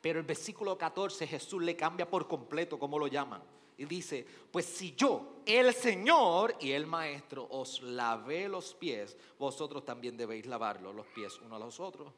Pero 0.00 0.18
el 0.18 0.24
versículo 0.24 0.76
14 0.78 1.26
Jesús 1.26 1.62
le 1.62 1.76
cambia 1.76 2.08
por 2.08 2.26
completo 2.26 2.78
como 2.78 2.98
lo 2.98 3.06
llaman. 3.06 3.42
Y 3.76 3.86
dice, 3.86 4.26
pues 4.50 4.66
si 4.66 4.94
yo, 4.94 5.42
el 5.46 5.72
Señor 5.72 6.54
y 6.60 6.72
el 6.72 6.86
Maestro, 6.86 7.46
os 7.50 7.80
lavé 7.82 8.46
los 8.48 8.74
pies, 8.74 9.16
vosotros 9.38 9.84
también 9.84 10.16
debéis 10.18 10.44
lavarlos 10.44 10.94
los 10.94 11.06
pies 11.06 11.40
uno 11.40 11.56
a 11.56 11.58
los 11.58 11.80
otros. 11.80 12.12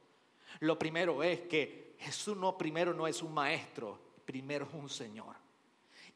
Lo 0.60 0.78
primero 0.78 1.22
es 1.22 1.42
que 1.42 1.94
Jesús 1.98 2.36
no 2.36 2.58
primero 2.58 2.92
no 2.92 3.06
es 3.06 3.22
un 3.22 3.32
maestro, 3.32 3.98
primero 4.24 4.66
es 4.66 4.74
un 4.74 4.88
Señor. 4.88 5.36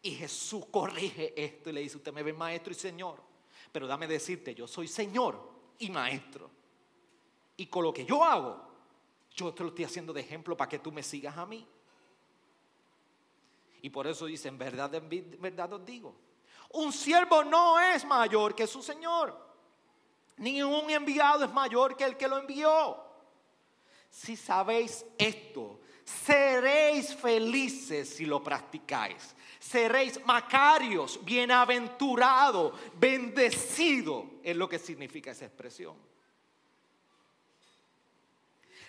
Y 0.02 0.12
Jesús 0.12 0.64
corrige 0.70 1.32
esto 1.36 1.70
y 1.70 1.74
le 1.74 1.80
dice, 1.80 1.96
usted 1.96 2.12
me 2.12 2.22
ve 2.22 2.32
maestro 2.32 2.72
y 2.72 2.76
Señor, 2.76 3.20
pero 3.72 3.86
dame 3.86 4.06
decirte, 4.06 4.54
yo 4.54 4.66
soy 4.66 4.88
Señor 4.88 5.40
y 5.78 5.90
maestro. 5.90 6.50
Y 7.56 7.66
con 7.66 7.84
lo 7.84 7.92
que 7.92 8.04
yo 8.04 8.22
hago, 8.22 8.60
yo 9.36 9.52
te 9.52 9.62
lo 9.62 9.68
estoy 9.68 9.84
haciendo 9.84 10.12
de 10.14 10.22
ejemplo 10.22 10.56
para 10.56 10.68
que 10.68 10.78
tú 10.78 10.90
me 10.90 11.02
sigas 11.02 11.36
a 11.36 11.44
mí. 11.44 11.64
Y 13.82 13.90
por 13.90 14.06
eso 14.06 14.24
dice, 14.26 14.48
en 14.48 14.58
verdad, 14.58 14.92
en 14.94 15.40
verdad 15.40 15.74
os 15.74 15.84
digo, 15.84 16.16
un 16.70 16.92
siervo 16.92 17.44
no 17.44 17.78
es 17.78 18.04
mayor 18.04 18.54
que 18.54 18.66
su 18.66 18.82
Señor, 18.82 19.38
ni 20.38 20.62
un 20.62 20.90
enviado 20.90 21.44
es 21.44 21.52
mayor 21.52 21.96
que 21.96 22.04
el 22.04 22.16
que 22.16 22.26
lo 22.26 22.38
envió. 22.38 22.96
Si 24.10 24.34
sabéis 24.34 25.04
esto, 25.18 25.80
seréis 26.02 27.14
felices 27.14 28.08
si 28.08 28.24
lo 28.24 28.42
practicáis. 28.42 29.36
Seréis 29.58 30.24
macarios, 30.24 31.22
bienaventurados, 31.24 32.72
bendecidos, 32.94 34.24
es 34.42 34.56
lo 34.56 34.68
que 34.68 34.78
significa 34.78 35.32
esa 35.32 35.44
expresión. 35.44 35.94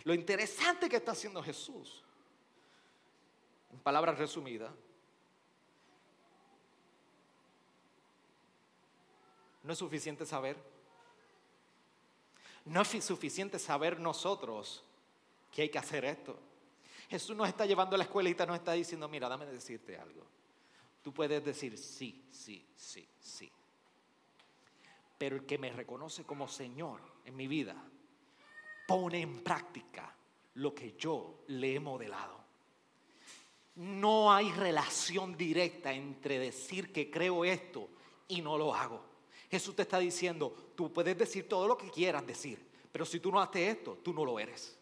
Lo 0.07 0.13
interesante 0.13 0.87
que 0.87 0.95
está 0.95 1.11
haciendo 1.11 1.43
Jesús, 1.43 2.01
en 3.73 3.79
palabras 3.79 4.17
resumidas, 4.17 4.71
no 9.63 9.73
es 9.73 9.77
suficiente 9.77 10.25
saber. 10.25 10.55
No 12.63 12.83
es 12.83 13.03
suficiente 13.03 13.59
saber 13.59 13.99
nosotros 13.99 14.81
que 15.51 15.63
hay 15.63 15.69
que 15.69 15.77
hacer 15.77 16.05
esto. 16.05 16.39
Jesús 17.09 17.35
nos 17.35 17.49
está 17.49 17.65
llevando 17.65 17.95
a 17.95 17.97
la 17.97 18.05
escuelita, 18.05 18.45
nos 18.45 18.55
está 18.55 18.71
diciendo, 18.71 19.09
mira, 19.09 19.27
dame 19.27 19.45
decirte 19.47 19.97
algo. 19.97 20.25
Tú 21.03 21.13
puedes 21.13 21.43
decir 21.43 21.77
sí, 21.77 22.25
sí, 22.31 22.65
sí, 22.77 23.05
sí. 23.19 23.51
Pero 25.17 25.35
el 25.35 25.45
que 25.45 25.57
me 25.57 25.69
reconoce 25.69 26.23
como 26.23 26.47
Señor 26.47 27.01
en 27.25 27.35
mi 27.35 27.49
vida, 27.49 27.75
pone 28.87 29.21
en 29.21 29.43
práctica 29.43 30.11
lo 30.55 30.73
que 30.73 30.95
yo 30.97 31.41
le 31.47 31.75
he 31.75 31.79
modelado. 31.79 32.37
No 33.75 34.33
hay 34.33 34.51
relación 34.51 35.37
directa 35.37 35.93
entre 35.93 36.39
decir 36.39 36.91
que 36.91 37.11
creo 37.11 37.45
esto 37.45 37.89
y 38.27 38.41
no 38.41 38.57
lo 38.57 38.73
hago. 38.73 39.03
Jesús 39.51 39.75
te 39.75 39.83
está 39.83 39.99
diciendo, 39.99 40.71
tú 40.75 40.91
puedes 40.91 41.15
decir 41.15 41.47
todo 41.47 41.67
lo 41.67 41.77
que 41.77 41.91
quieras 41.91 42.25
decir, 42.25 42.65
pero 42.91 43.05
si 43.05 43.19
tú 43.19 43.31
no 43.31 43.39
haces 43.39 43.77
esto, 43.77 43.99
tú 44.03 44.13
no 44.13 44.25
lo 44.25 44.39
eres. 44.39 44.75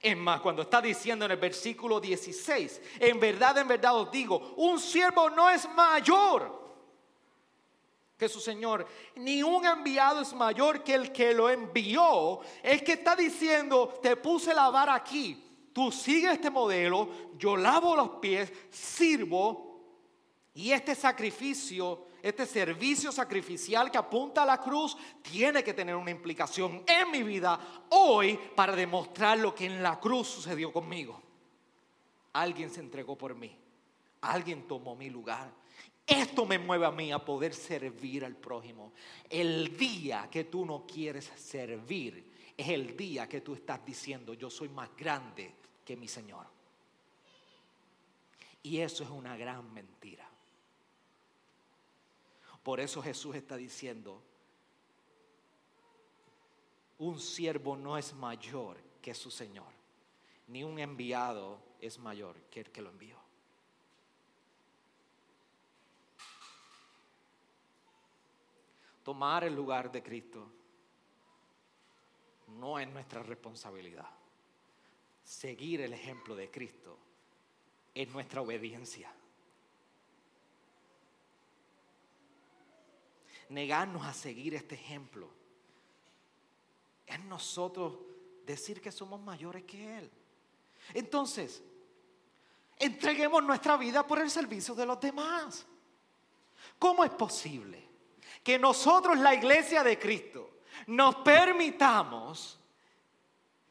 Es 0.00 0.16
más, 0.16 0.40
cuando 0.40 0.62
está 0.62 0.80
diciendo 0.80 1.24
en 1.24 1.32
el 1.32 1.36
versículo 1.36 2.00
16, 2.00 2.80
en 3.00 3.20
verdad, 3.20 3.58
en 3.58 3.68
verdad 3.68 3.96
os 3.96 4.10
digo, 4.10 4.54
un 4.56 4.78
siervo 4.78 5.28
no 5.28 5.50
es 5.50 5.68
mayor 5.74 6.57
que 8.18 8.28
su 8.28 8.40
Señor, 8.40 8.86
ni 9.14 9.44
un 9.44 9.64
enviado 9.64 10.20
es 10.20 10.32
mayor 10.34 10.82
que 10.82 10.94
el 10.94 11.12
que 11.12 11.32
lo 11.32 11.48
envió. 11.48 12.40
Es 12.62 12.82
que 12.82 12.94
está 12.94 13.14
diciendo, 13.14 14.00
te 14.02 14.16
puse 14.16 14.52
la 14.52 14.68
vara 14.70 14.94
aquí, 14.94 15.42
tú 15.72 15.92
sigues 15.92 16.32
este 16.32 16.50
modelo, 16.50 17.08
yo 17.38 17.56
lavo 17.56 17.94
los 17.94 18.10
pies, 18.20 18.52
sirvo, 18.70 19.68
y 20.52 20.72
este 20.72 20.96
sacrificio, 20.96 22.06
este 22.20 22.44
servicio 22.44 23.12
sacrificial 23.12 23.88
que 23.88 23.98
apunta 23.98 24.42
a 24.42 24.46
la 24.46 24.60
cruz, 24.60 24.96
tiene 25.22 25.62
que 25.62 25.72
tener 25.72 25.94
una 25.94 26.10
implicación 26.10 26.82
en 26.84 27.12
mi 27.12 27.22
vida 27.22 27.84
hoy 27.90 28.36
para 28.56 28.74
demostrar 28.74 29.38
lo 29.38 29.54
que 29.54 29.66
en 29.66 29.80
la 29.80 30.00
cruz 30.00 30.26
sucedió 30.26 30.72
conmigo. 30.72 31.22
Alguien 32.32 32.70
se 32.70 32.80
entregó 32.80 33.16
por 33.16 33.36
mí, 33.36 33.56
alguien 34.22 34.66
tomó 34.66 34.96
mi 34.96 35.08
lugar. 35.08 35.52
Esto 36.08 36.46
me 36.46 36.58
mueve 36.58 36.86
a 36.86 36.90
mí 36.90 37.12
a 37.12 37.22
poder 37.22 37.52
servir 37.52 38.24
al 38.24 38.34
prójimo. 38.34 38.94
El 39.28 39.76
día 39.76 40.26
que 40.30 40.44
tú 40.44 40.64
no 40.64 40.86
quieres 40.86 41.30
servir 41.36 42.24
es 42.56 42.66
el 42.66 42.96
día 42.96 43.28
que 43.28 43.42
tú 43.42 43.52
estás 43.52 43.84
diciendo, 43.84 44.32
yo 44.32 44.48
soy 44.48 44.70
más 44.70 44.88
grande 44.96 45.54
que 45.84 45.98
mi 45.98 46.08
Señor. 46.08 46.46
Y 48.62 48.78
eso 48.78 49.04
es 49.04 49.10
una 49.10 49.36
gran 49.36 49.70
mentira. 49.74 50.26
Por 52.62 52.80
eso 52.80 53.02
Jesús 53.02 53.36
está 53.36 53.58
diciendo, 53.58 54.22
un 56.96 57.20
siervo 57.20 57.76
no 57.76 57.98
es 57.98 58.14
mayor 58.14 58.78
que 59.02 59.12
su 59.12 59.30
Señor, 59.30 59.72
ni 60.46 60.64
un 60.64 60.78
enviado 60.78 61.58
es 61.82 61.98
mayor 61.98 62.34
que 62.50 62.60
el 62.60 62.70
que 62.70 62.80
lo 62.80 62.88
envió. 62.88 63.17
Tomar 69.08 69.42
el 69.44 69.54
lugar 69.54 69.90
de 69.90 70.02
Cristo 70.02 70.46
no 72.48 72.78
es 72.78 72.86
nuestra 72.88 73.22
responsabilidad. 73.22 74.10
Seguir 75.24 75.80
el 75.80 75.94
ejemplo 75.94 76.36
de 76.36 76.50
Cristo 76.50 76.98
es 77.94 78.06
nuestra 78.10 78.42
obediencia. 78.42 79.10
Negarnos 83.48 84.04
a 84.04 84.12
seguir 84.12 84.54
este 84.54 84.74
ejemplo 84.74 85.30
es 87.06 87.18
nosotros 87.20 88.00
decir 88.44 88.78
que 88.82 88.92
somos 88.92 89.18
mayores 89.22 89.64
que 89.64 90.00
Él. 90.00 90.10
Entonces, 90.92 91.62
entreguemos 92.78 93.42
nuestra 93.42 93.78
vida 93.78 94.06
por 94.06 94.18
el 94.18 94.28
servicio 94.28 94.74
de 94.74 94.84
los 94.84 95.00
demás. 95.00 95.64
¿Cómo 96.78 97.04
es 97.04 97.10
posible 97.12 97.87
que 98.48 98.58
nosotros, 98.58 99.18
la 99.18 99.34
iglesia 99.34 99.84
de 99.84 99.98
Cristo, 99.98 100.60
nos 100.86 101.16
permitamos 101.16 102.58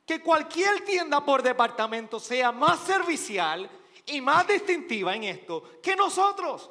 que 0.05 0.21
cualquier 0.21 0.86
tienda 0.86 1.25
por 1.25 1.41
departamento 1.41 2.19
sea 2.19 2.51
más 2.51 2.82
servicial 2.82 3.67
y 4.05 4.21
más 4.21 4.47
distintiva 4.47 5.15
en 5.15 5.23
esto 5.23 5.82
que 5.82 5.95
nosotros? 5.95 6.69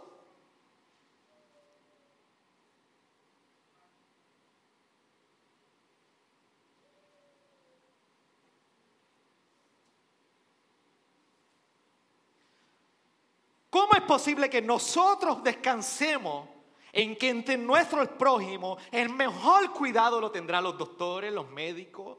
¿Cómo 13.69 13.95
es 13.95 14.03
posible 14.03 14.49
que 14.49 14.63
nosotros 14.63 15.43
descansemos 15.43 16.56
en 16.97 17.15
que 17.15 17.29
entre 17.29 17.59
nuestro 17.59 18.03
prójimo 18.17 18.79
el 18.91 19.11
mejor 19.11 19.71
cuidado 19.73 20.19
lo 20.19 20.31
tendrán 20.31 20.65
los 20.65 20.79
doctores, 20.79 21.31
los 21.31 21.47
médicos, 21.51 22.17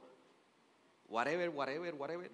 whatever, 1.10 1.50
whatever, 1.50 1.96
whatever? 1.96 2.32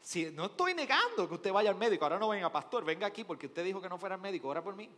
Si 0.00 0.30
no 0.30 0.46
estoy 0.46 0.72
negando 0.72 1.28
que 1.28 1.34
usted 1.34 1.52
vaya 1.52 1.68
al 1.68 1.76
médico, 1.76 2.06
ahora 2.06 2.18
no 2.18 2.30
venga 2.30 2.50
pastor, 2.50 2.82
venga 2.82 3.06
aquí 3.06 3.24
porque 3.24 3.46
usted 3.46 3.62
dijo 3.62 3.82
que 3.82 3.90
no 3.90 3.98
fuera 3.98 4.14
al 4.14 4.22
médico, 4.22 4.48
ora 4.48 4.64
por 4.64 4.74
mí. 4.74 4.88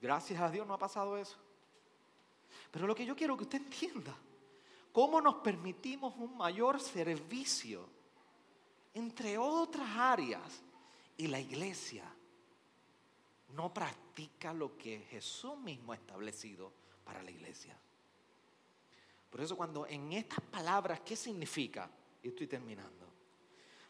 Gracias 0.00 0.40
a 0.40 0.48
Dios 0.48 0.64
no 0.64 0.74
ha 0.74 0.78
pasado 0.78 1.18
eso. 1.18 1.36
Pero 2.70 2.86
lo 2.86 2.94
que 2.94 3.04
yo 3.04 3.16
quiero 3.16 3.36
que 3.36 3.42
usted 3.42 3.58
entienda, 3.58 4.14
cómo 4.92 5.20
nos 5.20 5.34
permitimos 5.36 6.14
un 6.16 6.36
mayor 6.36 6.80
servicio 6.80 7.88
entre 8.94 9.36
otras 9.36 9.88
áreas 9.96 10.62
y 11.16 11.26
la 11.26 11.40
iglesia 11.40 12.04
no 13.50 13.72
practica 13.72 14.52
lo 14.52 14.76
que 14.76 15.00
Jesús 15.10 15.56
mismo 15.58 15.92
ha 15.92 15.96
establecido 15.96 16.72
para 17.04 17.22
la 17.22 17.30
iglesia. 17.30 17.76
Por 19.30 19.40
eso 19.40 19.56
cuando 19.56 19.86
en 19.86 20.12
estas 20.12 20.40
palabras, 20.40 21.00
¿qué 21.00 21.16
significa? 21.16 21.90
Y 22.22 22.28
estoy 22.28 22.46
terminando. 22.46 23.06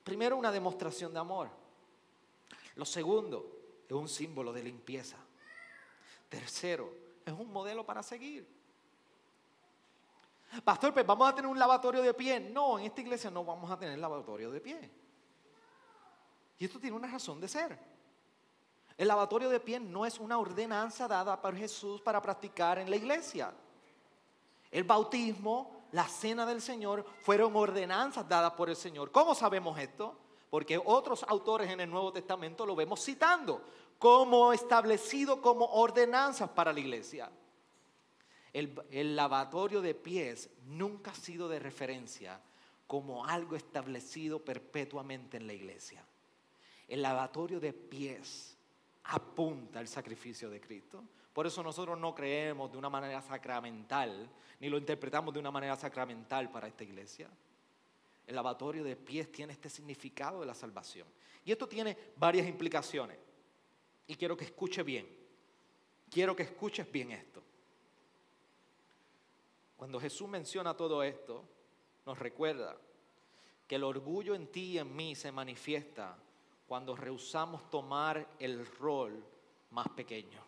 Primero, 0.03 0.37
una 0.37 0.51
demostración 0.51 1.13
de 1.13 1.19
amor. 1.19 1.51
Lo 2.77 2.85
segundo, 2.85 3.59
es 3.89 3.93
un 3.93 4.09
símbolo 4.09 4.53
de 4.53 4.63
limpieza. 4.63 5.17
Tercero, 6.29 6.93
es 7.25 7.33
un 7.33 7.53
modelo 7.53 7.85
para 7.85 8.03
seguir. 8.03 8.47
Pastor, 10.65 10.95
pues 10.95 11.07
vamos 11.07 11.29
a 11.29 11.35
tener 11.35 11.51
un 11.51 11.59
lavatorio 11.59 12.03
de 12.03 12.15
pie. 12.15 12.41
No, 12.41 12.79
en 12.79 12.87
esta 12.87 13.01
iglesia 13.01 13.31
no 13.31 13.45
vamos 13.45 13.71
a 13.71 13.79
tener 13.79 13.99
lavatorio 13.99 14.51
de 14.51 14.61
pie. 14.61 14.91
Y 16.59 16.65
esto 16.65 16.81
tiene 16.81 16.97
una 16.97 17.09
razón 17.09 17.41
de 17.41 17.49
ser. 17.49 17.98
El 18.99 19.07
lavatorio 19.07 19.49
de 19.49 19.61
pies 19.61 19.81
no 19.81 20.05
es 20.05 20.19
una 20.19 20.39
ordenanza 20.39 21.07
dada 21.07 21.41
por 21.41 21.57
Jesús 21.57 22.01
para 22.01 22.21
practicar 22.21 22.81
en 22.81 22.91
la 22.91 22.97
iglesia. 22.97 23.55
El 24.73 24.83
bautismo, 24.83 25.85
la 25.93 26.09
cena 26.09 26.45
del 26.45 26.61
Señor 26.61 27.07
fueron 27.23 27.55
ordenanzas 27.55 28.29
dadas 28.29 28.53
por 28.55 28.69
el 28.69 28.75
Señor. 28.75 29.13
¿Cómo 29.13 29.37
sabemos 29.37 29.79
esto? 29.79 30.19
Porque 30.51 30.81
otros 30.85 31.23
autores 31.29 31.71
en 31.71 31.79
el 31.79 31.89
Nuevo 31.89 32.13
Testamento 32.13 32.67
lo 32.67 32.75
vemos 32.75 33.01
citando 33.05 33.63
como 34.01 34.53
establecido 34.53 35.41
como 35.41 35.65
ordenanzas 35.67 36.51
para 36.51 36.73
la 36.73 36.81
iglesia. 36.81 37.31
El, 38.53 38.83
el, 38.91 39.15
lavatorio 39.15 39.81
de 39.81 39.95
pies 39.95 40.51
nunca 40.65 41.13
ha 41.13 41.15
sido 41.15 41.49
de 41.49 41.61
referencia 41.61 42.41
como 42.89 43.25
algo 43.25 43.55
establecido 43.55 44.45
perpetuamente 44.45 45.37
en 45.37 45.47
la 45.47 45.53
iglesia. 45.53 46.05
El 46.89 47.03
lavatorio 47.03 47.61
de 47.61 47.73
pies 47.73 48.58
apunta 49.09 49.79
al 49.79 49.89
sacrificio 49.89 50.51
de 50.51 50.61
Cristo. 50.61 51.03
Por 51.33 51.47
eso 51.47 51.63
nosotros 51.63 51.99
no 51.99 52.15
creemos 52.15 52.71
de 52.71 52.79
una 52.79 52.91
manera 52.91 53.23
sacramental, 53.23 54.29
ni 54.61 54.69
lo 54.69 54.77
interpretamos 54.77 55.33
de 55.33 55.41
una 55.41 55.51
manera 55.51 55.77
sacramental 55.77 56.51
para 56.51 56.69
esta 56.69 56.85
iglesia. 56.85 57.31
El 58.27 58.35
lavatorio 58.35 58.85
de 58.85 58.97
pies 58.97 59.33
tiene 59.33 59.55
este 59.55 59.71
significado 59.71 60.41
de 60.41 60.47
la 60.47 60.55
salvación. 60.55 61.09
Y 61.45 61.53
esto 61.53 61.67
tiene 61.67 61.97
varias 62.17 62.47
implicaciones. 62.47 63.17
Y 64.07 64.15
quiero 64.17 64.37
que 64.37 64.45
escuche 64.45 64.83
bien. 64.83 65.09
Quiero 66.11 66.37
que 66.37 66.43
escuches 66.43 66.91
bien 66.91 67.13
esto. 67.13 67.43
Cuando 69.77 70.01
Jesús 70.01 70.29
menciona 70.29 70.77
todo 70.77 71.03
esto, 71.03 71.45
nos 72.05 72.19
recuerda 72.19 72.77
que 73.67 73.77
el 73.77 73.85
orgullo 73.85 74.35
en 74.35 74.49
ti 74.49 74.73
y 74.73 74.79
en 74.79 74.95
mí 74.95 75.15
se 75.15 75.33
manifiesta 75.33 76.19
cuando 76.69 76.95
rehusamos 76.95 77.71
tomar 77.71 78.35
el 78.39 78.65
rol 78.77 79.25
más 79.71 79.89
pequeño. 79.89 80.45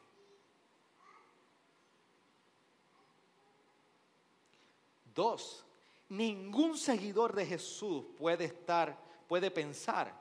Dos, 5.15 5.65
ningún 6.11 6.77
seguidor 6.77 7.35
de 7.35 7.47
Jesús 7.47 8.05
puede 8.19 8.45
estar, 8.45 8.97
puede 9.27 9.51
pensar 9.51 10.15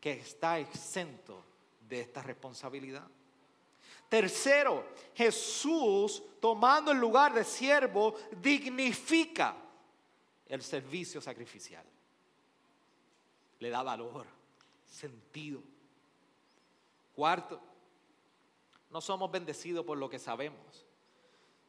que 0.00 0.12
está 0.12 0.58
exento 0.58 1.44
de 1.88 2.00
esta 2.00 2.20
responsabilidad. 2.20 3.06
Tercero, 4.08 4.88
Jesús, 5.14 6.20
tomando 6.40 6.90
el 6.90 6.98
lugar 6.98 7.32
de 7.32 7.44
siervo, 7.44 8.16
dignifica 8.42 9.54
el 10.46 10.62
servicio 10.62 11.20
sacrificial. 11.20 11.84
Le 13.60 13.70
da 13.70 13.84
valor 13.84 14.37
sentido. 14.88 15.62
Cuarto, 17.14 17.60
no 18.90 19.00
somos 19.00 19.30
bendecidos 19.30 19.84
por 19.84 19.98
lo 19.98 20.08
que 20.08 20.18
sabemos, 20.18 20.86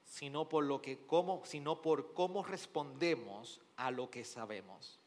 sino 0.05 0.47
por 0.47 0.63
lo 0.63 0.82
que 0.82 1.05
cómo, 1.05 1.43
sino 1.45 1.82
por 1.82 2.13
cómo 2.13 2.43
respondemos 2.43 3.59
a 3.76 3.91
lo 3.91 4.09
que 4.09 4.24
sabemos. 4.24 4.99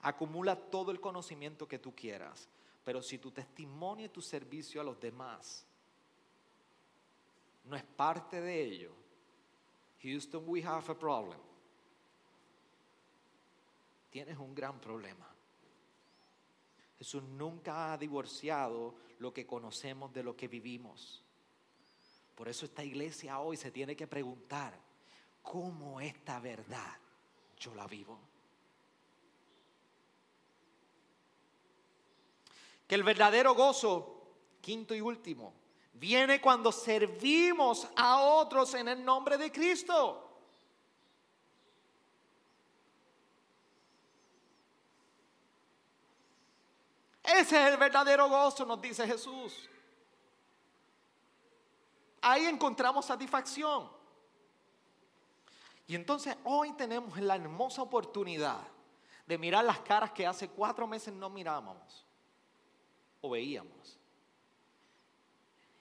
Acumula 0.00 0.56
todo 0.56 0.90
el 0.90 1.00
conocimiento 1.00 1.66
que 1.66 1.78
tú 1.78 1.94
quieras, 1.94 2.48
pero 2.84 3.02
si 3.02 3.18
tu 3.18 3.30
testimonio 3.30 4.06
y 4.06 4.10
tu 4.10 4.22
servicio 4.22 4.80
a 4.80 4.84
los 4.84 4.98
demás 5.00 5.64
no 7.64 7.76
es 7.76 7.84
parte 7.84 8.40
de 8.40 8.62
ello, 8.62 8.92
Houston, 10.02 10.44
we 10.46 10.62
have 10.62 10.90
a 10.90 10.94
problem. 10.94 11.38
Tienes 14.10 14.38
un 14.38 14.54
gran 14.54 14.80
problema. 14.80 15.26
Jesús 16.98 17.22
nunca 17.22 17.92
ha 17.92 17.98
divorciado 17.98 18.96
lo 19.20 19.32
que 19.32 19.46
conocemos 19.46 20.12
de 20.12 20.24
lo 20.24 20.36
que 20.36 20.48
vivimos. 20.48 21.22
Por 22.34 22.48
eso 22.48 22.66
esta 22.66 22.84
iglesia 22.84 23.38
hoy 23.38 23.56
se 23.56 23.70
tiene 23.70 23.96
que 23.96 24.06
preguntar, 24.06 24.78
¿cómo 25.42 26.00
esta 26.00 26.40
verdad 26.40 26.96
yo 27.58 27.74
la 27.74 27.86
vivo? 27.86 28.18
Que 32.86 32.94
el 32.94 33.04
verdadero 33.04 33.54
gozo, 33.54 34.34
quinto 34.60 34.94
y 34.94 35.00
último, 35.00 35.54
viene 35.92 36.40
cuando 36.40 36.72
servimos 36.72 37.86
a 37.94 38.20
otros 38.22 38.74
en 38.74 38.88
el 38.88 39.04
nombre 39.04 39.36
de 39.36 39.52
Cristo. 39.52 40.27
Ese 47.28 47.62
es 47.62 47.72
el 47.72 47.76
verdadero 47.76 48.26
gozo, 48.26 48.64
nos 48.64 48.80
dice 48.80 49.06
Jesús. 49.06 49.68
Ahí 52.22 52.46
encontramos 52.46 53.04
satisfacción. 53.04 53.90
Y 55.86 55.94
entonces 55.94 56.34
hoy 56.44 56.72
tenemos 56.72 57.18
la 57.20 57.36
hermosa 57.36 57.82
oportunidad 57.82 58.60
de 59.26 59.36
mirar 59.36 59.62
las 59.62 59.80
caras 59.80 60.10
que 60.12 60.26
hace 60.26 60.48
cuatro 60.48 60.86
meses 60.86 61.12
no 61.12 61.28
mirábamos 61.28 62.06
o 63.20 63.28
veíamos. 63.28 63.98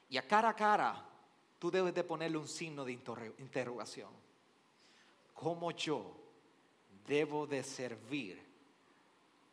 Y 0.10 0.18
a 0.18 0.28
cara 0.28 0.50
a 0.50 0.56
cara 0.56 1.02
tú 1.60 1.72
debes 1.72 1.94
de 1.94 2.04
ponerle 2.04 2.38
un 2.38 2.48
signo 2.48 2.84
de 2.84 2.92
interrogación. 2.92 4.12
cómo 5.34 5.72
yo 5.72 6.14
debo 7.06 7.48
de 7.48 7.64
servir 7.64 8.46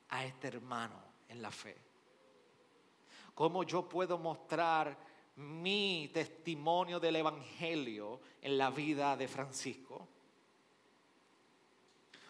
a 0.09 0.25
este 0.25 0.49
hermano 0.49 1.04
en 1.35 1.43
la 1.43 1.51
fe. 1.51 1.77
Cómo 3.35 3.65
yo 3.65 3.89
puedo 3.89 4.17
mostrar 4.17 4.97
mi 5.37 6.11
testimonio 6.15 7.01
del 7.01 7.17
Evangelio 7.17 8.21
en 8.41 8.57
la 8.57 8.71
vida 8.71 9.17
de 9.17 9.27
Francisco. 9.29 10.09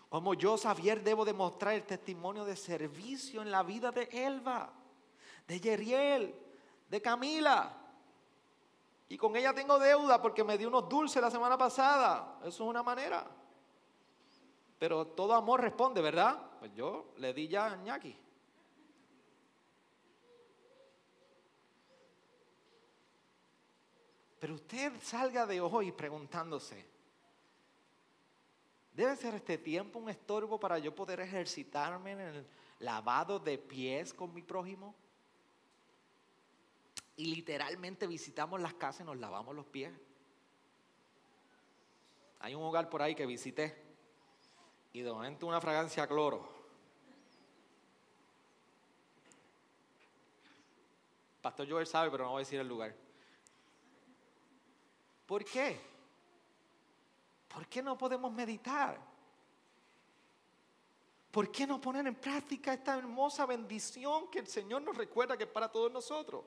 Como 0.08 0.34
yo, 0.34 0.56
Xavier, 0.56 1.02
debo 1.02 1.24
demostrar 1.24 1.74
el 1.74 1.84
testimonio 1.84 2.44
de 2.44 2.56
servicio 2.56 3.42
en 3.42 3.50
la 3.50 3.62
vida 3.62 3.90
de 3.90 4.08
Elba, 4.12 4.72
de 5.46 5.60
Yeriel, 5.60 6.34
de 6.88 7.02
Camila. 7.02 7.76
Y 9.08 9.18
con 9.18 9.36
ella 9.36 9.52
tengo 9.52 9.78
deuda 9.78 10.22
porque 10.22 10.44
me 10.44 10.56
dio 10.56 10.68
unos 10.68 10.88
dulces 10.88 11.20
la 11.20 11.30
semana 11.30 11.58
pasada. 11.58 12.38
Eso 12.40 12.48
es 12.48 12.60
una 12.60 12.82
manera. 12.82 13.26
Pero 14.78 15.08
todo 15.08 15.34
amor 15.34 15.60
responde, 15.60 16.00
¿verdad? 16.00 16.40
Pues 16.58 16.72
yo 16.74 17.12
le 17.18 17.34
di 17.34 17.48
ya 17.48 17.66
a 17.66 17.76
Ñaki. 17.76 18.23
Pero 24.44 24.56
usted 24.56 24.92
salga 25.00 25.46
de 25.46 25.58
hoy 25.58 25.90
preguntándose, 25.90 26.86
¿debe 28.92 29.16
ser 29.16 29.32
este 29.36 29.56
tiempo 29.56 29.98
un 29.98 30.10
estorbo 30.10 30.60
para 30.60 30.78
yo 30.78 30.94
poder 30.94 31.20
ejercitarme 31.20 32.12
en 32.12 32.20
el 32.20 32.46
lavado 32.80 33.38
de 33.38 33.56
pies 33.56 34.12
con 34.12 34.34
mi 34.34 34.42
prójimo? 34.42 34.94
Y 37.16 37.34
literalmente 37.34 38.06
visitamos 38.06 38.60
las 38.60 38.74
casas 38.74 39.00
y 39.00 39.04
nos 39.04 39.16
lavamos 39.16 39.56
los 39.56 39.64
pies. 39.64 39.94
Hay 42.40 42.54
un 42.54 42.64
hogar 42.64 42.90
por 42.90 43.00
ahí 43.00 43.14
que 43.14 43.24
visité 43.24 43.74
y 44.92 45.00
de 45.00 45.10
momento 45.10 45.46
una 45.46 45.62
fragancia 45.62 46.02
a 46.02 46.06
cloro. 46.06 46.46
Pastor 51.40 51.66
Joel 51.66 51.86
sabe, 51.86 52.10
pero 52.10 52.24
no 52.24 52.32
voy 52.32 52.40
a 52.40 52.44
decir 52.44 52.60
el 52.60 52.68
lugar. 52.68 53.03
¿Por 55.26 55.44
qué? 55.44 55.80
¿Por 57.48 57.66
qué 57.66 57.82
no 57.82 57.96
podemos 57.96 58.32
meditar? 58.32 58.98
¿Por 61.30 61.50
qué 61.50 61.66
no 61.66 61.80
poner 61.80 62.06
en 62.06 62.14
práctica 62.14 62.74
esta 62.74 62.96
hermosa 62.96 63.46
bendición 63.46 64.30
que 64.30 64.38
el 64.38 64.46
Señor 64.46 64.82
nos 64.82 64.96
recuerda 64.96 65.36
que 65.36 65.44
es 65.44 65.50
para 65.50 65.70
todos 65.70 65.90
nosotros? 65.90 66.44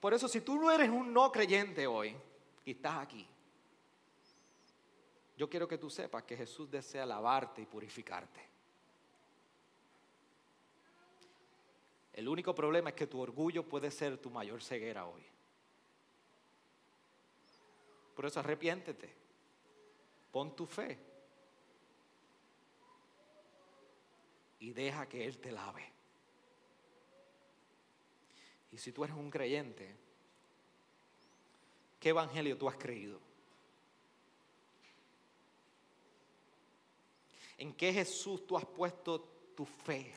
Por 0.00 0.14
eso, 0.14 0.28
si 0.28 0.40
tú 0.42 0.56
no 0.56 0.70
eres 0.70 0.90
un 0.90 1.12
no 1.12 1.32
creyente 1.32 1.86
hoy 1.86 2.14
y 2.64 2.72
estás 2.72 2.98
aquí, 2.98 3.26
yo 5.36 5.48
quiero 5.48 5.66
que 5.66 5.78
tú 5.78 5.88
sepas 5.88 6.24
que 6.24 6.36
Jesús 6.36 6.70
desea 6.70 7.06
lavarte 7.06 7.62
y 7.62 7.66
purificarte. 7.66 8.48
El 12.12 12.28
único 12.28 12.54
problema 12.54 12.90
es 12.90 12.96
que 12.96 13.06
tu 13.06 13.20
orgullo 13.20 13.62
puede 13.68 13.90
ser 13.90 14.18
tu 14.18 14.28
mayor 14.30 14.62
ceguera 14.62 15.06
hoy. 15.06 15.24
Por 18.18 18.26
eso 18.26 18.40
arrepiéntete. 18.40 19.14
Pon 20.32 20.56
tu 20.56 20.66
fe. 20.66 20.98
Y 24.58 24.72
deja 24.72 25.08
que 25.08 25.24
Él 25.24 25.38
te 25.38 25.52
lave. 25.52 25.88
Y 28.72 28.78
si 28.78 28.90
tú 28.90 29.04
eres 29.04 29.14
un 29.14 29.30
creyente, 29.30 29.94
¿qué 32.00 32.08
evangelio 32.08 32.58
tú 32.58 32.68
has 32.68 32.76
creído? 32.76 33.20
¿En 37.56 37.72
qué 37.72 37.92
Jesús 37.92 38.44
tú 38.48 38.58
has 38.58 38.66
puesto 38.66 39.20
tu 39.54 39.64
fe? 39.64 40.12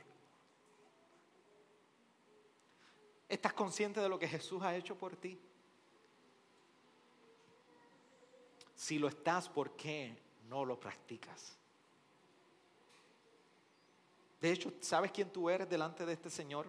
¿Estás 3.30 3.54
consciente 3.54 4.00
de 4.00 4.10
lo 4.10 4.18
que 4.18 4.28
Jesús 4.28 4.60
ha 4.64 4.76
hecho 4.76 4.98
por 4.98 5.16
ti? 5.18 5.40
Si 8.82 8.98
lo 8.98 9.10
estás, 9.10 9.48
¿por 9.48 9.76
qué 9.76 10.18
no 10.50 10.66
lo 10.66 10.80
practicas? 10.80 11.56
De 14.42 14.52
hecho, 14.52 14.74
¿sabes 14.82 15.12
quién 15.12 15.30
tú 15.30 15.52
eres 15.52 15.70
delante 15.70 16.04
de 16.04 16.14
este 16.14 16.32
Señor? 16.32 16.66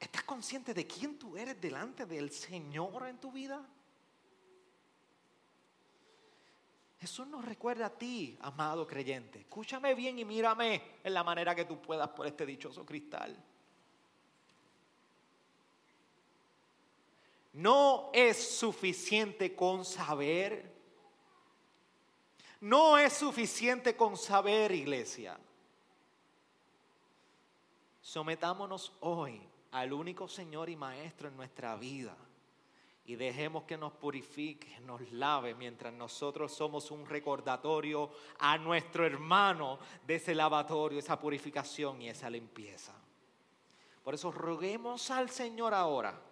¿Estás 0.00 0.24
consciente 0.24 0.74
de 0.74 0.88
quién 0.88 1.20
tú 1.20 1.36
eres 1.36 1.60
delante 1.60 2.04
del 2.04 2.32
Señor 2.32 3.06
en 3.06 3.18
tu 3.18 3.30
vida? 3.30 3.64
Jesús 6.98 7.28
nos 7.28 7.44
recuerda 7.44 7.86
a 7.86 7.96
ti, 7.96 8.36
amado 8.40 8.84
creyente. 8.88 9.38
Escúchame 9.38 9.94
bien 9.94 10.18
y 10.18 10.24
mírame 10.24 10.82
en 11.04 11.14
la 11.14 11.22
manera 11.22 11.54
que 11.54 11.64
tú 11.64 11.80
puedas 11.80 12.08
por 12.08 12.26
este 12.26 12.44
dichoso 12.44 12.84
cristal. 12.84 13.40
No 17.52 18.10
es 18.14 18.56
suficiente 18.56 19.54
con 19.54 19.84
saber. 19.84 20.72
No 22.60 22.96
es 22.96 23.12
suficiente 23.12 23.94
con 23.96 24.16
saber, 24.16 24.72
iglesia. 24.72 25.38
Sometámonos 28.00 28.92
hoy 29.00 29.40
al 29.72 29.92
único 29.92 30.28
Señor 30.28 30.70
y 30.70 30.76
Maestro 30.76 31.28
en 31.28 31.36
nuestra 31.36 31.76
vida 31.76 32.16
y 33.04 33.16
dejemos 33.16 33.64
que 33.64 33.76
nos 33.76 33.92
purifique, 33.92 34.78
nos 34.80 35.10
lave 35.12 35.54
mientras 35.54 35.92
nosotros 35.92 36.52
somos 36.52 36.90
un 36.90 37.04
recordatorio 37.04 38.10
a 38.38 38.56
nuestro 38.58 39.04
hermano 39.04 39.78
de 40.06 40.14
ese 40.14 40.34
lavatorio, 40.34 40.98
esa 40.98 41.18
purificación 41.18 42.00
y 42.00 42.08
esa 42.08 42.30
limpieza. 42.30 42.94
Por 44.04 44.14
eso 44.14 44.30
roguemos 44.30 45.10
al 45.10 45.30
Señor 45.30 45.74
ahora 45.74 46.31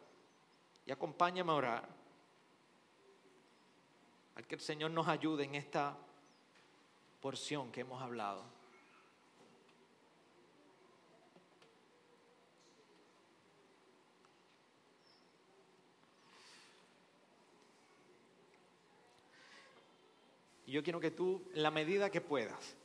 y 0.91 0.93
acompáñame 0.93 1.53
a 1.53 1.55
orar. 1.55 1.89
Al 4.35 4.45
que 4.45 4.57
el 4.57 4.61
Señor 4.61 4.91
nos 4.91 5.07
ayude 5.07 5.45
en 5.45 5.55
esta 5.55 5.97
porción 7.21 7.71
que 7.71 7.83
hemos 7.83 8.03
hablado. 8.03 8.43
Y 20.67 20.73
yo 20.73 20.83
quiero 20.83 20.99
que 20.99 21.13
tú, 21.13 21.49
en 21.55 21.63
la 21.63 21.71
medida 21.71 22.11
que 22.11 22.21
puedas, 22.21 22.77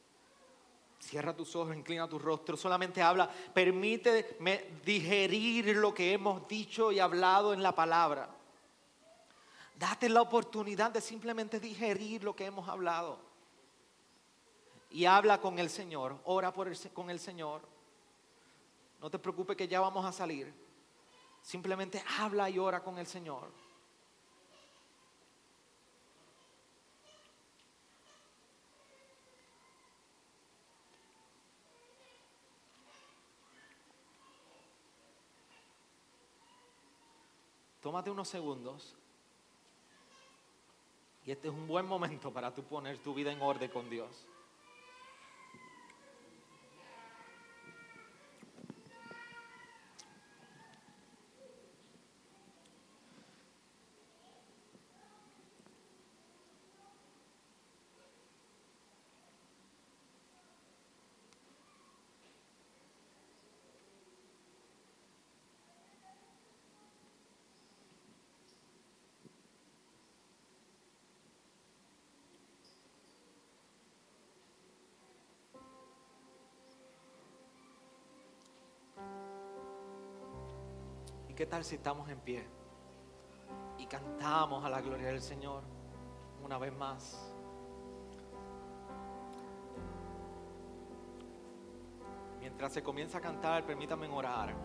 Cierra 1.05 1.35
tus 1.35 1.55
ojos, 1.55 1.75
inclina 1.75 2.09
tu 2.09 2.17
rostro, 2.17 2.57
solamente 2.57 2.99
habla, 2.99 3.29
permíteme 3.29 4.79
digerir 4.83 5.77
lo 5.77 5.93
que 5.93 6.13
hemos 6.13 6.47
dicho 6.47 6.91
y 6.91 6.99
hablado 6.99 7.53
en 7.53 7.61
la 7.61 7.75
palabra. 7.75 8.27
Date 9.77 10.09
la 10.09 10.23
oportunidad 10.23 10.89
de 10.89 11.01
simplemente 11.01 11.59
digerir 11.59 12.23
lo 12.23 12.35
que 12.35 12.45
hemos 12.45 12.67
hablado. 12.67 13.19
Y 14.89 15.05
habla 15.05 15.39
con 15.39 15.59
el 15.59 15.69
Señor, 15.69 16.17
ora 16.23 16.51
por 16.51 16.71
con 16.91 17.11
el 17.11 17.19
Señor. 17.19 17.61
No 18.99 19.11
te 19.11 19.19
preocupes 19.19 19.55
que 19.55 19.67
ya 19.67 19.81
vamos 19.81 20.03
a 20.05 20.11
salir. 20.11 20.51
Simplemente 21.43 22.03
habla 22.17 22.49
y 22.49 22.57
ora 22.57 22.83
con 22.83 22.97
el 22.97 23.05
Señor. 23.05 23.51
Tómate 37.85 38.09
unos 38.09 38.27
segundos. 38.27 38.95
Y 41.23 41.29
este 41.29 41.49
es 41.49 41.53
un 41.53 41.67
buen 41.67 41.85
momento 41.85 42.33
para 42.33 42.51
tú 42.51 42.63
poner 42.63 42.97
tu 42.97 43.13
vida 43.13 43.31
en 43.31 43.39
orden 43.39 43.69
con 43.69 43.87
Dios. 43.91 44.25
¿Qué 81.35 81.45
tal 81.45 81.65
si 81.65 81.75
estamos 81.75 82.07
en 82.07 82.17
pie 82.21 82.47
y 83.77 83.85
cantamos 83.87 84.63
a 84.63 84.69
la 84.69 84.79
gloria 84.79 85.07
del 85.07 85.21
Señor 85.21 85.63
una 86.41 86.57
vez 86.57 86.71
más? 86.71 87.29
Mientras 92.39 92.71
se 92.71 92.81
comienza 92.81 93.17
a 93.17 93.21
cantar, 93.21 93.65
permítanme 93.65 94.07
orar 94.07 94.55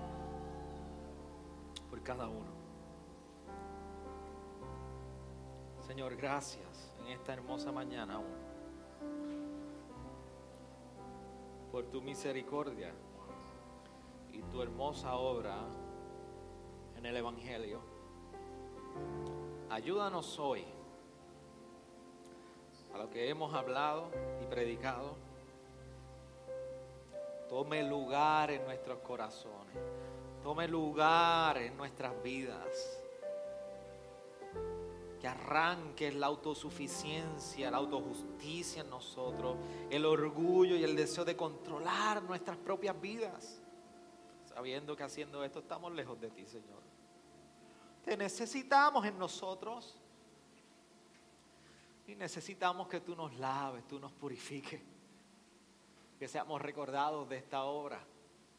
por 1.89 2.01
cada 2.05 2.29
uno. 2.29 2.53
Señor, 5.89 6.15
gracias 6.15 6.95
en 7.01 7.09
esta 7.09 7.33
hermosa 7.33 7.73
mañana 7.73 8.15
aún. 8.15 8.37
Por 11.73 11.87
tu 11.87 12.01
misericordia 12.01 12.95
y 14.33 14.41
tu 14.43 14.63
hermosa 14.63 15.17
obra 15.17 15.57
en 17.01 17.07
el 17.07 17.17
Evangelio. 17.17 17.81
Ayúdanos 19.71 20.39
hoy 20.39 20.63
a 22.93 22.99
lo 22.99 23.09
que 23.09 23.31
hemos 23.31 23.55
hablado 23.55 24.11
y 24.43 24.47
predicado. 24.47 25.17
Tome 27.49 27.83
lugar 27.83 28.51
en 28.51 28.65
nuestros 28.65 28.99
corazones. 28.99 29.75
Tome 30.43 30.69
lugar 30.69 31.57
en 31.57 31.75
nuestras 31.79 32.23
vidas. 32.23 33.01
Que 35.19 35.27
arranque 35.27 36.13
la 36.13 36.27
autosuficiencia, 36.27 37.71
la 37.71 37.79
autojusticia 37.79 38.83
en 38.83 38.91
nosotros, 38.91 39.57
el 39.89 40.05
orgullo 40.05 40.77
y 40.77 40.85
el 40.85 40.95
deseo 40.95 41.25
de 41.25 41.35
controlar 41.35 42.23
nuestras 42.25 42.59
propias 42.59 43.01
vidas. 43.01 43.63
Sabiendo 44.61 44.95
que 44.95 45.03
haciendo 45.03 45.43
esto 45.43 45.61
estamos 45.61 45.91
lejos 45.95 46.21
de 46.21 46.29
ti, 46.29 46.45
Señor. 46.45 46.83
Te 48.05 48.15
necesitamos 48.15 49.07
en 49.07 49.19
nosotros. 49.19 49.99
Y 52.07 52.15
necesitamos 52.15 52.87
que 52.87 53.01
tú 53.01 53.17
nos 53.17 53.33
laves, 53.39 53.89
tú 53.89 53.99
nos 53.99 54.13
purifiques. 54.13 54.83
Que 56.19 56.29
seamos 56.29 56.61
recordados 56.61 57.27
de 57.31 57.39
esta 57.39 57.65
obra 57.65 58.05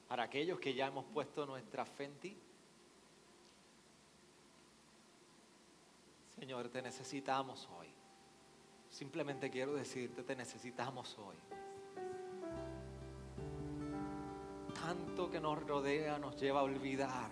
para 0.07 0.23
aquellos 0.23 0.59
que 0.59 0.73
ya 0.73 0.87
hemos 0.87 1.05
puesto 1.05 1.45
nuestra 1.45 1.85
fe 1.85 2.05
en 2.05 2.15
ti. 2.15 2.37
Señor, 6.39 6.69
te 6.69 6.81
necesitamos 6.81 7.69
hoy. 7.77 7.89
Simplemente 8.89 9.51
quiero 9.51 9.75
decirte, 9.75 10.23
te 10.23 10.35
necesitamos 10.35 11.15
hoy. 11.19 11.35
Tanto 14.73 15.29
que 15.29 15.39
nos 15.39 15.61
rodea 15.65 16.17
nos 16.17 16.35
lleva 16.39 16.61
a 16.61 16.63
olvidar 16.63 17.31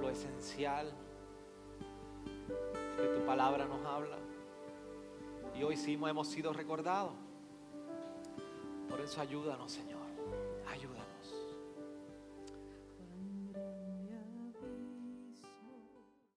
lo 0.00 0.10
esencial 0.10 0.92
que 2.96 3.06
tu 3.08 3.24
palabra 3.24 3.66
nos 3.66 3.84
habla. 3.84 4.18
Y 5.54 5.62
hoy 5.62 5.76
sí 5.76 5.94
hemos 5.94 6.28
sido 6.28 6.52
recordados. 6.52 7.12
Por 8.88 9.00
eso 9.00 9.20
ayúdanos, 9.20 9.72
Señor. 9.72 10.05